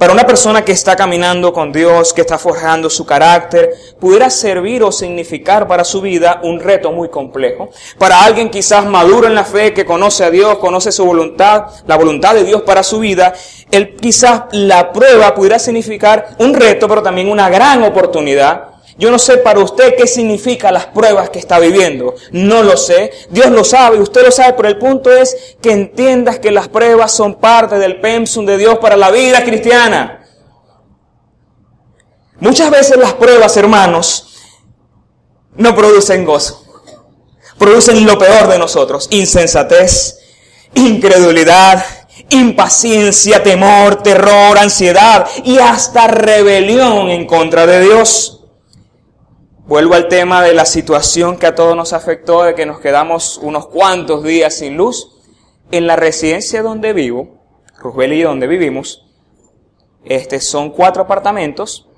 Para 0.01 0.15
una 0.15 0.27
persona 0.27 0.65
que 0.65 0.73
está 0.73 0.97
caminando 0.97 1.53
con 1.53 1.73
Dios, 1.73 2.15
que 2.15 2.23
está 2.23 2.39
forjando 2.39 2.89
su 2.89 3.05
carácter, 3.05 3.75
pudiera 4.01 4.31
servir 4.31 4.83
o 4.83 4.91
significar 4.91 5.69
para 5.69 5.85
su 5.85 6.01
vida 6.01 6.41
un 6.43 6.59
reto 6.59 6.91
muy 6.91 7.11
complejo. 7.11 7.69
Para 7.99 8.25
alguien 8.25 8.49
quizás 8.49 8.87
maduro 8.87 9.27
en 9.27 9.35
la 9.35 9.45
fe, 9.45 9.75
que 9.75 9.85
conoce 9.85 10.25
a 10.25 10.31
Dios, 10.31 10.57
conoce 10.57 10.91
su 10.91 11.05
voluntad, 11.05 11.67
la 11.87 11.99
voluntad 11.99 12.35
de 12.35 12.45
Dios 12.45 12.63
para 12.63 12.83
su 12.83 13.01
vida, 13.01 13.35
él 13.71 13.95
quizás 13.95 14.45
la 14.53 14.91
prueba 14.91 15.35
pudiera 15.35 15.59
significar 15.59 16.31
un 16.39 16.55
reto, 16.55 16.89
pero 16.89 17.03
también 17.03 17.29
una 17.29 17.51
gran 17.51 17.83
oportunidad 17.83 18.80
yo 19.01 19.11
no 19.11 19.19
sé 19.19 19.39
para 19.39 19.61
usted 19.61 19.95
qué 19.97 20.07
significan 20.07 20.75
las 20.75 20.85
pruebas 20.85 21.31
que 21.31 21.39
está 21.39 21.59
viviendo. 21.59 22.15
No 22.33 22.63
lo 22.63 22.77
sé. 22.77 23.11
Dios 23.31 23.51
lo 23.51 23.65
sabe, 23.65 23.99
usted 23.99 24.23
lo 24.23 24.31
sabe, 24.31 24.53
pero 24.53 24.69
el 24.69 24.77
punto 24.77 25.11
es 25.11 25.57
que 25.63 25.73
entiendas 25.73 26.39
que 26.39 26.51
las 26.51 26.69
pruebas 26.69 27.11
son 27.11 27.37
parte 27.37 27.79
del 27.79 27.99
pensum 28.03 28.45
de 28.45 28.59
Dios 28.59 28.79
para 28.79 28.99
la 28.99 29.11
vida 29.11 29.43
cristiana. 29.43 30.27
Muchas 32.41 32.71
veces 32.71 32.99
las 32.99 33.15
pruebas, 33.15 33.57
hermanos, 33.57 34.35
no 35.57 35.75
producen 35.75 36.27
gozo. 36.27 36.63
Producen 37.57 38.05
lo 38.05 38.19
peor 38.19 38.49
de 38.49 38.59
nosotros. 38.59 39.09
Insensatez, 39.11 40.19
incredulidad, 40.75 41.83
impaciencia, 42.29 43.43
temor, 43.43 44.03
terror, 44.03 44.59
ansiedad 44.59 45.27
y 45.43 45.57
hasta 45.57 46.07
rebelión 46.07 47.09
en 47.09 47.27
contra 47.27 47.65
de 47.65 47.81
Dios. 47.81 48.40
Vuelvo 49.71 49.95
al 49.95 50.09
tema 50.09 50.43
de 50.43 50.53
la 50.53 50.67
situación 50.67 51.37
que 51.39 51.47
a 51.47 51.55
todos 51.55 51.77
nos 51.77 51.93
afectó, 51.93 52.43
de 52.43 52.57
que 52.57 52.67
nos 52.67 52.81
quedamos 52.81 53.39
unos 53.39 53.69
cuantos 53.69 54.25
días 54.25 54.55
sin 54.55 54.77
luz. 54.77 55.21
En 55.71 55.87
la 55.87 55.95
residencia 55.95 56.61
donde 56.65 56.93
vivo, 56.93 57.39
Rosbel 57.79 58.15
y 58.15 58.23
donde 58.23 58.49
vivimos, 58.49 59.07
este, 60.05 60.41
son 60.41 60.71
cuatro 60.71 61.05
apartamentos. 61.05 61.89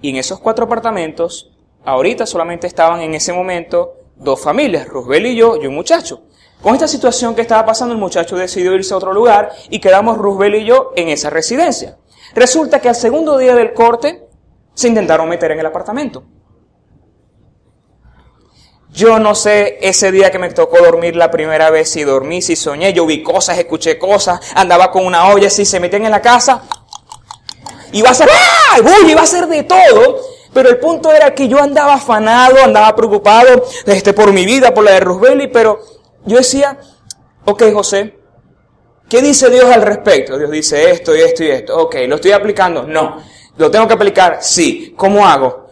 Y 0.00 0.10
en 0.10 0.16
esos 0.16 0.40
cuatro 0.40 0.64
apartamentos, 0.64 1.52
ahorita 1.84 2.26
solamente 2.26 2.66
estaban 2.66 3.02
en 3.02 3.14
ese 3.14 3.32
momento 3.32 3.98
dos 4.16 4.40
familias, 4.40 4.88
Rosbel 4.88 5.26
y 5.26 5.36
yo 5.36 5.54
y 5.62 5.68
un 5.68 5.76
muchacho. 5.76 6.24
Con 6.60 6.74
esta 6.74 6.88
situación 6.88 7.36
que 7.36 7.42
estaba 7.42 7.64
pasando, 7.64 7.94
el 7.94 8.00
muchacho 8.00 8.34
decidió 8.34 8.74
irse 8.74 8.92
a 8.92 8.96
otro 8.96 9.12
lugar 9.12 9.52
y 9.70 9.78
quedamos 9.78 10.18
Rosbel 10.18 10.56
y 10.56 10.64
yo 10.64 10.92
en 10.96 11.08
esa 11.08 11.30
residencia. 11.30 11.98
Resulta 12.34 12.80
que 12.80 12.88
al 12.88 12.96
segundo 12.96 13.38
día 13.38 13.54
del 13.54 13.74
corte, 13.74 14.21
se 14.74 14.88
intentaron 14.88 15.28
meter 15.28 15.52
en 15.52 15.60
el 15.60 15.66
apartamento. 15.66 16.24
Yo 18.92 19.18
no 19.18 19.34
sé 19.34 19.78
ese 19.80 20.12
día 20.12 20.30
que 20.30 20.38
me 20.38 20.50
tocó 20.50 20.78
dormir 20.78 21.16
la 21.16 21.30
primera 21.30 21.70
vez, 21.70 21.88
si 21.88 22.04
dormí, 22.04 22.42
si 22.42 22.56
soñé, 22.56 22.92
yo 22.92 23.06
vi 23.06 23.22
cosas, 23.22 23.58
escuché 23.58 23.98
cosas, 23.98 24.40
andaba 24.54 24.90
con 24.90 25.06
una 25.06 25.28
olla, 25.28 25.48
si 25.48 25.64
se 25.64 25.80
metían 25.80 26.04
en 26.04 26.10
la 26.10 26.20
casa, 26.20 26.62
iba 27.92 28.10
a 28.10 28.14
ser, 28.14 28.28
¡ah! 28.30 28.78
iba 29.08 29.22
a 29.22 29.26
ser 29.26 29.46
de 29.46 29.62
todo. 29.62 30.20
Pero 30.52 30.68
el 30.68 30.78
punto 30.78 31.10
era 31.10 31.34
que 31.34 31.48
yo 31.48 31.58
andaba 31.62 31.94
afanado, 31.94 32.62
andaba 32.62 32.94
preocupado 32.94 33.64
este, 33.86 34.12
por 34.12 34.32
mi 34.32 34.44
vida, 34.44 34.74
por 34.74 34.84
la 34.84 34.92
de 34.92 35.00
Roosevelt, 35.00 35.50
pero 35.50 35.80
yo 36.26 36.36
decía, 36.36 36.78
ok 37.46 37.72
José, 37.72 38.18
¿qué 39.08 39.22
dice 39.22 39.48
Dios 39.48 39.64
al 39.64 39.80
respecto? 39.80 40.36
Dios 40.36 40.50
dice 40.50 40.90
esto 40.90 41.16
y 41.16 41.20
esto 41.22 41.42
y 41.44 41.50
esto. 41.50 41.78
Ok, 41.78 41.96
¿lo 42.06 42.16
estoy 42.16 42.32
aplicando? 42.32 42.82
No. 42.82 43.31
¿Lo 43.56 43.70
tengo 43.70 43.86
que 43.86 43.94
aplicar? 43.94 44.38
Sí. 44.40 44.94
¿Cómo 44.96 45.26
hago? 45.26 45.62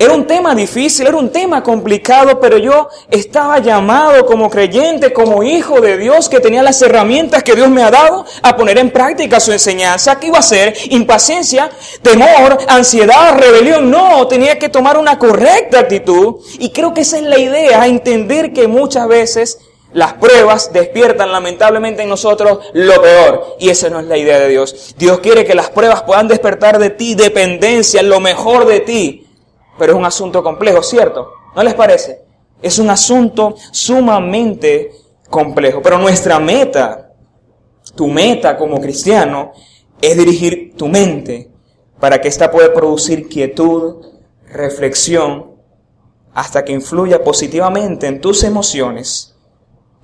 Era 0.00 0.14
un 0.14 0.28
tema 0.28 0.54
difícil, 0.54 1.08
era 1.08 1.16
un 1.16 1.32
tema 1.32 1.60
complicado, 1.60 2.38
pero 2.38 2.56
yo 2.56 2.88
estaba 3.10 3.58
llamado 3.58 4.24
como 4.26 4.48
creyente, 4.48 5.12
como 5.12 5.42
hijo 5.42 5.80
de 5.80 5.98
Dios, 5.98 6.28
que 6.28 6.38
tenía 6.38 6.62
las 6.62 6.80
herramientas 6.82 7.42
que 7.42 7.56
Dios 7.56 7.68
me 7.68 7.82
ha 7.82 7.90
dado 7.90 8.24
a 8.42 8.56
poner 8.56 8.78
en 8.78 8.90
práctica 8.90 9.40
su 9.40 9.50
enseñanza. 9.50 10.20
¿Qué 10.20 10.28
iba 10.28 10.38
a 10.38 10.42
ser? 10.42 10.72
Impaciencia, 10.90 11.68
temor, 12.00 12.58
ansiedad, 12.68 13.36
rebelión. 13.40 13.90
No, 13.90 14.28
tenía 14.28 14.56
que 14.56 14.68
tomar 14.68 14.96
una 14.98 15.18
correcta 15.18 15.80
actitud. 15.80 16.36
Y 16.60 16.70
creo 16.70 16.94
que 16.94 17.00
esa 17.00 17.16
es 17.16 17.24
la 17.24 17.38
idea, 17.40 17.84
entender 17.84 18.52
que 18.52 18.68
muchas 18.68 19.08
veces 19.08 19.58
las 19.92 20.14
pruebas 20.14 20.72
despiertan 20.72 21.32
lamentablemente 21.32 22.02
en 22.02 22.08
nosotros 22.08 22.58
lo 22.74 23.00
peor. 23.00 23.56
Y 23.58 23.70
esa 23.70 23.88
no 23.88 24.00
es 24.00 24.06
la 24.06 24.18
idea 24.18 24.38
de 24.38 24.48
Dios. 24.48 24.94
Dios 24.98 25.20
quiere 25.20 25.44
que 25.44 25.54
las 25.54 25.70
pruebas 25.70 26.02
puedan 26.02 26.28
despertar 26.28 26.78
de 26.78 26.90
ti 26.90 27.14
dependencia, 27.14 28.02
lo 28.02 28.20
mejor 28.20 28.66
de 28.66 28.80
ti. 28.80 29.26
Pero 29.78 29.92
es 29.92 29.98
un 29.98 30.04
asunto 30.04 30.42
complejo, 30.42 30.82
¿cierto? 30.82 31.32
¿No 31.56 31.62
les 31.62 31.74
parece? 31.74 32.22
Es 32.60 32.78
un 32.78 32.90
asunto 32.90 33.54
sumamente 33.72 34.92
complejo. 35.30 35.80
Pero 35.80 35.98
nuestra 35.98 36.38
meta, 36.38 37.12
tu 37.94 38.08
meta 38.08 38.58
como 38.58 38.80
cristiano, 38.80 39.52
es 40.02 40.16
dirigir 40.16 40.74
tu 40.76 40.86
mente 40.88 41.50
para 41.98 42.20
que 42.20 42.28
ésta 42.28 42.50
pueda 42.50 42.72
producir 42.74 43.28
quietud, 43.28 44.04
reflexión, 44.52 45.56
hasta 46.34 46.64
que 46.64 46.72
influya 46.72 47.24
positivamente 47.24 48.06
en 48.06 48.20
tus 48.20 48.44
emociones 48.44 49.37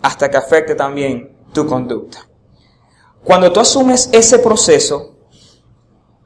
hasta 0.05 0.31
que 0.31 0.37
afecte 0.37 0.75
también 0.75 1.35
tu 1.55 1.67
conducta. 1.67 2.29
Cuando 3.25 3.51
tú 3.51 3.61
asumes 3.61 4.11
ese 4.13 4.39
proceso, 4.39 5.17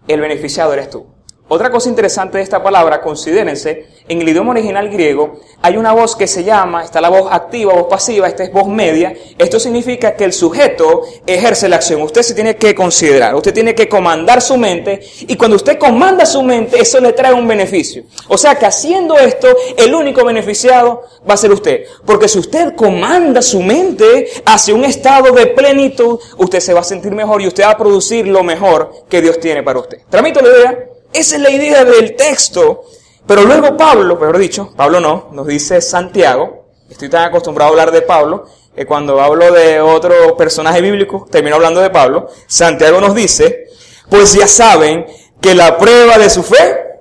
el 0.08 0.20
beneficiado 0.20 0.72
eres 0.72 0.90
tú. 0.90 1.06
Otra 1.50 1.70
cosa 1.70 1.88
interesante 1.88 2.36
de 2.36 2.44
esta 2.44 2.62
palabra, 2.62 3.00
considérense, 3.00 3.86
en 4.06 4.20
el 4.20 4.28
idioma 4.28 4.50
original 4.50 4.90
griego 4.90 5.40
hay 5.62 5.76
una 5.76 5.92
voz 5.92 6.14
que 6.14 6.26
se 6.26 6.44
llama, 6.44 6.84
está 6.84 7.00
la 7.00 7.08
voz 7.08 7.28
activa, 7.30 7.72
voz 7.72 7.86
pasiva, 7.88 8.28
esta 8.28 8.44
es 8.44 8.52
voz 8.52 8.66
media. 8.68 9.14
Esto 9.38 9.58
significa 9.58 10.14
que 10.14 10.24
el 10.24 10.34
sujeto 10.34 11.04
ejerce 11.26 11.68
la 11.68 11.76
acción. 11.76 12.02
Usted 12.02 12.22
se 12.22 12.34
tiene 12.34 12.56
que 12.56 12.74
considerar, 12.74 13.34
usted 13.34 13.54
tiene 13.54 13.74
que 13.74 13.88
comandar 13.88 14.42
su 14.42 14.58
mente 14.58 15.00
y 15.20 15.36
cuando 15.36 15.56
usted 15.56 15.78
comanda 15.78 16.26
su 16.26 16.42
mente, 16.42 16.80
eso 16.80 17.00
le 17.00 17.14
trae 17.14 17.32
un 17.32 17.48
beneficio. 17.48 18.04
O 18.28 18.36
sea 18.36 18.54
que 18.56 18.66
haciendo 18.66 19.18
esto, 19.18 19.48
el 19.78 19.94
único 19.94 20.24
beneficiado 20.24 21.02
va 21.28 21.32
a 21.34 21.38
ser 21.38 21.50
usted. 21.50 21.84
Porque 22.04 22.28
si 22.28 22.38
usted 22.38 22.74
comanda 22.76 23.40
su 23.40 23.62
mente 23.62 24.28
hacia 24.44 24.74
un 24.74 24.84
estado 24.84 25.32
de 25.32 25.46
plenitud, 25.46 26.20
usted 26.36 26.60
se 26.60 26.74
va 26.74 26.80
a 26.80 26.84
sentir 26.84 27.12
mejor 27.12 27.40
y 27.40 27.46
usted 27.46 27.64
va 27.64 27.70
a 27.70 27.78
producir 27.78 28.28
lo 28.28 28.42
mejor 28.42 28.92
que 29.08 29.22
Dios 29.22 29.40
tiene 29.40 29.62
para 29.62 29.80
usted. 29.80 30.00
Tramito 30.10 30.42
la 30.42 30.48
idea. 30.48 30.97
Esa 31.12 31.36
es 31.36 31.42
la 31.42 31.50
idea 31.50 31.84
del 31.84 32.16
texto. 32.16 32.84
Pero 33.26 33.42
luego 33.42 33.76
Pablo, 33.76 34.18
peor 34.18 34.38
dicho, 34.38 34.72
Pablo 34.74 35.00
no, 35.00 35.28
nos 35.32 35.46
dice 35.46 35.80
Santiago. 35.80 36.66
Estoy 36.88 37.10
tan 37.10 37.24
acostumbrado 37.28 37.68
a 37.68 37.72
hablar 37.72 37.90
de 37.90 38.02
Pablo 38.02 38.46
que 38.74 38.86
cuando 38.86 39.20
hablo 39.20 39.52
de 39.52 39.80
otro 39.80 40.36
personaje 40.36 40.80
bíblico 40.80 41.26
termino 41.30 41.56
hablando 41.56 41.80
de 41.80 41.90
Pablo. 41.90 42.28
Santiago 42.46 43.00
nos 43.00 43.14
dice, 43.14 43.66
pues 44.08 44.32
ya 44.32 44.46
saben 44.46 45.04
que 45.40 45.54
la 45.54 45.76
prueba 45.76 46.16
de 46.16 46.30
su 46.30 46.42
fe 46.42 47.00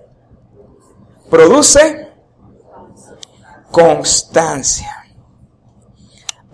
produce 1.30 2.10
constancia. 3.72 5.06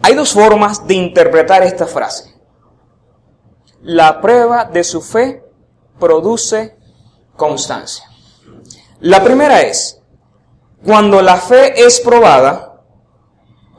Hay 0.02 0.16
dos 0.16 0.34
formas 0.34 0.86
de 0.86 0.96
interpretar 0.96 1.64
esta 1.64 1.88
frase. 1.88 2.34
La 3.82 4.22
prueba 4.22 4.66
de 4.66 4.84
su 4.84 5.02
fe 5.02 5.44
produce 6.00 6.76
constancia. 7.36 8.06
La 9.00 9.24
primera 9.24 9.62
es, 9.62 10.00
cuando 10.86 11.22
la 11.22 11.38
fe 11.38 11.86
es 11.86 12.00
probada, 12.00 12.82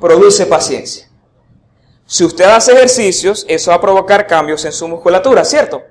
produce 0.00 0.46
paciencia. 0.46 1.08
Si 2.06 2.24
usted 2.24 2.44
hace 2.44 2.72
ejercicios, 2.72 3.44
eso 3.48 3.70
va 3.70 3.76
a 3.76 3.80
provocar 3.80 4.26
cambios 4.26 4.64
en 4.64 4.72
su 4.72 4.86
musculatura, 4.86 5.44
¿cierto? 5.44 5.82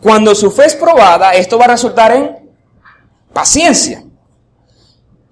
Cuando 0.00 0.34
su 0.34 0.50
fe 0.50 0.66
es 0.66 0.76
probada, 0.76 1.32
esto 1.34 1.58
va 1.58 1.64
a 1.64 1.68
resultar 1.68 2.12
en 2.12 2.50
paciencia. 3.32 4.04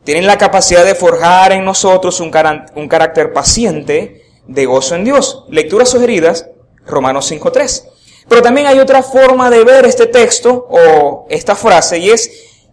Tienen 0.02 0.26
la 0.26 0.37
capacidad 0.37 0.85
de 0.85 0.94
forjar 0.94 1.52
en 1.52 1.64
nosotros 1.64 2.20
un, 2.20 2.33
un 2.74 2.88
carácter 2.88 3.33
paciente 3.33 4.22
de 4.46 4.66
gozo 4.66 4.96
en 4.96 5.04
Dios. 5.04 5.44
Lecturas 5.48 5.88
sugeridas, 5.88 6.48
Romanos 6.85 7.30
5.3. 7.30 7.93
Pero 8.28 8.42
también 8.42 8.66
hay 8.66 8.78
otra 8.78 9.02
forma 9.02 9.50
de 9.50 9.64
ver 9.64 9.84
este 9.84 10.06
texto 10.06 10.66
o 10.68 11.26
esta 11.28 11.54
frase 11.54 11.98
y 11.98 12.10
es 12.10 12.30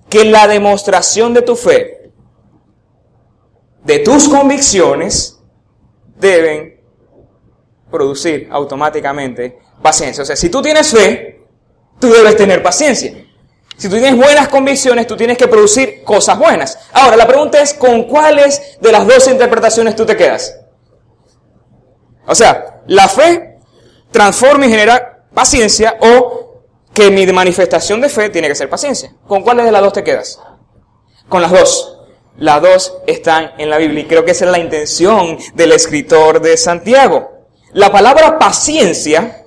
que 0.10 0.26
la 0.26 0.48
demostración 0.48 1.34
de 1.34 1.42
tu 1.42 1.56
fe, 1.56 2.12
de 3.84 4.00
tus 4.00 4.30
convicciones, 4.30 5.40
deben 6.18 6.80
producir 7.90 8.48
automáticamente 8.52 9.60
paciencia. 9.82 10.24
O 10.24 10.26
sea, 10.26 10.36
si 10.36 10.50
tú 10.50 10.62
tienes 10.62 10.92
fe, 10.92 11.44
tú 12.00 12.10
debes 12.12 12.36
tener 12.36 12.64
paciencia. 12.64 13.26
Si 13.78 13.90
tú 13.90 13.96
tienes 13.96 14.16
buenas 14.16 14.48
convicciones, 14.48 15.08
tú 15.08 15.18
tienes 15.18 15.38
que 15.38 15.48
producir 15.48 16.04
cosas 16.04 16.38
buenas. 16.38 16.78
Ahora, 16.94 17.16
la 17.16 17.28
pregunta 17.28 17.62
es, 17.62 17.74
¿con 17.74 18.04
cuáles 18.04 18.78
de 18.80 18.92
las 18.92 19.08
dos 19.08 19.28
interpretaciones 19.28 19.96
tú 19.96 20.06
te 20.06 20.16
quedas? 20.16 20.56
O 22.28 22.36
sea, 22.36 22.82
la 22.88 23.08
fe 23.08 23.58
transforma 24.12 24.68
y 24.68 24.70
genera 24.70 25.11
paciencia 25.34 25.98
o 26.02 26.64
que 26.94 27.10
mi 27.10 27.26
manifestación 27.28 28.02
de 28.02 28.10
fe 28.10 28.30
tiene 28.30 28.48
que 28.48 28.56
ser 28.56 28.70
paciencia. 28.70 29.14
¿Con 29.28 29.42
cuáles 29.44 29.66
de 29.66 29.72
las 29.72 29.82
dos 29.82 29.94
te 29.94 30.04
quedas? 30.04 30.40
Con 31.30 31.42
las 31.42 31.52
dos. 31.52 31.98
Las 32.38 32.62
dos 32.62 32.98
están 33.08 33.52
en 33.58 33.70
la 33.70 33.78
Biblia 33.78 34.04
y 34.04 34.08
creo 34.08 34.26
que 34.26 34.32
esa 34.32 34.46
es 34.46 34.52
la 34.52 34.60
intención 34.60 35.38
del 35.54 35.72
escritor 35.74 36.42
de 36.42 36.58
Santiago. 36.58 37.30
La 37.74 37.92
palabra 37.92 38.40
paciencia 38.40 39.44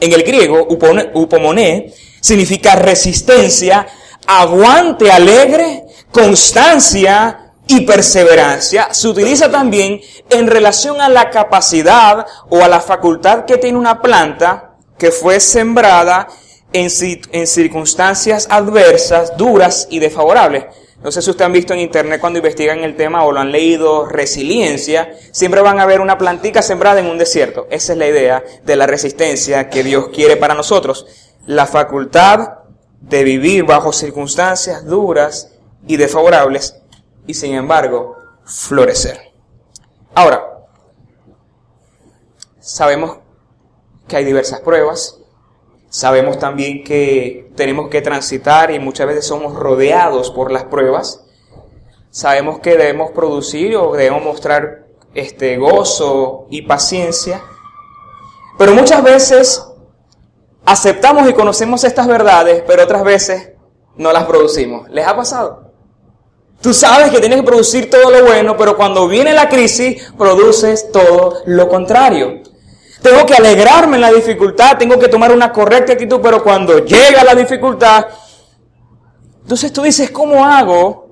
en 0.00 0.12
el 0.12 0.22
griego, 0.22 0.66
upomoné, 0.68 1.94
significa 2.20 2.74
resistencia, 2.74 3.86
aguante 4.26 5.10
alegre, 5.10 5.84
constancia 6.10 7.52
y 7.66 7.82
perseverancia. 7.82 8.92
Se 8.92 9.08
utiliza 9.08 9.50
también 9.50 10.00
en 10.30 10.46
relación 10.46 11.00
a 11.00 11.08
la 11.08 11.30
capacidad 11.30 12.26
o 12.50 12.62
a 12.62 12.68
la 12.68 12.80
facultad 12.80 13.44
que 13.44 13.58
tiene 13.58 13.78
una 13.78 14.00
planta 14.02 14.65
que 14.98 15.10
fue 15.10 15.40
sembrada 15.40 16.28
en, 16.72 16.88
en 17.32 17.46
circunstancias 17.46 18.46
adversas, 18.50 19.36
duras 19.36 19.86
y 19.90 19.98
desfavorables. 19.98 20.64
No 21.02 21.12
sé 21.12 21.22
si 21.22 21.30
ustedes 21.30 21.46
han 21.46 21.52
visto 21.52 21.72
en 21.74 21.80
internet 21.80 22.20
cuando 22.20 22.38
investigan 22.38 22.82
el 22.82 22.96
tema 22.96 23.24
o 23.24 23.30
lo 23.30 23.40
han 23.40 23.52
leído, 23.52 24.06
resiliencia, 24.06 25.16
siempre 25.30 25.60
van 25.60 25.78
a 25.78 25.86
ver 25.86 26.00
una 26.00 26.18
plantica 26.18 26.62
sembrada 26.62 27.00
en 27.00 27.06
un 27.06 27.18
desierto. 27.18 27.66
Esa 27.70 27.92
es 27.92 27.98
la 27.98 28.08
idea 28.08 28.42
de 28.64 28.76
la 28.76 28.86
resistencia 28.86 29.68
que 29.68 29.84
Dios 29.84 30.08
quiere 30.08 30.36
para 30.36 30.54
nosotros. 30.54 31.06
La 31.46 31.66
facultad 31.66 32.54
de 33.00 33.22
vivir 33.24 33.64
bajo 33.64 33.92
circunstancias 33.92 34.84
duras 34.84 35.52
y 35.86 35.96
desfavorables 35.96 36.76
y 37.26 37.34
sin 37.34 37.54
embargo 37.54 38.16
florecer. 38.44 39.32
Ahora, 40.14 40.42
sabemos 42.58 43.18
que 44.06 44.16
hay 44.16 44.24
diversas 44.24 44.60
pruebas, 44.60 45.20
Sabemos 45.96 46.38
también 46.38 46.84
que 46.84 47.50
tenemos 47.56 47.88
que 47.88 48.02
transitar 48.02 48.70
y 48.70 48.78
muchas 48.78 49.06
veces 49.06 49.24
somos 49.24 49.54
rodeados 49.54 50.30
por 50.30 50.52
las 50.52 50.64
pruebas. 50.64 51.24
Sabemos 52.10 52.60
que 52.60 52.76
debemos 52.76 53.12
producir 53.12 53.76
o 53.76 53.92
debemos 53.92 54.22
mostrar 54.22 54.88
este 55.14 55.56
gozo 55.56 56.48
y 56.50 56.62
paciencia. 56.62 57.42
Pero 58.58 58.74
muchas 58.74 59.02
veces 59.02 59.64
aceptamos 60.66 61.28
y 61.30 61.32
conocemos 61.32 61.82
estas 61.84 62.06
verdades, 62.06 62.62
pero 62.66 62.82
otras 62.82 63.02
veces 63.02 63.52
no 63.96 64.12
las 64.12 64.24
producimos. 64.24 64.90
¿Les 64.90 65.06
ha 65.06 65.16
pasado? 65.16 65.72
Tú 66.60 66.74
sabes 66.74 67.10
que 67.10 67.20
tienes 67.20 67.38
que 67.40 67.46
producir 67.46 67.88
todo 67.88 68.10
lo 68.10 68.24
bueno, 68.26 68.56
pero 68.58 68.76
cuando 68.76 69.08
viene 69.08 69.32
la 69.32 69.48
crisis, 69.48 70.12
produces 70.18 70.90
todo 70.90 71.42
lo 71.46 71.68
contrario. 71.68 72.42
Tengo 73.02 73.26
que 73.26 73.34
alegrarme 73.34 73.96
en 73.96 74.00
la 74.00 74.10
dificultad, 74.10 74.78
tengo 74.78 74.98
que 74.98 75.08
tomar 75.08 75.32
una 75.32 75.52
correcta 75.52 75.92
actitud, 75.92 76.20
pero 76.22 76.42
cuando 76.42 76.84
llega 76.84 77.22
la 77.24 77.34
dificultad, 77.34 78.06
entonces 79.42 79.72
tú 79.72 79.82
dices, 79.82 80.10
¿cómo 80.10 80.44
hago? 80.44 81.06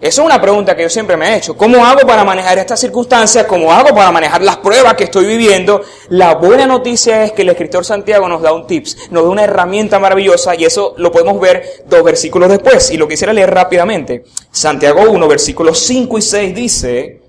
Esa 0.00 0.22
es 0.22 0.26
una 0.26 0.40
pregunta 0.40 0.74
que 0.74 0.82
yo 0.82 0.88
siempre 0.88 1.14
me 1.18 1.28
he 1.28 1.36
hecho. 1.36 1.54
¿Cómo 1.54 1.84
hago 1.84 2.06
para 2.06 2.24
manejar 2.24 2.56
estas 2.56 2.80
circunstancias? 2.80 3.44
¿Cómo 3.44 3.70
hago 3.70 3.94
para 3.94 4.10
manejar 4.10 4.40
las 4.40 4.56
pruebas 4.56 4.94
que 4.94 5.04
estoy 5.04 5.26
viviendo? 5.26 5.82
La 6.08 6.36
buena 6.36 6.66
noticia 6.66 7.22
es 7.24 7.32
que 7.32 7.42
el 7.42 7.50
escritor 7.50 7.84
Santiago 7.84 8.26
nos 8.26 8.40
da 8.40 8.54
un 8.54 8.66
tips, 8.66 9.10
nos 9.10 9.24
da 9.24 9.28
una 9.28 9.44
herramienta 9.44 9.98
maravillosa 9.98 10.54
y 10.54 10.64
eso 10.64 10.94
lo 10.96 11.12
podemos 11.12 11.38
ver 11.38 11.84
dos 11.86 12.02
versículos 12.02 12.48
después. 12.48 12.90
Y 12.92 12.96
lo 12.96 13.06
quisiera 13.06 13.34
leer 13.34 13.52
rápidamente. 13.52 14.24
Santiago 14.50 15.02
1, 15.10 15.28
versículos 15.28 15.78
5 15.80 16.16
y 16.16 16.22
6 16.22 16.54
dice, 16.54 17.22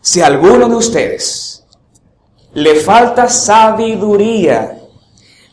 si 0.00 0.22
alguno 0.22 0.70
de 0.70 0.76
ustedes 0.76 1.59
le 2.52 2.74
falta 2.76 3.28
sabiduría, 3.28 4.78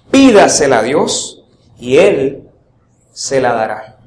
pídasela 0.09 0.79
a 0.79 0.83
Dios 0.83 1.43
y 1.77 1.97
Él 1.97 2.49
se 3.11 3.39
la 3.39 3.53
dará. 3.53 3.97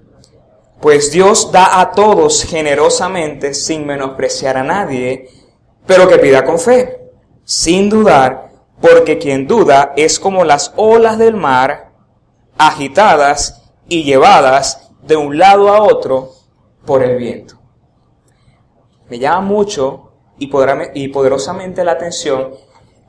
Pues 0.81 1.12
Dios 1.12 1.53
da 1.53 1.81
a 1.81 1.92
todos 1.92 2.44
generosamente 2.44 3.55
sin 3.55 3.87
menospreciar 3.87 4.57
a 4.57 4.64
nadie, 4.64 5.29
pero 5.87 6.09
que 6.09 6.18
pida 6.18 6.44
con 6.44 6.59
fe, 6.59 7.11
sin 7.44 7.88
dudar, 7.88 8.50
porque 8.81 9.18
quien 9.18 9.46
duda 9.46 9.92
es 9.96 10.18
como 10.18 10.44
las 10.44 10.72
olas 10.76 11.18
del 11.18 11.37
mar, 11.37 11.90
agitadas 12.57 13.62
y 13.88 14.05
llevadas 14.05 14.90
de 15.03 15.16
un 15.16 15.38
lado 15.38 15.68
a 15.68 15.83
otro 15.83 16.33
por 16.87 17.03
el 17.03 17.16
viento. 17.18 17.59
Me 19.11 19.18
llama 19.18 19.42
mucho 19.42 20.12
y 20.38 20.46
poderosamente 21.09 21.85
la 21.85 21.92
atención 21.92 22.55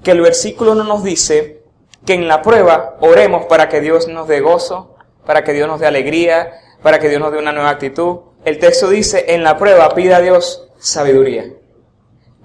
que 0.03 0.11
el 0.11 0.21
versículo 0.21 0.75
no 0.75 0.83
nos 0.83 1.03
dice 1.03 1.63
que 2.05 2.13
en 2.13 2.27
la 2.27 2.41
prueba 2.41 2.97
oremos 3.01 3.45
para 3.45 3.69
que 3.69 3.81
Dios 3.81 4.07
nos 4.07 4.27
dé 4.27 4.41
gozo, 4.41 4.95
para 5.25 5.43
que 5.43 5.53
Dios 5.53 5.67
nos 5.67 5.79
dé 5.79 5.87
alegría, 5.87 6.51
para 6.81 6.99
que 6.99 7.09
Dios 7.09 7.21
nos 7.21 7.31
dé 7.31 7.37
una 7.37 7.51
nueva 7.51 7.69
actitud. 7.69 8.19
El 8.43 8.57
texto 8.57 8.89
dice, 8.89 9.25
en 9.35 9.43
la 9.43 9.57
prueba 9.57 9.93
pida 9.93 10.17
a 10.17 10.21
Dios 10.21 10.67
sabiduría. 10.79 11.45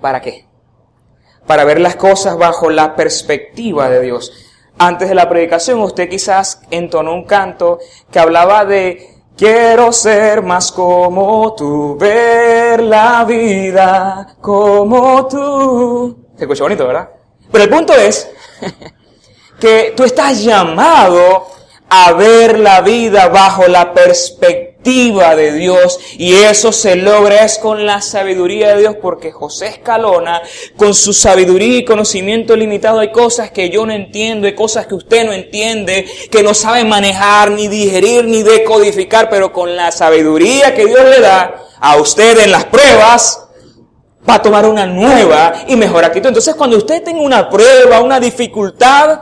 ¿Para 0.01 0.21
qué? 0.21 0.47
Para 1.47 1.65
ver 1.65 1.81
las 1.81 1.97
cosas 1.97 2.37
bajo 2.37 2.71
la 2.71 2.97
perspectiva 2.97 3.89
de 3.89 4.01
Dios. 4.01 4.33
Antes 4.79 5.09
de 5.09 5.15
la 5.15 5.29
predicación 5.29 5.81
usted 5.81 6.09
quizás 6.09 6.61
entonó 6.71 7.15
un 7.15 7.25
canto 7.25 7.79
que 8.11 8.19
hablaba 8.19 8.67
de 8.67 9.17
Quiero 9.37 9.93
ser 9.93 10.43
más 10.43 10.73
como 10.73 11.55
tú, 11.55 11.99
ver 12.01 12.83
la 12.83 13.23
vida 13.25 14.35
como 14.41 15.27
tú. 15.29 16.17
Se 16.37 16.45
escucha 16.45 16.63
bonito, 16.63 16.87
¿verdad? 16.87 17.11
Pero 17.51 17.65
el 17.65 17.71
punto 17.71 17.93
es 17.95 18.29
que 19.61 19.95
tú 19.97 20.05
estás 20.05 20.43
llamado 20.43 21.49
a 21.89 22.13
ver 22.13 22.59
la 22.59 22.81
vida 22.81 23.29
bajo 23.29 23.67
la 23.69 23.95
perspectiva 23.95 24.77
de 25.35 25.53
Dios 25.53 25.99
y 26.17 26.35
eso 26.35 26.71
se 26.73 26.95
logra 26.95 27.45
es 27.45 27.59
con 27.59 27.87
la 27.87 28.01
sabiduría 28.01 28.75
de 28.75 28.81
Dios 28.81 28.97
porque 29.03 29.33
José 29.33 29.67
Escalona 29.67 30.43
con 30.77 30.95
su 30.95 31.13
sabiduría 31.13 31.79
y 31.79 31.85
conocimiento 31.85 32.55
limitado 32.55 33.01
hay 33.01 33.11
cosas 33.11 33.51
que 33.51 33.69
yo 33.69 33.85
no 33.85 33.93
entiendo, 33.93 34.47
hay 34.47 34.55
cosas 34.55 34.87
que 34.87 34.95
usted 34.95 35.25
no 35.27 35.33
entiende, 35.33 36.07
que 36.31 36.43
no 36.43 36.55
sabe 36.55 36.85
manejar, 36.85 37.51
ni 37.51 37.67
digerir, 37.67 38.27
ni 38.27 38.43
decodificar, 38.45 39.29
pero 39.29 39.53
con 39.53 39.75
la 39.75 39.91
sabiduría 39.91 40.75
que 40.75 40.87
Dios 40.87 41.05
le 41.05 41.21
da 41.21 41.65
a 41.81 41.97
usted 41.97 42.39
en 42.39 42.53
las 42.53 42.67
pruebas, 42.67 43.46
va 44.29 44.35
a 44.35 44.43
tomar 44.43 44.67
una 44.67 44.87
nueva 44.87 45.55
y 45.67 45.77
mejor 45.77 46.05
actitud. 46.05 46.29
Entonces, 46.29 46.55
cuando 46.55 46.77
usted 46.77 47.03
tenga 47.03 47.21
una 47.21 47.49
prueba, 47.49 48.01
una 48.01 48.21
dificultad, 48.21 49.21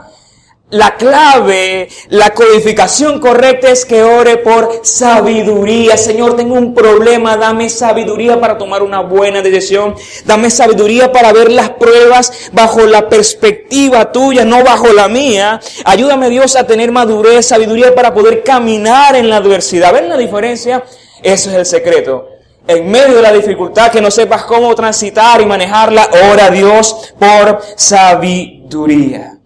la 0.71 0.95
clave, 0.95 1.87
la 2.09 2.31
codificación 2.31 3.19
correcta 3.19 3.69
es 3.69 3.85
que 3.85 4.01
ore 4.01 4.37
por 4.37 4.81
sabiduría. 4.81 5.95
Señor, 5.95 6.35
tengo 6.35 6.55
un 6.55 6.73
problema, 6.73 7.37
dame 7.37 7.69
sabiduría 7.69 8.41
para 8.41 8.57
tomar 8.57 8.81
una 8.81 9.01
buena 9.01 9.43
decisión. 9.43 9.95
Dame 10.25 10.49
sabiduría 10.49 11.11
para 11.11 11.31
ver 11.31 11.51
las 11.51 11.69
pruebas 11.69 12.49
bajo 12.51 12.81
la 12.81 13.07
perspectiva 13.07 14.11
tuya, 14.11 14.43
no 14.43 14.63
bajo 14.63 14.91
la 14.91 15.07
mía. 15.07 15.61
Ayúdame 15.85 16.31
Dios 16.31 16.55
a 16.55 16.65
tener 16.65 16.91
madurez, 16.91 17.45
sabiduría 17.45 17.93
para 17.93 18.13
poder 18.13 18.43
caminar 18.43 19.15
en 19.15 19.29
la 19.29 19.37
adversidad. 19.37 19.93
¿Ven 19.93 20.09
la 20.09 20.17
diferencia? 20.17 20.83
Eso 21.21 21.51
es 21.51 21.55
el 21.55 21.65
secreto 21.67 22.34
en 22.67 22.89
medio 22.89 23.17
de 23.17 23.21
la 23.21 23.31
dificultad, 23.31 23.91
que 23.91 24.01
no 24.01 24.09
sepas 24.09 24.43
cómo 24.45 24.73
transitar 24.75 25.41
y 25.41 25.45
manejarla, 25.45 26.09
ora 26.31 26.45
a 26.45 26.51
Dios 26.51 27.13
por 27.19 27.61
sabiduría. 27.75 29.37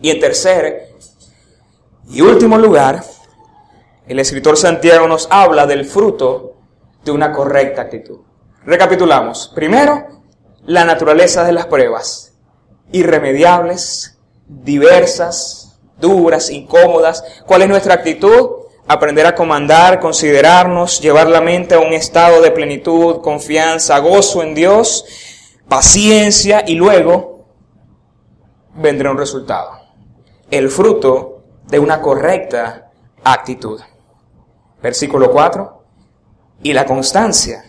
Y 0.00 0.10
en 0.10 0.20
tercer 0.20 0.88
y 2.10 2.20
último 2.20 2.56
lugar, 2.56 3.02
el 4.06 4.18
escritor 4.18 4.56
Santiago 4.56 5.06
nos 5.06 5.28
habla 5.30 5.66
del 5.66 5.84
fruto 5.84 6.54
de 7.04 7.10
una 7.10 7.32
correcta 7.32 7.82
actitud. 7.82 8.20
Recapitulamos. 8.64 9.52
Primero, 9.54 10.22
la 10.64 10.84
naturaleza 10.84 11.44
de 11.44 11.52
las 11.52 11.66
pruebas. 11.66 12.32
Irremediables, 12.92 14.18
diversas, 14.46 15.78
duras, 16.00 16.50
incómodas. 16.50 17.22
¿Cuál 17.46 17.62
es 17.62 17.68
nuestra 17.68 17.94
actitud? 17.94 18.67
Aprender 18.88 19.26
a 19.26 19.34
comandar, 19.34 20.00
considerarnos, 20.00 21.00
llevar 21.00 21.28
la 21.28 21.42
mente 21.42 21.74
a 21.74 21.78
un 21.78 21.92
estado 21.92 22.40
de 22.40 22.50
plenitud, 22.50 23.20
confianza, 23.20 23.98
gozo 23.98 24.42
en 24.42 24.54
Dios, 24.54 25.04
paciencia 25.68 26.64
y 26.66 26.74
luego 26.74 27.46
vendrá 28.74 29.10
un 29.10 29.18
resultado. 29.18 29.72
El 30.50 30.70
fruto 30.70 31.44
de 31.66 31.78
una 31.78 32.00
correcta 32.00 32.90
actitud. 33.22 33.78
Versículo 34.82 35.30
4. 35.30 35.84
Y 36.62 36.72
la 36.72 36.86
constancia 36.86 37.64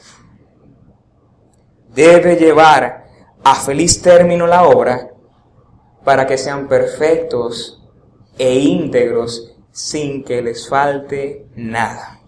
debe 1.90 2.38
llevar 2.38 3.08
a 3.44 3.56
feliz 3.56 4.02
término 4.02 4.48
la 4.48 4.63
obra 4.63 5.10
para 6.06 6.26
que 6.26 6.38
sean 6.38 6.70
perfectos 6.70 7.84
e 8.38 8.56
íntegros 8.56 9.59
sin 9.80 10.25
que 10.25 10.42
les 10.42 10.67
falte 10.67 11.46
nada. 11.56 12.19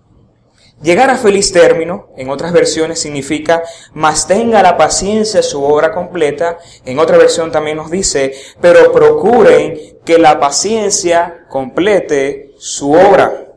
Llegar 0.81 1.09
a 1.09 1.17
feliz 1.17 1.51
término, 1.51 2.07
en 2.15 2.29
otras 2.29 2.53
versiones 2.53 2.99
significa, 2.99 3.61
más 3.93 4.25
tenga 4.25 4.63
la 4.63 4.77
paciencia 4.77 5.43
su 5.43 5.61
obra 5.61 5.91
completa. 5.91 6.57
En 6.85 6.97
otra 6.97 7.17
versión 7.17 7.51
también 7.51 7.77
nos 7.77 7.91
dice, 7.91 8.33
pero 8.61 8.91
procuren 8.91 9.77
que 10.05 10.17
la 10.17 10.39
paciencia 10.39 11.45
complete 11.49 12.53
su 12.57 12.93
obra. 12.93 13.47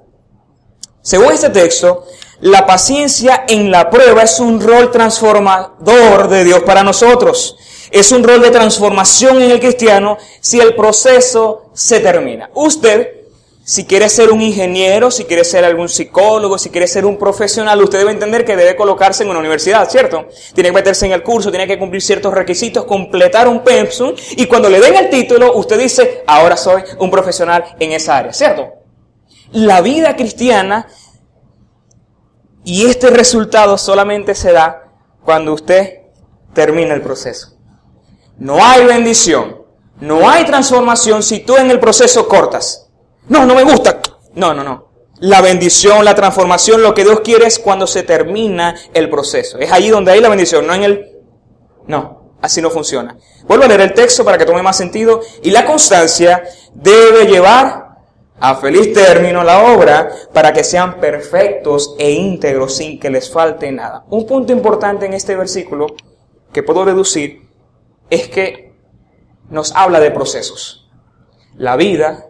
Según 1.00 1.32
este 1.32 1.50
texto, 1.50 2.04
La 2.40 2.66
paciencia 2.66 3.44
en 3.48 3.70
la 3.70 3.88
prueba 3.88 4.22
es 4.22 4.38
un 4.40 4.60
rol 4.60 4.90
transformador 4.90 6.28
de 6.28 6.44
Dios 6.44 6.62
para 6.64 6.82
nosotros. 6.82 7.56
Es 7.90 8.12
un 8.12 8.24
rol 8.24 8.42
de 8.42 8.50
transformación 8.50 9.40
en 9.40 9.52
el 9.52 9.60
cristiano 9.60 10.18
si 10.40 10.60
el 10.60 10.74
proceso 10.74 11.70
se 11.72 12.00
termina. 12.00 12.50
Usted 12.52 13.23
si 13.66 13.86
quiere 13.86 14.10
ser 14.10 14.30
un 14.30 14.42
ingeniero, 14.42 15.10
si 15.10 15.24
quiere 15.24 15.42
ser 15.42 15.64
algún 15.64 15.88
psicólogo, 15.88 16.58
si 16.58 16.68
quiere 16.68 16.86
ser 16.86 17.06
un 17.06 17.16
profesional, 17.16 17.82
usted 17.82 17.96
debe 17.96 18.10
entender 18.10 18.44
que 18.44 18.56
debe 18.56 18.76
colocarse 18.76 19.22
en 19.22 19.30
una 19.30 19.38
universidad, 19.38 19.88
¿cierto? 19.88 20.28
Tiene 20.54 20.68
que 20.68 20.74
meterse 20.74 21.06
en 21.06 21.12
el 21.12 21.22
curso, 21.22 21.50
tiene 21.50 21.66
que 21.66 21.78
cumplir 21.78 22.02
ciertos 22.02 22.34
requisitos, 22.34 22.84
completar 22.84 23.48
un 23.48 23.64
pensum 23.64 24.12
y 24.32 24.44
cuando 24.44 24.68
le 24.68 24.80
den 24.80 24.94
el 24.96 25.08
título, 25.08 25.56
usted 25.56 25.78
dice, 25.78 26.22
ahora 26.26 26.58
soy 26.58 26.82
un 26.98 27.10
profesional 27.10 27.64
en 27.80 27.92
esa 27.92 28.18
área, 28.18 28.34
¿cierto? 28.34 28.68
La 29.52 29.80
vida 29.80 30.14
cristiana 30.14 30.86
y 32.64 32.84
este 32.84 33.08
resultado 33.08 33.78
solamente 33.78 34.34
se 34.34 34.52
da 34.52 34.92
cuando 35.24 35.54
usted 35.54 36.00
termina 36.52 36.92
el 36.92 37.00
proceso. 37.00 37.56
No 38.36 38.62
hay 38.62 38.84
bendición, 38.84 39.62
no 40.00 40.28
hay 40.28 40.44
transformación 40.44 41.22
si 41.22 41.40
tú 41.40 41.56
en 41.56 41.70
el 41.70 41.80
proceso 41.80 42.28
cortas. 42.28 42.83
No, 43.28 43.46
no 43.46 43.54
me 43.54 43.62
gusta. 43.62 44.00
No, 44.34 44.52
no, 44.52 44.62
no. 44.62 44.88
La 45.20 45.40
bendición, 45.40 46.04
la 46.04 46.14
transformación, 46.14 46.82
lo 46.82 46.94
que 46.94 47.04
Dios 47.04 47.20
quiere 47.20 47.46
es 47.46 47.58
cuando 47.58 47.86
se 47.86 48.02
termina 48.02 48.74
el 48.92 49.08
proceso. 49.08 49.58
Es 49.58 49.72
ahí 49.72 49.88
donde 49.88 50.12
hay 50.12 50.20
la 50.20 50.28
bendición, 50.28 50.66
no 50.66 50.74
en 50.74 50.84
el... 50.84 51.12
No, 51.86 52.36
así 52.40 52.60
no 52.60 52.70
funciona. 52.70 53.16
Vuelvo 53.46 53.64
a 53.64 53.68
leer 53.68 53.80
el 53.80 53.94
texto 53.94 54.24
para 54.24 54.36
que 54.36 54.44
tome 54.44 54.62
más 54.62 54.76
sentido. 54.76 55.20
Y 55.42 55.50
la 55.50 55.64
constancia 55.64 56.42
debe 56.74 57.26
llevar 57.26 57.84
a 58.40 58.56
feliz 58.56 58.92
término 58.92 59.44
la 59.44 59.72
obra 59.72 60.10
para 60.32 60.52
que 60.52 60.64
sean 60.64 60.98
perfectos 60.98 61.94
e 61.98 62.10
íntegros 62.10 62.76
sin 62.76 62.98
que 62.98 63.10
les 63.10 63.30
falte 63.30 63.70
nada. 63.70 64.04
Un 64.10 64.26
punto 64.26 64.52
importante 64.52 65.06
en 65.06 65.14
este 65.14 65.36
versículo 65.36 65.86
que 66.52 66.62
puedo 66.62 66.84
deducir 66.84 67.48
es 68.10 68.28
que 68.28 68.74
nos 69.48 69.72
habla 69.74 70.00
de 70.00 70.10
procesos. 70.10 70.90
La 71.56 71.76
vida 71.76 72.26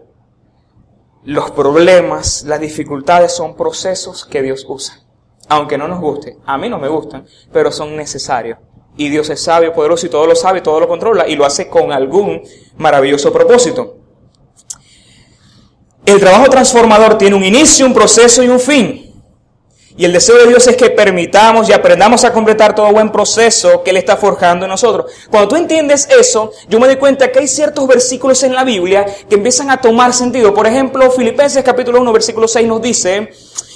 los 1.25 1.51
problemas, 1.53 2.45
las 2.45 2.61
dificultades 2.61 3.33
son 3.33 3.57
procesos 3.57 4.25
que 4.25 4.43
Dios 4.43 4.64
usa. 4.68 5.01
Aunque 5.49 5.79
no 5.79 5.89
nos 5.89 6.01
guste, 6.01 6.39
a 6.47 6.57
mí 6.59 6.68
no 6.68 6.79
me 6.79 6.89
gustan, 6.89 7.27
pero 7.53 7.70
son 7.72 7.97
necesarios. 7.97 8.59
Y 8.97 9.09
Dios 9.09 9.29
es 9.31 9.43
sabio, 9.43 9.72
poderoso 9.72 10.07
y 10.07 10.09
todo 10.09 10.27
lo 10.27 10.37
sabe, 10.37 10.61
todo 10.61 10.81
lo 10.81 10.89
controla 10.89 11.27
y 11.27 11.37
lo 11.37 11.45
hace 11.45 11.68
con 11.68 11.93
algún 11.93 12.43
maravilloso 12.77 13.33
propósito. 13.33 13.97
El 16.07 16.20
trabajo 16.20 16.49
transformador 16.51 17.16
tiene 17.16 17.35
un 17.35 17.45
inicio, 17.45 17.87
un 17.87 17.95
proceso 17.95 18.43
y 18.43 18.49
un 18.49 18.61
fin. 18.61 19.04
Y 19.97 20.05
el 20.05 20.13
deseo 20.13 20.37
de 20.39 20.49
Dios 20.49 20.67
es 20.67 20.77
que 20.77 20.91
permitamos 20.91 21.69
y 21.69 21.73
aprendamos 21.73 22.25
a 22.25 22.33
completar 22.33 22.75
todo 22.75 22.91
buen 22.93 23.13
proceso 23.13 23.85
que 23.85 23.91
Él 23.91 23.97
está 23.97 24.17
forjando 24.17 24.65
en 24.65 24.71
nosotros. 24.71 25.13
Cuando 25.31 25.49
tú 25.49 25.57
entiendes 25.57 26.09
eso, 26.11 26.51
yo 26.69 26.81
me 26.81 26.89
doy 26.89 26.97
cuenta 26.97 27.31
que 27.31 27.39
hay 27.39 27.47
ciertos 27.47 27.87
versículos 27.87 28.43
en 28.43 28.55
la 28.55 28.65
Biblia 28.65 29.07
que 29.29 29.37
empiezan 29.37 29.71
a 29.71 29.81
tomar 29.81 30.13
sentido. 30.13 30.53
Por 30.53 30.67
ejemplo, 30.67 31.09
Filipenses 31.13 31.63
capítulo 31.63 32.01
1, 32.01 32.13
versículo 32.13 32.49
6 32.49 32.67
nos 32.67 32.83
dice, 32.83 33.31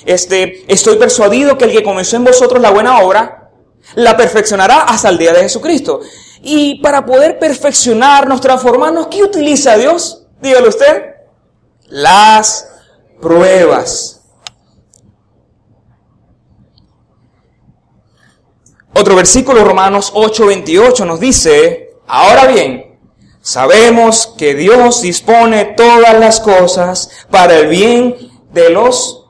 este, 0.06 0.64
estoy 0.66 0.96
persuadido 0.96 1.56
que 1.56 1.66
el 1.66 1.72
que 1.72 1.84
comenzó 1.84 2.16
en 2.16 2.24
vosotros 2.24 2.60
la 2.60 2.70
buena 2.70 3.00
obra, 3.00 3.50
la 3.94 4.16
perfeccionará 4.16 4.80
hasta 4.82 5.10
el 5.10 5.18
día 5.18 5.32
de 5.32 5.42
Jesucristo. 5.42 6.00
Y 6.42 6.80
para 6.82 7.06
poder 7.06 7.38
perfeccionarnos, 7.38 8.40
transformarnos, 8.40 9.06
¿qué 9.06 9.22
utiliza 9.22 9.76
Dios? 9.76 10.24
Dígalo 10.40 10.68
usted. 10.68 11.14
Las 11.86 12.68
pruebas. 13.20 14.17
Otro 18.98 19.14
versículo, 19.14 19.62
Romanos 19.62 20.12
8:28, 20.12 21.06
nos 21.06 21.20
dice, 21.20 21.90
ahora 22.08 22.48
bien, 22.48 22.98
sabemos 23.40 24.34
que 24.36 24.56
Dios 24.56 25.02
dispone 25.02 25.66
todas 25.76 26.18
las 26.18 26.40
cosas 26.40 27.08
para 27.30 27.58
el 27.58 27.68
bien 27.68 28.16
de 28.52 28.70
los 28.70 29.26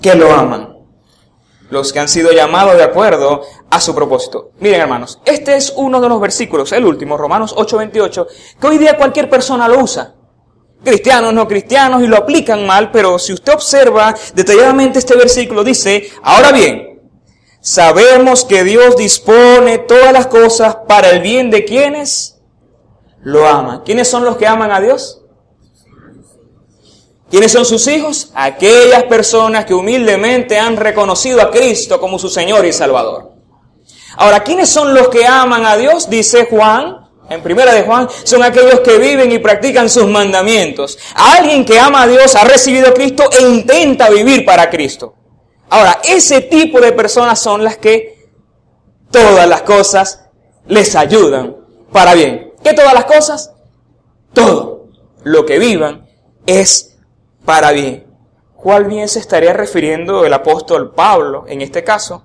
que 0.00 0.14
lo 0.14 0.32
aman, 0.32 0.78
los 1.68 1.92
que 1.92 1.98
han 1.98 2.08
sido 2.08 2.30
llamados 2.30 2.76
de 2.76 2.84
acuerdo 2.84 3.42
a 3.70 3.80
su 3.80 3.92
propósito. 3.92 4.52
Miren 4.60 4.82
hermanos, 4.82 5.18
este 5.24 5.56
es 5.56 5.72
uno 5.74 6.00
de 6.00 6.08
los 6.08 6.20
versículos, 6.20 6.70
el 6.70 6.84
último, 6.84 7.16
Romanos 7.16 7.52
8:28, 7.56 8.28
que 8.60 8.66
hoy 8.68 8.78
día 8.78 8.96
cualquier 8.96 9.28
persona 9.28 9.66
lo 9.66 9.80
usa 9.80 10.14
cristianos, 10.84 11.32
no 11.32 11.48
cristianos, 11.48 12.02
y 12.02 12.06
lo 12.06 12.18
aplican 12.18 12.64
mal, 12.66 12.92
pero 12.92 13.18
si 13.18 13.32
usted 13.32 13.54
observa 13.54 14.14
detalladamente 14.34 15.00
este 15.00 15.16
versículo, 15.16 15.64
dice, 15.64 16.10
ahora 16.22 16.52
bien, 16.52 16.93
Sabemos 17.64 18.44
que 18.44 18.62
Dios 18.62 18.94
dispone 18.94 19.78
todas 19.78 20.12
las 20.12 20.26
cosas 20.26 20.76
para 20.86 21.08
el 21.08 21.20
bien 21.22 21.50
de 21.50 21.64
quienes 21.64 22.36
lo 23.22 23.48
aman. 23.48 23.80
¿Quiénes 23.86 24.06
son 24.06 24.22
los 24.22 24.36
que 24.36 24.46
aman 24.46 24.70
a 24.70 24.82
Dios? 24.82 25.22
¿Quiénes 27.30 27.50
son 27.50 27.64
sus 27.64 27.86
hijos? 27.86 28.32
Aquellas 28.34 29.04
personas 29.04 29.64
que 29.64 29.72
humildemente 29.72 30.58
han 30.58 30.76
reconocido 30.76 31.40
a 31.40 31.50
Cristo 31.50 31.98
como 31.98 32.18
su 32.18 32.28
Señor 32.28 32.66
y 32.66 32.72
Salvador. 32.74 33.32
Ahora, 34.18 34.44
¿quiénes 34.44 34.68
son 34.68 34.92
los 34.92 35.08
que 35.08 35.24
aman 35.24 35.64
a 35.64 35.78
Dios? 35.78 36.10
Dice 36.10 36.46
Juan, 36.50 37.08
en 37.30 37.42
primera 37.42 37.72
de 37.72 37.84
Juan, 37.84 38.10
son 38.24 38.42
aquellos 38.42 38.80
que 38.80 38.98
viven 38.98 39.32
y 39.32 39.38
practican 39.38 39.88
sus 39.88 40.06
mandamientos. 40.06 40.98
Alguien 41.14 41.64
que 41.64 41.78
ama 41.78 42.02
a 42.02 42.08
Dios 42.08 42.36
ha 42.36 42.44
recibido 42.44 42.88
a 42.88 42.92
Cristo 42.92 43.24
e 43.32 43.42
intenta 43.42 44.10
vivir 44.10 44.44
para 44.44 44.68
Cristo. 44.68 45.14
Ahora, 45.74 46.00
ese 46.04 46.40
tipo 46.40 46.80
de 46.80 46.92
personas 46.92 47.40
son 47.40 47.64
las 47.64 47.78
que 47.78 48.28
todas 49.10 49.48
las 49.48 49.62
cosas 49.62 50.20
les 50.68 50.94
ayudan 50.94 51.56
para 51.90 52.14
bien. 52.14 52.52
¿Qué 52.62 52.74
todas 52.74 52.94
las 52.94 53.06
cosas? 53.06 53.52
Todo 54.32 54.86
lo 55.24 55.44
que 55.44 55.58
vivan 55.58 56.08
es 56.46 56.96
para 57.44 57.72
bien. 57.72 58.06
¿Cuál 58.54 58.84
bien 58.84 59.08
se 59.08 59.18
estaría 59.18 59.52
refiriendo 59.52 60.24
el 60.24 60.32
apóstol 60.32 60.94
Pablo 60.94 61.44
en 61.48 61.60
este 61.60 61.82
caso? 61.82 62.24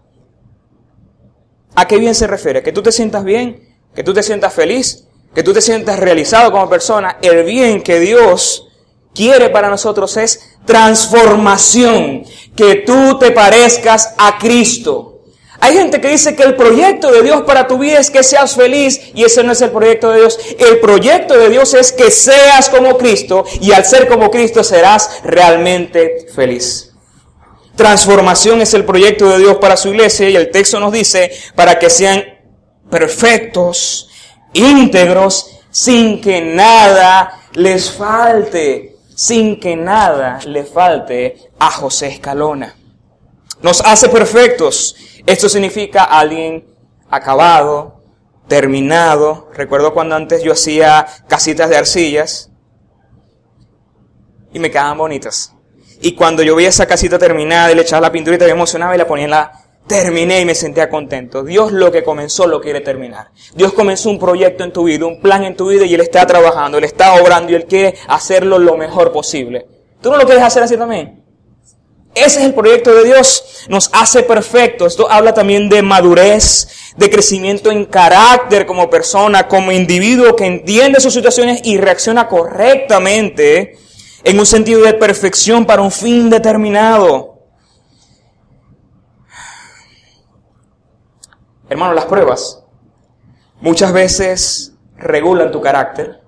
¿A 1.73 1.87
qué 1.87 1.97
bien 1.97 2.13
se 2.13 2.27
refiere? 2.27 2.61
¿Que 2.61 2.71
tú 2.71 2.83
te 2.83 2.91
sientas 2.91 3.23
bien? 3.23 3.79
¿Que 3.95 4.03
tú 4.03 4.13
te 4.13 4.21
sientas 4.21 4.53
feliz? 4.53 5.07
¿Que 5.33 5.41
tú 5.41 5.53
te 5.53 5.61
sientas 5.61 5.97
realizado 5.97 6.51
como 6.51 6.69
persona? 6.69 7.17
El 7.19 7.45
bien 7.45 7.81
que 7.81 7.99
Dios 7.99 8.67
quiere 9.15 9.49
para 9.49 9.71
nosotros 9.71 10.17
es 10.17 10.58
transformación, 10.69 12.23
que 12.55 12.75
tú 12.85 13.17
te 13.17 13.31
parezcas 13.31 14.13
a 14.19 14.37
Cristo. 14.37 15.21
Hay 15.59 15.73
gente 15.73 15.99
que 15.99 16.09
dice 16.09 16.35
que 16.35 16.43
el 16.43 16.55
proyecto 16.55 17.11
de 17.11 17.23
Dios 17.23 17.41
para 17.41 17.65
tu 17.65 17.79
vida 17.79 17.97
es 17.97 18.11
que 18.11 18.21
seas 18.21 18.55
feliz 18.55 19.01
y 19.15 19.23
ese 19.23 19.43
no 19.43 19.53
es 19.53 19.61
el 19.61 19.71
proyecto 19.71 20.11
de 20.11 20.19
Dios. 20.19 20.39
El 20.59 20.79
proyecto 20.79 21.35
de 21.35 21.49
Dios 21.49 21.73
es 21.73 21.91
que 21.91 22.11
seas 22.11 22.69
como 22.69 22.99
Cristo 22.99 23.45
y 23.59 23.71
al 23.71 23.83
ser 23.83 24.07
como 24.07 24.29
Cristo 24.29 24.63
serás 24.63 25.21
realmente 25.23 26.27
feliz. 26.35 26.91
Transformación 27.75 28.61
es 28.61 28.75
el 28.75 28.85
proyecto 28.85 29.27
de 29.27 29.39
Dios 29.39 29.57
para 29.57 29.75
su 29.75 29.89
iglesia 29.89 30.29
y 30.29 30.35
el 30.35 30.51
texto 30.51 30.79
nos 30.79 30.93
dice 30.93 31.31
para 31.55 31.79
que 31.79 31.89
sean 31.89 32.23
perfectos, 32.91 34.07
íntegros, 34.53 35.49
sin 35.71 36.21
que 36.21 36.41
nada 36.41 37.41
les 37.53 37.89
falte 37.89 38.98
sin 39.19 39.59
que 39.59 39.75
nada 39.75 40.39
le 40.45 40.63
falte 40.63 41.51
a 41.59 41.69
José 41.69 42.07
Escalona. 42.07 42.73
Nos 43.61 43.81
hace 43.81 44.07
perfectos. 44.07 44.95
Esto 45.25 45.49
significa 45.49 46.05
alguien 46.05 46.65
acabado, 47.09 48.01
terminado. 48.47 49.49
Recuerdo 49.53 49.93
cuando 49.93 50.15
antes 50.15 50.41
yo 50.41 50.53
hacía 50.53 51.05
casitas 51.27 51.69
de 51.69 51.75
arcillas 51.75 52.49
y 54.53 54.59
me 54.59 54.71
quedaban 54.71 54.97
bonitas. 54.97 55.53
Y 55.99 56.15
cuando 56.15 56.41
yo 56.41 56.55
veía 56.55 56.69
esa 56.69 56.85
casita 56.85 57.19
terminada 57.19 57.73
y 57.73 57.75
le 57.75 57.81
echaba 57.81 58.03
la 58.03 58.13
pinturita, 58.13 58.45
me 58.45 58.51
emocionaba 58.51 58.95
y 58.95 58.99
la 58.99 59.05
ponía 59.05 59.25
en 59.25 59.31
la 59.31 59.51
terminé 59.89 60.39
y 60.39 60.45
me 60.45 60.55
sentía 60.55 60.89
contento. 60.89 61.43
Dios 61.43 61.73
lo 61.73 61.91
que 61.91 62.03
comenzó 62.03 62.47
lo 62.47 62.61
quiere 62.61 62.79
terminar. 62.79 63.31
Dios 63.53 63.73
comenzó 63.73 64.09
un 64.09 64.19
proyecto 64.19 64.63
en 64.63 64.71
tu 64.71 64.85
vida, 64.85 65.05
un 65.05 65.19
plan 65.19 65.43
en 65.43 65.57
tu 65.57 65.67
vida 65.67 65.83
y 65.85 65.93
Él 65.93 65.99
está 65.99 66.25
trabajando, 66.25 66.77
Él 66.77 66.85
está 66.85 67.15
obrando 67.15 67.51
y 67.51 67.55
Él 67.55 67.65
quiere 67.65 67.95
hacerlo 68.07 68.57
lo 68.57 68.77
mejor 68.77 69.11
posible. 69.11 69.67
¿Tú 70.01 70.09
no 70.09 70.15
lo 70.15 70.23
quieres 70.23 70.43
hacer 70.43 70.63
así 70.63 70.77
también? 70.77 71.25
Ese 72.15 72.39
es 72.39 72.45
el 72.45 72.53
proyecto 72.53 72.93
de 72.93 73.03
Dios. 73.03 73.65
Nos 73.67 73.89
hace 73.93 74.23
perfectos. 74.23 74.93
Esto 74.93 75.11
habla 75.11 75.33
también 75.33 75.69
de 75.69 75.81
madurez, 75.81 76.93
de 76.95 77.09
crecimiento 77.09 77.71
en 77.71 77.85
carácter 77.85 78.65
como 78.65 78.89
persona, 78.89 79.47
como 79.47 79.71
individuo 79.71 80.35
que 80.35 80.45
entiende 80.45 80.99
sus 80.99 81.13
situaciones 81.13 81.61
y 81.63 81.77
reacciona 81.77 82.27
correctamente 82.27 83.77
en 84.23 84.39
un 84.39 84.45
sentido 84.45 84.81
de 84.81 84.93
perfección 84.93 85.65
para 85.65 85.81
un 85.81 85.91
fin 85.91 86.29
determinado. 86.29 87.28
Hermano, 91.69 91.93
las 91.93 92.05
pruebas 92.05 92.63
muchas 93.61 93.93
veces 93.93 94.73
regulan 94.97 95.51
tu 95.51 95.61
carácter, 95.61 96.19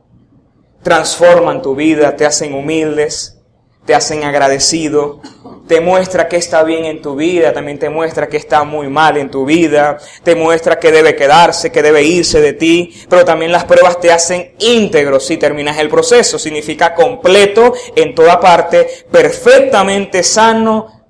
transforman 0.83 1.61
tu 1.61 1.75
vida, 1.75 2.15
te 2.15 2.25
hacen 2.25 2.53
humildes, 2.53 3.39
te 3.85 3.95
hacen 3.95 4.23
agradecido, 4.23 5.19
te 5.67 5.81
muestra 5.81 6.27
que 6.27 6.37
está 6.37 6.63
bien 6.63 6.85
en 6.85 7.01
tu 7.01 7.15
vida, 7.15 7.53
también 7.53 7.79
te 7.79 7.89
muestra 7.89 8.27
que 8.27 8.37
está 8.37 8.63
muy 8.63 8.87
mal 8.87 9.17
en 9.17 9.31
tu 9.31 9.45
vida, 9.45 9.97
te 10.23 10.35
muestra 10.35 10.77
que 10.77 10.91
debe 10.91 11.15
quedarse, 11.15 11.71
que 11.71 11.81
debe 11.81 12.03
irse 12.03 12.39
de 12.39 12.53
ti, 12.53 12.93
pero 13.09 13.25
también 13.25 13.51
las 13.51 13.65
pruebas 13.65 13.99
te 13.99 14.11
hacen 14.11 14.53
íntegro 14.59 15.19
si 15.19 15.37
terminas 15.37 15.79
el 15.79 15.89
proceso, 15.89 16.37
significa 16.37 16.93
completo 16.93 17.73
en 17.95 18.13
toda 18.13 18.39
parte, 18.39 18.87
perfectamente 19.09 20.21
sano, 20.21 21.07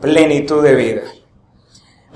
plenitud 0.00 0.62
de 0.62 0.74
vida. 0.74 1.02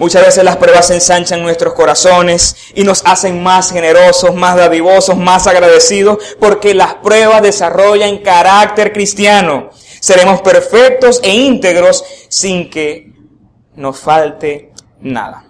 Muchas 0.00 0.24
veces 0.24 0.44
las 0.44 0.56
pruebas 0.56 0.90
ensanchan 0.90 1.42
nuestros 1.42 1.74
corazones 1.74 2.56
y 2.74 2.84
nos 2.84 3.04
hacen 3.04 3.42
más 3.42 3.70
generosos, 3.70 4.34
más 4.34 4.56
dadivosos, 4.56 5.14
más 5.18 5.46
agradecidos, 5.46 6.36
porque 6.40 6.72
las 6.72 6.94
pruebas 6.94 7.42
desarrollan 7.42 8.16
carácter 8.22 8.94
cristiano. 8.94 9.68
Seremos 10.00 10.40
perfectos 10.40 11.20
e 11.22 11.34
íntegros 11.34 12.02
sin 12.30 12.70
que 12.70 13.12
nos 13.74 14.00
falte 14.00 14.72
nada. 15.00 15.44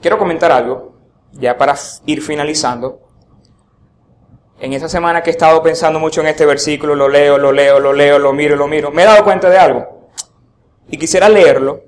Quiero 0.00 0.16
comentar 0.16 0.52
algo, 0.52 0.94
ya 1.32 1.58
para 1.58 1.74
ir 2.06 2.22
finalizando. 2.22 3.00
En 4.60 4.74
esta 4.74 4.88
semana 4.88 5.24
que 5.24 5.30
he 5.30 5.32
estado 5.32 5.60
pensando 5.60 5.98
mucho 5.98 6.20
en 6.20 6.28
este 6.28 6.46
versículo, 6.46 6.94
lo 6.94 7.08
leo, 7.08 7.36
lo 7.36 7.50
leo, 7.50 7.80
lo 7.80 7.92
leo, 7.92 8.20
lo 8.20 8.32
miro, 8.32 8.54
lo 8.54 8.68
miro, 8.68 8.92
me 8.92 9.02
he 9.02 9.06
dado 9.06 9.24
cuenta 9.24 9.50
de 9.50 9.58
algo 9.58 9.97
y 10.88 10.96
quisiera 10.96 11.28
leerlo. 11.28 11.84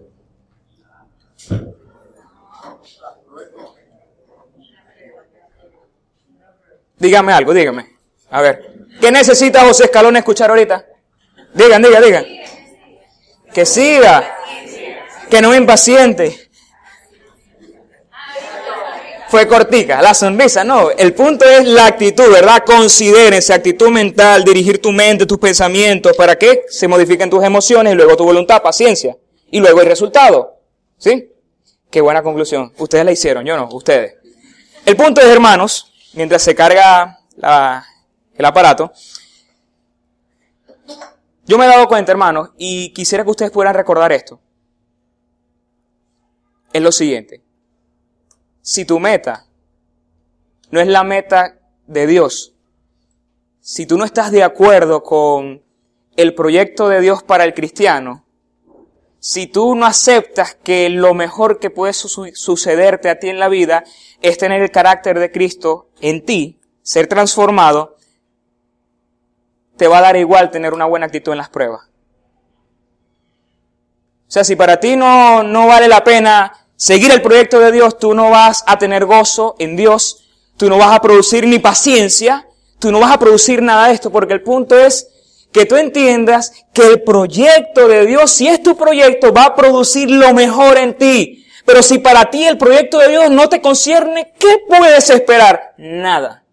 Dígame 6.98 7.32
algo, 7.32 7.54
dígame. 7.54 7.96
A 8.30 8.42
ver, 8.42 8.74
¿qué 9.00 9.10
necesita 9.10 9.64
José 9.64 9.84
Escalón 9.84 10.16
escuchar 10.16 10.50
ahorita? 10.50 10.86
Digan, 11.54 11.82
digan, 11.82 12.02
digan. 12.02 12.26
Que 13.54 13.64
siga. 13.64 14.36
Que 15.30 15.40
no 15.40 15.50
me 15.50 15.56
impaciente 15.56 16.49
fue 19.30 19.46
cortica, 19.46 20.02
la 20.02 20.12
sonrisa, 20.12 20.64
no. 20.64 20.90
El 20.90 21.14
punto 21.14 21.44
es 21.44 21.64
la 21.64 21.86
actitud, 21.86 22.28
¿verdad? 22.32 22.64
Considérense, 22.66 23.54
actitud 23.54 23.88
mental, 23.88 24.42
dirigir 24.42 24.82
tu 24.82 24.90
mente, 24.90 25.24
tus 25.24 25.38
pensamientos, 25.38 26.16
para 26.16 26.36
que 26.36 26.64
se 26.68 26.88
modifiquen 26.88 27.30
tus 27.30 27.44
emociones 27.44 27.92
y 27.92 27.96
luego 27.96 28.16
tu 28.16 28.24
voluntad, 28.24 28.60
paciencia. 28.60 29.16
Y 29.52 29.60
luego 29.60 29.82
el 29.82 29.86
resultado. 29.86 30.56
¿Sí? 30.98 31.30
Qué 31.90 32.00
buena 32.00 32.24
conclusión. 32.24 32.72
Ustedes 32.76 33.04
la 33.04 33.12
hicieron, 33.12 33.44
yo 33.44 33.56
no, 33.56 33.68
ustedes. 33.70 34.16
El 34.84 34.96
punto 34.96 35.20
es, 35.20 35.28
hermanos, 35.28 35.92
mientras 36.14 36.42
se 36.42 36.54
carga 36.56 37.20
el 37.36 38.44
aparato, 38.44 38.92
yo 41.46 41.56
me 41.56 41.66
he 41.66 41.68
dado 41.68 41.86
cuenta, 41.86 42.10
hermanos, 42.10 42.50
y 42.58 42.92
quisiera 42.92 43.22
que 43.22 43.30
ustedes 43.30 43.52
pudieran 43.52 43.74
recordar 43.74 44.10
esto. 44.10 44.40
Es 46.72 46.82
lo 46.82 46.90
siguiente 46.90 47.42
si 48.62 48.84
tu 48.84 49.00
meta 49.00 49.46
no 50.70 50.80
es 50.80 50.86
la 50.86 51.04
meta 51.04 51.58
de 51.86 52.06
Dios, 52.06 52.54
si 53.60 53.86
tú 53.86 53.98
no 53.98 54.04
estás 54.04 54.30
de 54.30 54.42
acuerdo 54.42 55.02
con 55.02 55.62
el 56.16 56.34
proyecto 56.34 56.88
de 56.88 57.00
Dios 57.00 57.22
para 57.22 57.44
el 57.44 57.54
cristiano, 57.54 58.24
si 59.18 59.46
tú 59.46 59.74
no 59.74 59.84
aceptas 59.86 60.54
que 60.54 60.88
lo 60.88 61.12
mejor 61.12 61.58
que 61.58 61.70
puede 61.70 61.92
sucederte 61.92 63.10
a 63.10 63.18
ti 63.18 63.28
en 63.28 63.38
la 63.38 63.48
vida 63.48 63.84
es 64.22 64.38
tener 64.38 64.62
el 64.62 64.70
carácter 64.70 65.18
de 65.18 65.30
Cristo 65.30 65.90
en 66.00 66.24
ti, 66.24 66.58
ser 66.82 67.06
transformado, 67.06 67.96
te 69.76 69.88
va 69.88 69.98
a 69.98 70.02
dar 70.02 70.16
igual 70.16 70.50
tener 70.50 70.72
una 70.72 70.86
buena 70.86 71.06
actitud 71.06 71.32
en 71.32 71.38
las 71.38 71.50
pruebas. 71.50 71.90
O 74.26 74.32
sea, 74.32 74.44
si 74.44 74.56
para 74.56 74.78
ti 74.78 74.96
no, 74.96 75.42
no 75.42 75.66
vale 75.66 75.88
la 75.88 76.04
pena 76.04 76.59
seguir 76.80 77.10
el 77.12 77.20
proyecto 77.20 77.60
de 77.60 77.72
Dios, 77.72 77.98
tú 77.98 78.14
no 78.14 78.30
vas 78.30 78.64
a 78.66 78.78
tener 78.78 79.04
gozo 79.04 79.54
en 79.58 79.76
Dios, 79.76 80.24
tú 80.56 80.70
no 80.70 80.78
vas 80.78 80.96
a 80.96 81.02
producir 81.02 81.46
ni 81.46 81.58
paciencia, 81.58 82.48
tú 82.78 82.90
no 82.90 83.00
vas 83.00 83.12
a 83.12 83.18
producir 83.18 83.60
nada 83.60 83.88
de 83.88 83.92
esto, 83.92 84.10
porque 84.10 84.32
el 84.32 84.42
punto 84.42 84.78
es 84.78 85.06
que 85.52 85.66
tú 85.66 85.76
entiendas 85.76 86.52
que 86.72 86.86
el 86.86 87.02
proyecto 87.02 87.86
de 87.86 88.06
Dios, 88.06 88.30
si 88.30 88.48
es 88.48 88.62
tu 88.62 88.78
proyecto, 88.78 89.30
va 89.30 89.44
a 89.44 89.54
producir 89.54 90.10
lo 90.10 90.32
mejor 90.32 90.78
en 90.78 90.96
ti. 90.96 91.44
Pero 91.66 91.82
si 91.82 91.98
para 91.98 92.30
ti 92.30 92.46
el 92.46 92.56
proyecto 92.56 92.98
de 92.98 93.08
Dios 93.08 93.30
no 93.30 93.50
te 93.50 93.60
concierne, 93.60 94.32
¿qué 94.38 94.62
puedes 94.66 95.10
esperar? 95.10 95.74
Nada. 95.76 96.44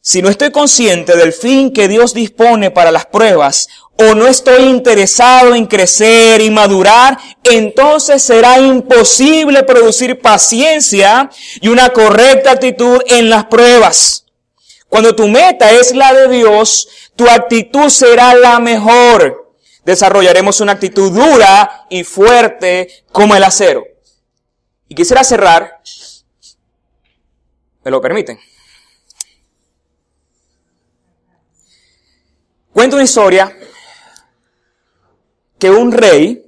Si 0.00 0.22
no 0.22 0.28
estoy 0.28 0.50
consciente 0.50 1.16
del 1.16 1.32
fin 1.32 1.72
que 1.72 1.86
Dios 1.86 2.14
dispone 2.14 2.72
para 2.72 2.90
las 2.90 3.06
pruebas, 3.06 3.68
o 3.98 4.14
no 4.14 4.26
estoy 4.26 4.64
interesado 4.64 5.54
en 5.54 5.66
crecer 5.66 6.40
y 6.40 6.50
madurar, 6.50 7.18
entonces 7.44 8.22
será 8.22 8.58
imposible 8.58 9.62
producir 9.62 10.20
paciencia 10.20 11.30
y 11.60 11.68
una 11.68 11.90
correcta 11.90 12.52
actitud 12.52 13.00
en 13.06 13.30
las 13.30 13.46
pruebas. 13.46 14.26
Cuando 14.88 15.16
tu 15.16 15.28
meta 15.28 15.70
es 15.70 15.94
la 15.94 16.12
de 16.12 16.28
Dios, 16.28 16.88
tu 17.16 17.28
actitud 17.28 17.88
será 17.88 18.34
la 18.34 18.58
mejor. 18.60 19.54
Desarrollaremos 19.84 20.60
una 20.60 20.72
actitud 20.72 21.12
dura 21.12 21.86
y 21.88 22.04
fuerte 22.04 23.04
como 23.12 23.34
el 23.34 23.44
acero. 23.44 23.84
Y 24.88 24.94
quisiera 24.94 25.24
cerrar, 25.24 25.80
¿me 27.82 27.90
lo 27.90 28.00
permiten? 28.00 28.38
Cuento 32.72 32.96
una 32.96 33.04
historia 33.04 33.56
que 35.58 35.70
un 35.70 35.92
rey 35.92 36.44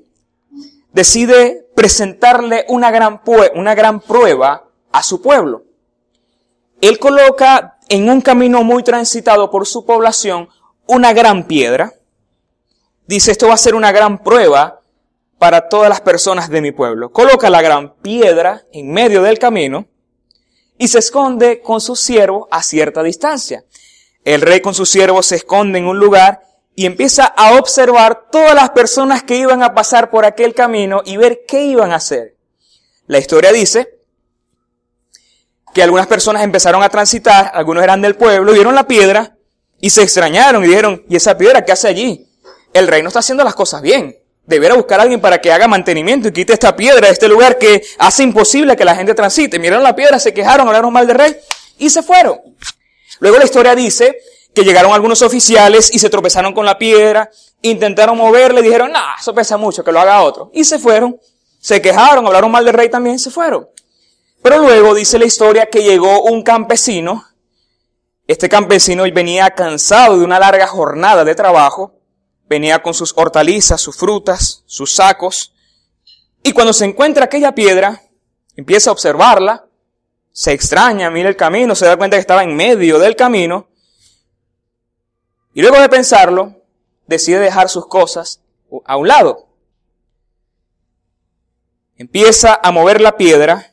decide 0.93 1.67
presentarle 1.75 2.65
una 2.69 2.91
gran, 2.91 3.21
una 3.55 3.75
gran 3.75 4.01
prueba 4.01 4.69
a 4.91 5.03
su 5.03 5.23
pueblo. 5.23 5.65
Él 6.81 6.99
coloca 6.99 7.79
en 7.89 8.09
un 8.11 8.21
camino 8.21 8.63
muy 8.65 8.83
transitado 8.83 9.51
por 9.51 9.67
su 9.67 9.85
población 9.85 10.49
una 10.87 11.13
gran 11.13 11.45
piedra. 11.45 11.95
Dice, 13.07 13.31
esto 13.31 13.49
va 13.49 13.55
a 13.55 13.59
ser 13.59 13.75
una 13.75 13.93
gran 13.93 14.23
prueba 14.23 14.83
para 15.39 15.69
todas 15.69 15.89
las 15.89 16.01
personas 16.01 16.51
de 16.51 16.61
mi 16.61 16.73
pueblo. 16.73 17.11
Coloca 17.11 17.49
la 17.49 17.63
gran 17.63 17.95
piedra 17.95 18.65
en 18.73 18.93
medio 18.93 19.23
del 19.23 19.39
camino 19.39 19.87
y 20.77 20.89
se 20.89 20.99
esconde 20.99 21.61
con 21.61 21.81
su 21.81 21.97
siervo 21.97 22.49
a 22.51 22.63
cierta 22.63 23.03
distancia. 23.03 23.65
El 24.25 24.43
rey 24.43 24.61
con 24.61 24.75
su 24.75 24.85
siervo 24.85 25.23
se 25.23 25.37
esconde 25.37 25.79
en 25.79 25.87
un 25.87 25.99
lugar 25.99 26.43
y 26.79 26.87
empieza 26.87 27.25
a 27.25 27.57
observar 27.59 28.29
todas 28.31 28.55
las 28.55 28.71
personas 28.71 29.25
que 29.25 29.35
iban 29.35 29.65
a 29.65 29.75
pasar 29.75 30.11
por 30.11 30.25
aquel 30.25 30.55
camino 30.55 31.03
y 31.05 31.17
ver 31.17 31.41
qué 31.45 31.65
iban 31.65 31.91
a 31.91 31.97
hacer. 31.97 32.37
La 33.09 33.19
historia 33.19 33.51
dice 33.51 33.99
que 35.75 35.83
algunas 35.83 36.07
personas 36.07 36.45
empezaron 36.45 36.81
a 36.85 36.89
transitar, 36.89 37.51
algunos 37.53 37.83
eran 37.83 38.01
del 38.01 38.15
pueblo, 38.15 38.53
vieron 38.53 38.77
la 38.77 38.87
piedra 38.87 39.37
y 39.81 39.91
se 39.91 40.05
extrañaron 40.05 40.63
y 40.63 40.69
dijeron, 40.69 41.05
¿y 41.09 41.17
esa 41.17 41.37
piedra 41.37 41.65
qué 41.65 41.73
hace 41.73 41.89
allí? 41.89 42.29
El 42.73 42.87
rey 42.87 43.03
no 43.03 43.09
está 43.09 43.19
haciendo 43.19 43.43
las 43.43 43.57
cosas 43.57 43.83
bien. 43.83 44.17
Debería 44.47 44.77
buscar 44.77 45.01
a 45.01 45.03
alguien 45.03 45.21
para 45.21 45.41
que 45.41 45.51
haga 45.51 45.67
mantenimiento 45.67 46.29
y 46.29 46.33
quite 46.33 46.53
esta 46.53 46.77
piedra 46.77 47.09
de 47.09 47.13
este 47.13 47.27
lugar 47.27 47.59
que 47.59 47.83
hace 47.99 48.23
imposible 48.23 48.77
que 48.77 48.85
la 48.85 48.95
gente 48.95 49.15
transite. 49.15 49.59
Miraron 49.59 49.83
la 49.83 49.97
piedra, 49.97 50.21
se 50.21 50.33
quejaron, 50.33 50.69
hablaron 50.69 50.93
mal 50.93 51.09
del 51.09 51.19
rey 51.19 51.37
y 51.77 51.91
se 51.91 52.05
fueron. 52.05 52.39
Luego 53.19 53.37
la 53.37 53.47
historia 53.47 53.75
dice 53.75 54.17
que 54.59 54.65
llegaron 54.65 54.93
algunos 54.93 55.23
oficiales 55.23 55.95
y 55.95 56.01
se 56.01 56.11
tropezaron 56.11 56.53
con 56.53 56.67
la 56.67 56.77
piedra, 56.79 57.31
intentaron 57.63 58.19
moverle, 58.19 58.61
dijeron, 58.61 58.91
nah, 58.91 59.15
eso 59.21 59.33
pesa 59.33 59.57
mucho, 59.57 59.85
que 59.85 59.93
lo 59.93 60.01
haga 60.01 60.23
otro. 60.23 60.51
Y 60.53 60.65
se 60.65 60.81
fueron, 60.81 61.17
se 61.61 61.81
quejaron, 61.81 62.27
hablaron 62.27 62.51
mal 62.51 62.65
del 62.65 62.75
rey 62.75 62.89
también, 62.89 63.21
se 63.21 63.31
fueron. 63.31 63.69
Pero 64.43 64.59
luego 64.59 64.95
dice 64.95 65.17
la 65.17 65.27
historia 65.27 65.67
que 65.67 65.85
llegó 65.85 66.23
un 66.23 66.43
campesino, 66.43 67.25
este 68.27 68.49
campesino 68.49 69.05
venía 69.05 69.51
cansado 69.51 70.19
de 70.19 70.25
una 70.25 70.41
larga 70.41 70.67
jornada 70.67 71.25
de 71.25 71.37
trabajo, 71.37 71.95
venía 72.49 72.83
con 72.83 72.95
sus 72.95 73.13
hortalizas, 73.17 73.81
sus 73.81 73.97
frutas, 73.97 74.65
sus 74.67 74.93
sacos, 74.93 75.55
y 76.43 76.51
cuando 76.51 76.73
se 76.73 76.85
encuentra 76.85 77.27
aquella 77.27 77.55
piedra, 77.55 78.03
empieza 78.57 78.91
a 78.91 78.93
observarla, 78.93 79.67
se 80.33 80.51
extraña, 80.51 81.11
mira 81.11 81.29
el 81.29 81.37
camino, 81.37 81.77
se 81.77 81.87
da 81.87 81.97
cuenta 81.97 82.17
que 82.17 82.23
estaba 82.23 82.43
en 82.43 82.57
medio 82.57 82.99
del 82.99 83.15
camino, 83.15 83.69
y 85.59 85.61
luego 85.61 85.81
de 85.81 85.89
pensarlo, 85.89 86.55
decide 87.09 87.41
dejar 87.41 87.69
sus 87.69 87.89
cosas 87.89 88.41
a 88.85 88.97
un 88.97 89.09
lado. 89.09 89.49
Empieza 91.97 92.61
a 92.63 92.71
mover 92.71 93.01
la 93.01 93.17
piedra, 93.17 93.73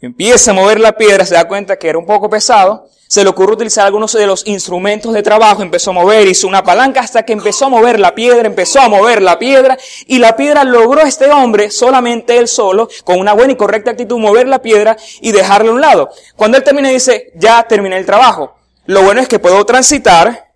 empieza 0.00 0.50
a 0.50 0.54
mover 0.54 0.80
la 0.80 0.96
piedra, 0.96 1.24
se 1.24 1.34
da 1.34 1.46
cuenta 1.46 1.78
que 1.78 1.88
era 1.88 1.96
un 1.96 2.06
poco 2.06 2.28
pesado, 2.28 2.88
se 3.06 3.22
le 3.22 3.30
ocurre 3.30 3.52
utilizar 3.52 3.86
algunos 3.86 4.12
de 4.14 4.26
los 4.26 4.44
instrumentos 4.48 5.14
de 5.14 5.22
trabajo, 5.22 5.62
empezó 5.62 5.90
a 5.90 5.94
mover, 5.94 6.26
hizo 6.26 6.48
una 6.48 6.64
palanca 6.64 7.02
hasta 7.02 7.22
que 7.24 7.34
empezó 7.34 7.66
a 7.66 7.68
mover 7.68 8.00
la 8.00 8.16
piedra, 8.16 8.48
empezó 8.48 8.80
a 8.80 8.88
mover 8.88 9.22
la 9.22 9.38
piedra 9.38 9.78
y 10.08 10.18
la 10.18 10.34
piedra 10.34 10.64
logró 10.64 11.02
este 11.02 11.30
hombre, 11.30 11.70
solamente 11.70 12.36
él 12.36 12.48
solo, 12.48 12.88
con 13.04 13.20
una 13.20 13.32
buena 13.32 13.52
y 13.52 13.56
correcta 13.56 13.92
actitud, 13.92 14.18
mover 14.18 14.48
la 14.48 14.60
piedra 14.60 14.96
y 15.20 15.30
dejarla 15.30 15.70
a 15.70 15.74
un 15.74 15.80
lado. 15.80 16.10
Cuando 16.34 16.56
él 16.56 16.64
termina 16.64 16.88
dice, 16.88 17.30
ya 17.36 17.62
terminé 17.62 17.96
el 17.96 18.06
trabajo. 18.06 18.56
Lo 18.86 19.04
bueno 19.04 19.20
es 19.20 19.28
que 19.28 19.38
puedo 19.38 19.64
transitar 19.64 20.51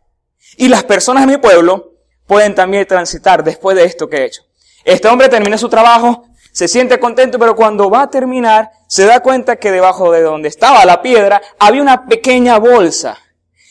Y 0.57 0.69
las 0.69 0.85
personas 0.85 1.27
de 1.27 1.33
mi 1.33 1.39
pueblo 1.39 1.93
pueden 2.27 2.55
también 2.55 2.87
transitar 2.87 3.45
después 3.45 3.77
de 3.77 3.85
esto 3.85 4.09
que 4.09 4.19
he 4.19 4.25
hecho. 4.25 4.43
Este 4.85 5.09
hombre 5.09 5.29
termina 5.29 5.59
su 5.59 5.69
trabajo, 5.69 6.27
se 6.53 6.69
siente 6.69 6.99
contento, 6.99 7.39
pero 7.39 7.55
cuando 7.55 7.91
va 7.91 8.03
a 8.03 8.11
terminar, 8.11 8.71
se 8.89 9.05
da 9.05 9.21
cuenta 9.21 9.57
que 9.57 9.71
debajo 9.71 10.11
de 10.13 10.23
donde 10.23 10.49
estaba 10.49 10.85
la 10.85 11.03
piedra 11.03 11.43
había 11.59 11.83
una 11.83 12.07
pequeña 12.07 12.59
bolsa. 12.59 13.19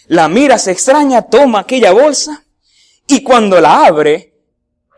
La 0.08 0.28
mira, 0.28 0.58
se 0.58 0.72
extraña, 0.72 1.24
toma 1.24 1.62
aquella 1.62 1.92
bolsa 1.92 2.44
y 3.08 3.24
cuando 3.24 3.60
la 3.60 3.86
abre, 3.86 4.34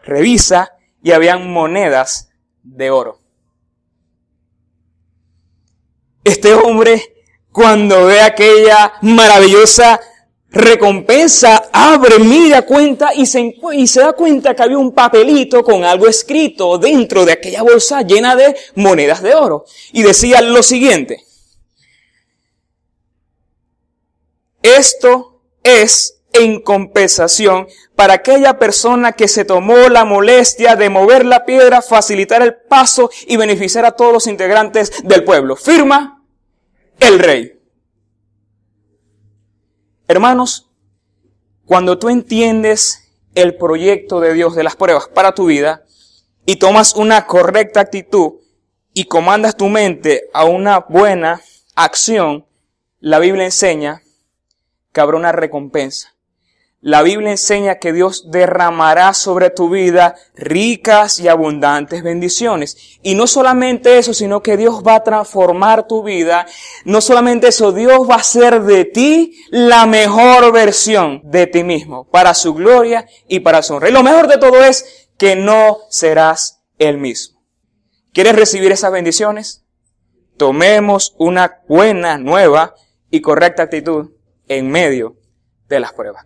revisa 0.03 0.73
y 1.01 1.11
habían 1.11 1.51
monedas 1.51 2.29
de 2.63 2.89
oro. 2.91 3.19
Este 6.23 6.53
hombre, 6.53 7.01
cuando 7.53 8.05
ve 8.05 8.21
aquella 8.21 8.93
maravillosa 9.01 10.01
recompensa, 10.57 11.69
abre, 11.71 12.19
mira, 12.19 12.63
cuenta 12.63 13.13
y 13.13 13.25
se, 13.25 13.55
y 13.73 13.87
se 13.87 14.01
da 14.01 14.13
cuenta 14.13 14.55
que 14.55 14.63
había 14.63 14.77
un 14.77 14.91
papelito 14.91 15.63
con 15.63 15.83
algo 15.83 16.07
escrito 16.07 16.77
dentro 16.77 17.25
de 17.25 17.33
aquella 17.33 17.61
bolsa 17.61 18.01
llena 18.01 18.35
de 18.35 18.55
monedas 18.75 19.21
de 19.21 19.35
oro. 19.35 19.65
Y 19.93 20.03
decía 20.03 20.41
lo 20.41 20.63
siguiente. 20.63 21.23
Esto 24.61 25.41
es 25.63 26.21
en 26.33 26.61
compensación 26.61 27.67
para 27.95 28.13
aquella 28.13 28.59
persona 28.59 29.13
que 29.13 29.27
se 29.27 29.45
tomó 29.45 29.89
la 29.89 30.05
molestia 30.05 30.75
de 30.75 30.89
mover 30.89 31.25
la 31.25 31.45
piedra, 31.45 31.81
facilitar 31.81 32.41
el 32.41 32.55
paso 32.55 33.09
y 33.27 33.37
beneficiar 33.37 33.85
a 33.85 33.91
todos 33.91 34.13
los 34.13 34.27
integrantes 34.27 35.03
del 35.03 35.23
pueblo. 35.23 35.55
Firma 35.55 36.23
el 36.99 37.19
rey. 37.19 37.56
Hermanos, 40.09 40.69
cuando 41.65 41.99
tú 41.99 42.07
entiendes 42.07 43.11
el 43.35 43.57
proyecto 43.57 44.21
de 44.21 44.33
Dios 44.33 44.55
de 44.55 44.63
las 44.63 44.77
pruebas 44.77 45.09
para 45.09 45.33
tu 45.33 45.47
vida 45.47 45.83
y 46.45 46.55
tomas 46.55 46.95
una 46.95 47.27
correcta 47.27 47.81
actitud 47.81 48.35
y 48.93 49.05
comandas 49.05 49.57
tu 49.57 49.67
mente 49.67 50.29
a 50.33 50.45
una 50.45 50.79
buena 50.79 51.41
acción, 51.75 52.45
la 53.01 53.19
Biblia 53.19 53.43
enseña 53.43 54.01
que 54.93 55.01
habrá 55.01 55.17
una 55.17 55.33
recompensa. 55.33 56.16
La 56.87 57.03
Biblia 57.03 57.31
enseña 57.31 57.79
que 57.79 57.91
Dios 57.91 58.31
derramará 58.31 59.13
sobre 59.13 59.49
tu 59.49 59.69
vida 59.69 60.15
ricas 60.35 61.19
y 61.19 61.27
abundantes 61.27 62.01
bendiciones. 62.01 62.77
Y 63.01 63.13
no 63.13 63.27
solamente 63.27 63.97
eso, 63.97 64.13
sino 64.13 64.41
que 64.41 64.55
Dios 64.55 64.83
va 64.87 64.95
a 64.95 65.03
transformar 65.03 65.85
tu 65.85 66.01
vida. 66.01 66.45
No 66.85 67.01
solamente 67.01 67.49
eso, 67.49 67.73
Dios 67.73 68.09
va 68.09 68.13
a 68.13 68.19
hacer 68.19 68.61
de 68.61 68.85
ti 68.85 69.37
la 69.49 69.85
mejor 69.85 70.53
versión 70.53 71.19
de 71.25 71.47
ti 71.47 71.65
mismo, 71.65 72.07
para 72.09 72.33
su 72.33 72.53
gloria 72.53 73.05
y 73.27 73.41
para 73.41 73.63
su 73.63 73.73
honra. 73.73 73.89
Y 73.89 73.91
lo 73.91 74.01
mejor 74.01 74.29
de 74.29 74.37
todo 74.37 74.63
es 74.63 75.09
que 75.17 75.35
no 75.35 75.79
serás 75.89 76.63
el 76.77 76.99
mismo. 76.99 77.43
¿Quieres 78.13 78.33
recibir 78.33 78.71
esas 78.71 78.93
bendiciones? 78.93 79.65
Tomemos 80.37 81.15
una 81.17 81.63
buena, 81.67 82.17
nueva 82.17 82.75
y 83.11 83.19
correcta 83.19 83.63
actitud 83.63 84.11
en 84.47 84.71
medio 84.71 85.17
de 85.67 85.81
las 85.81 85.91
pruebas. 85.91 86.25